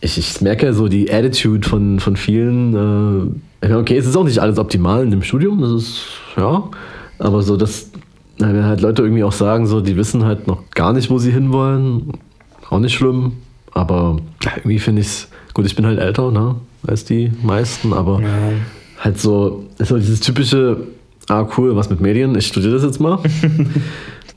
[0.00, 3.34] ich, ich merke so die Attitude von, von vielen.
[3.62, 6.02] Äh, okay, es ist auch nicht alles optimal in dem Studium, das ist,
[6.36, 6.64] ja,
[7.18, 7.90] aber so, dass
[8.38, 11.32] wenn halt Leute irgendwie auch sagen, so, die wissen halt noch gar nicht, wo sie
[11.32, 12.12] hinwollen,
[12.68, 13.32] auch nicht schlimm,
[13.72, 14.18] aber
[14.56, 18.28] irgendwie finde ich es, gut, ich bin halt älter, ne, als die meisten, aber ja.
[18.98, 20.78] halt so, ist so dieses typische,
[21.28, 23.18] ah cool, was mit Medien, ich studiere das jetzt mal.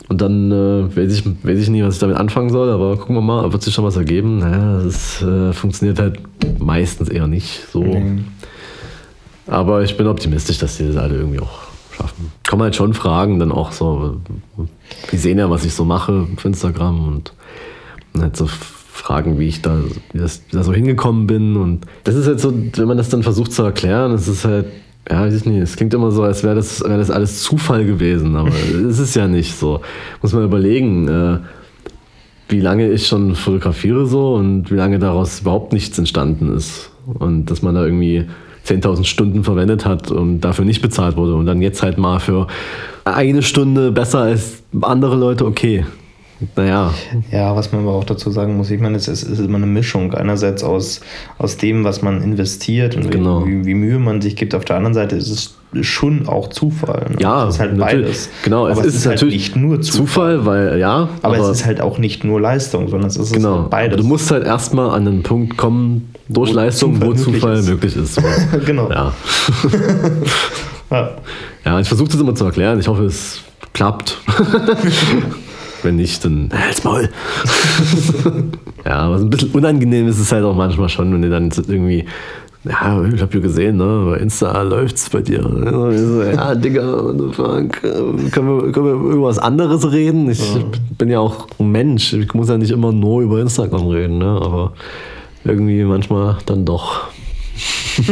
[0.09, 3.15] Und dann äh, weiß, ich, weiß ich nie, was ich damit anfangen soll, aber gucken
[3.15, 4.39] wir mal, wird sich schon was ergeben.
[4.39, 6.19] Naja, das äh, funktioniert halt
[6.59, 7.83] meistens eher nicht so.
[7.83, 8.25] Mhm.
[9.45, 11.59] Aber ich bin optimistisch, dass die das alle irgendwie auch
[11.95, 12.31] schaffen.
[12.47, 14.17] Kommen halt schon Fragen, dann auch so,
[15.11, 17.33] die sehen ja, was ich so mache auf Instagram und
[18.19, 19.77] halt so fragen, wie ich da,
[20.11, 21.55] wie das, wie da so hingekommen bin.
[21.55, 24.65] Und das ist halt so, wenn man das dann versucht zu erklären, es ist halt
[25.07, 25.61] ja, weiß ich nicht.
[25.61, 28.51] Es klingt immer so, als wäre das, wär das alles Zufall gewesen, aber
[28.89, 29.81] es ist ja nicht so.
[30.21, 31.07] Muss man überlegen.
[31.07, 31.39] Äh,
[32.49, 36.89] wie lange ich schon fotografiere so und wie lange daraus überhaupt nichts entstanden ist.
[37.05, 38.25] Und dass man da irgendwie
[38.65, 42.47] 10.000 Stunden verwendet hat und dafür nicht bezahlt wurde und dann jetzt halt mal für
[43.05, 45.85] eine Stunde besser als andere Leute, okay.
[46.55, 46.93] Naja.
[47.31, 49.57] Ja, was man aber auch dazu sagen muss, ich meine, es ist, es ist immer
[49.57, 50.13] eine Mischung.
[50.13, 51.01] Einerseits aus,
[51.37, 53.45] aus dem, was man investiert und Genau.
[53.45, 54.55] wie, wie Mühe man sich gibt.
[54.55, 55.55] Auf der anderen Seite ist es
[55.85, 57.07] schon auch Zufall.
[57.09, 57.17] Ne?
[57.19, 58.05] Ja, es ist halt natürlich.
[58.05, 58.29] beides.
[58.43, 60.39] Genau, aber es ist, halt natürlich nicht nur Zufall.
[60.39, 63.59] Zufall, weil ja, aber, es ist halt auch nicht nur Leistung, sondern es ist genau.
[63.61, 63.93] halt beides.
[63.93, 67.35] Aber du musst halt erstmal an den Punkt kommen, durch Wo Leistung, Zufall wo möglich
[67.35, 67.69] Zufall ist.
[67.69, 68.21] möglich ist.
[68.65, 68.89] Genau.
[68.89, 69.13] ja.
[70.91, 71.11] Ja.
[71.65, 72.79] ja, ich versuche das immer zu erklären.
[72.79, 73.41] Ich hoffe, es
[73.73, 74.17] klappt.
[75.83, 77.09] Wenn nicht, dann halt's Maul.
[78.85, 81.51] ja, aber so ein bisschen unangenehm ist es halt auch manchmal schon, wenn du dann
[81.67, 82.05] irgendwie,
[82.65, 85.41] ja, ich hab ja gesehen, ne, bei Insta läuft's bei dir.
[85.41, 87.81] So, ja, Digga, what the fuck,
[88.31, 90.29] können wir, können wir über irgendwas anderes reden?
[90.29, 90.41] Ich
[90.97, 94.39] bin ja auch ein Mensch, ich muss ja nicht immer nur über Instagram reden, ne,
[94.41, 94.73] aber
[95.45, 97.07] irgendwie manchmal dann doch.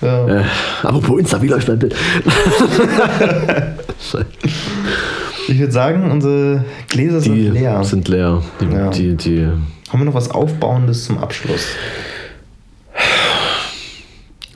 [0.00, 0.28] Ja.
[0.28, 0.44] Äh,
[0.84, 1.92] apropos Insta, wie läuft mein Bild?
[5.48, 7.82] Ich würde sagen, unsere Gläser sind Die leer.
[7.82, 8.42] sind leer.
[8.60, 8.90] Die, Ja.
[8.90, 9.46] die, die,
[9.88, 11.66] Haben wir noch was Aufbauendes zum Abschluss?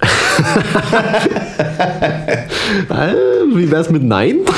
[2.90, 3.14] äh,
[3.54, 4.38] wie wär's mit Nein?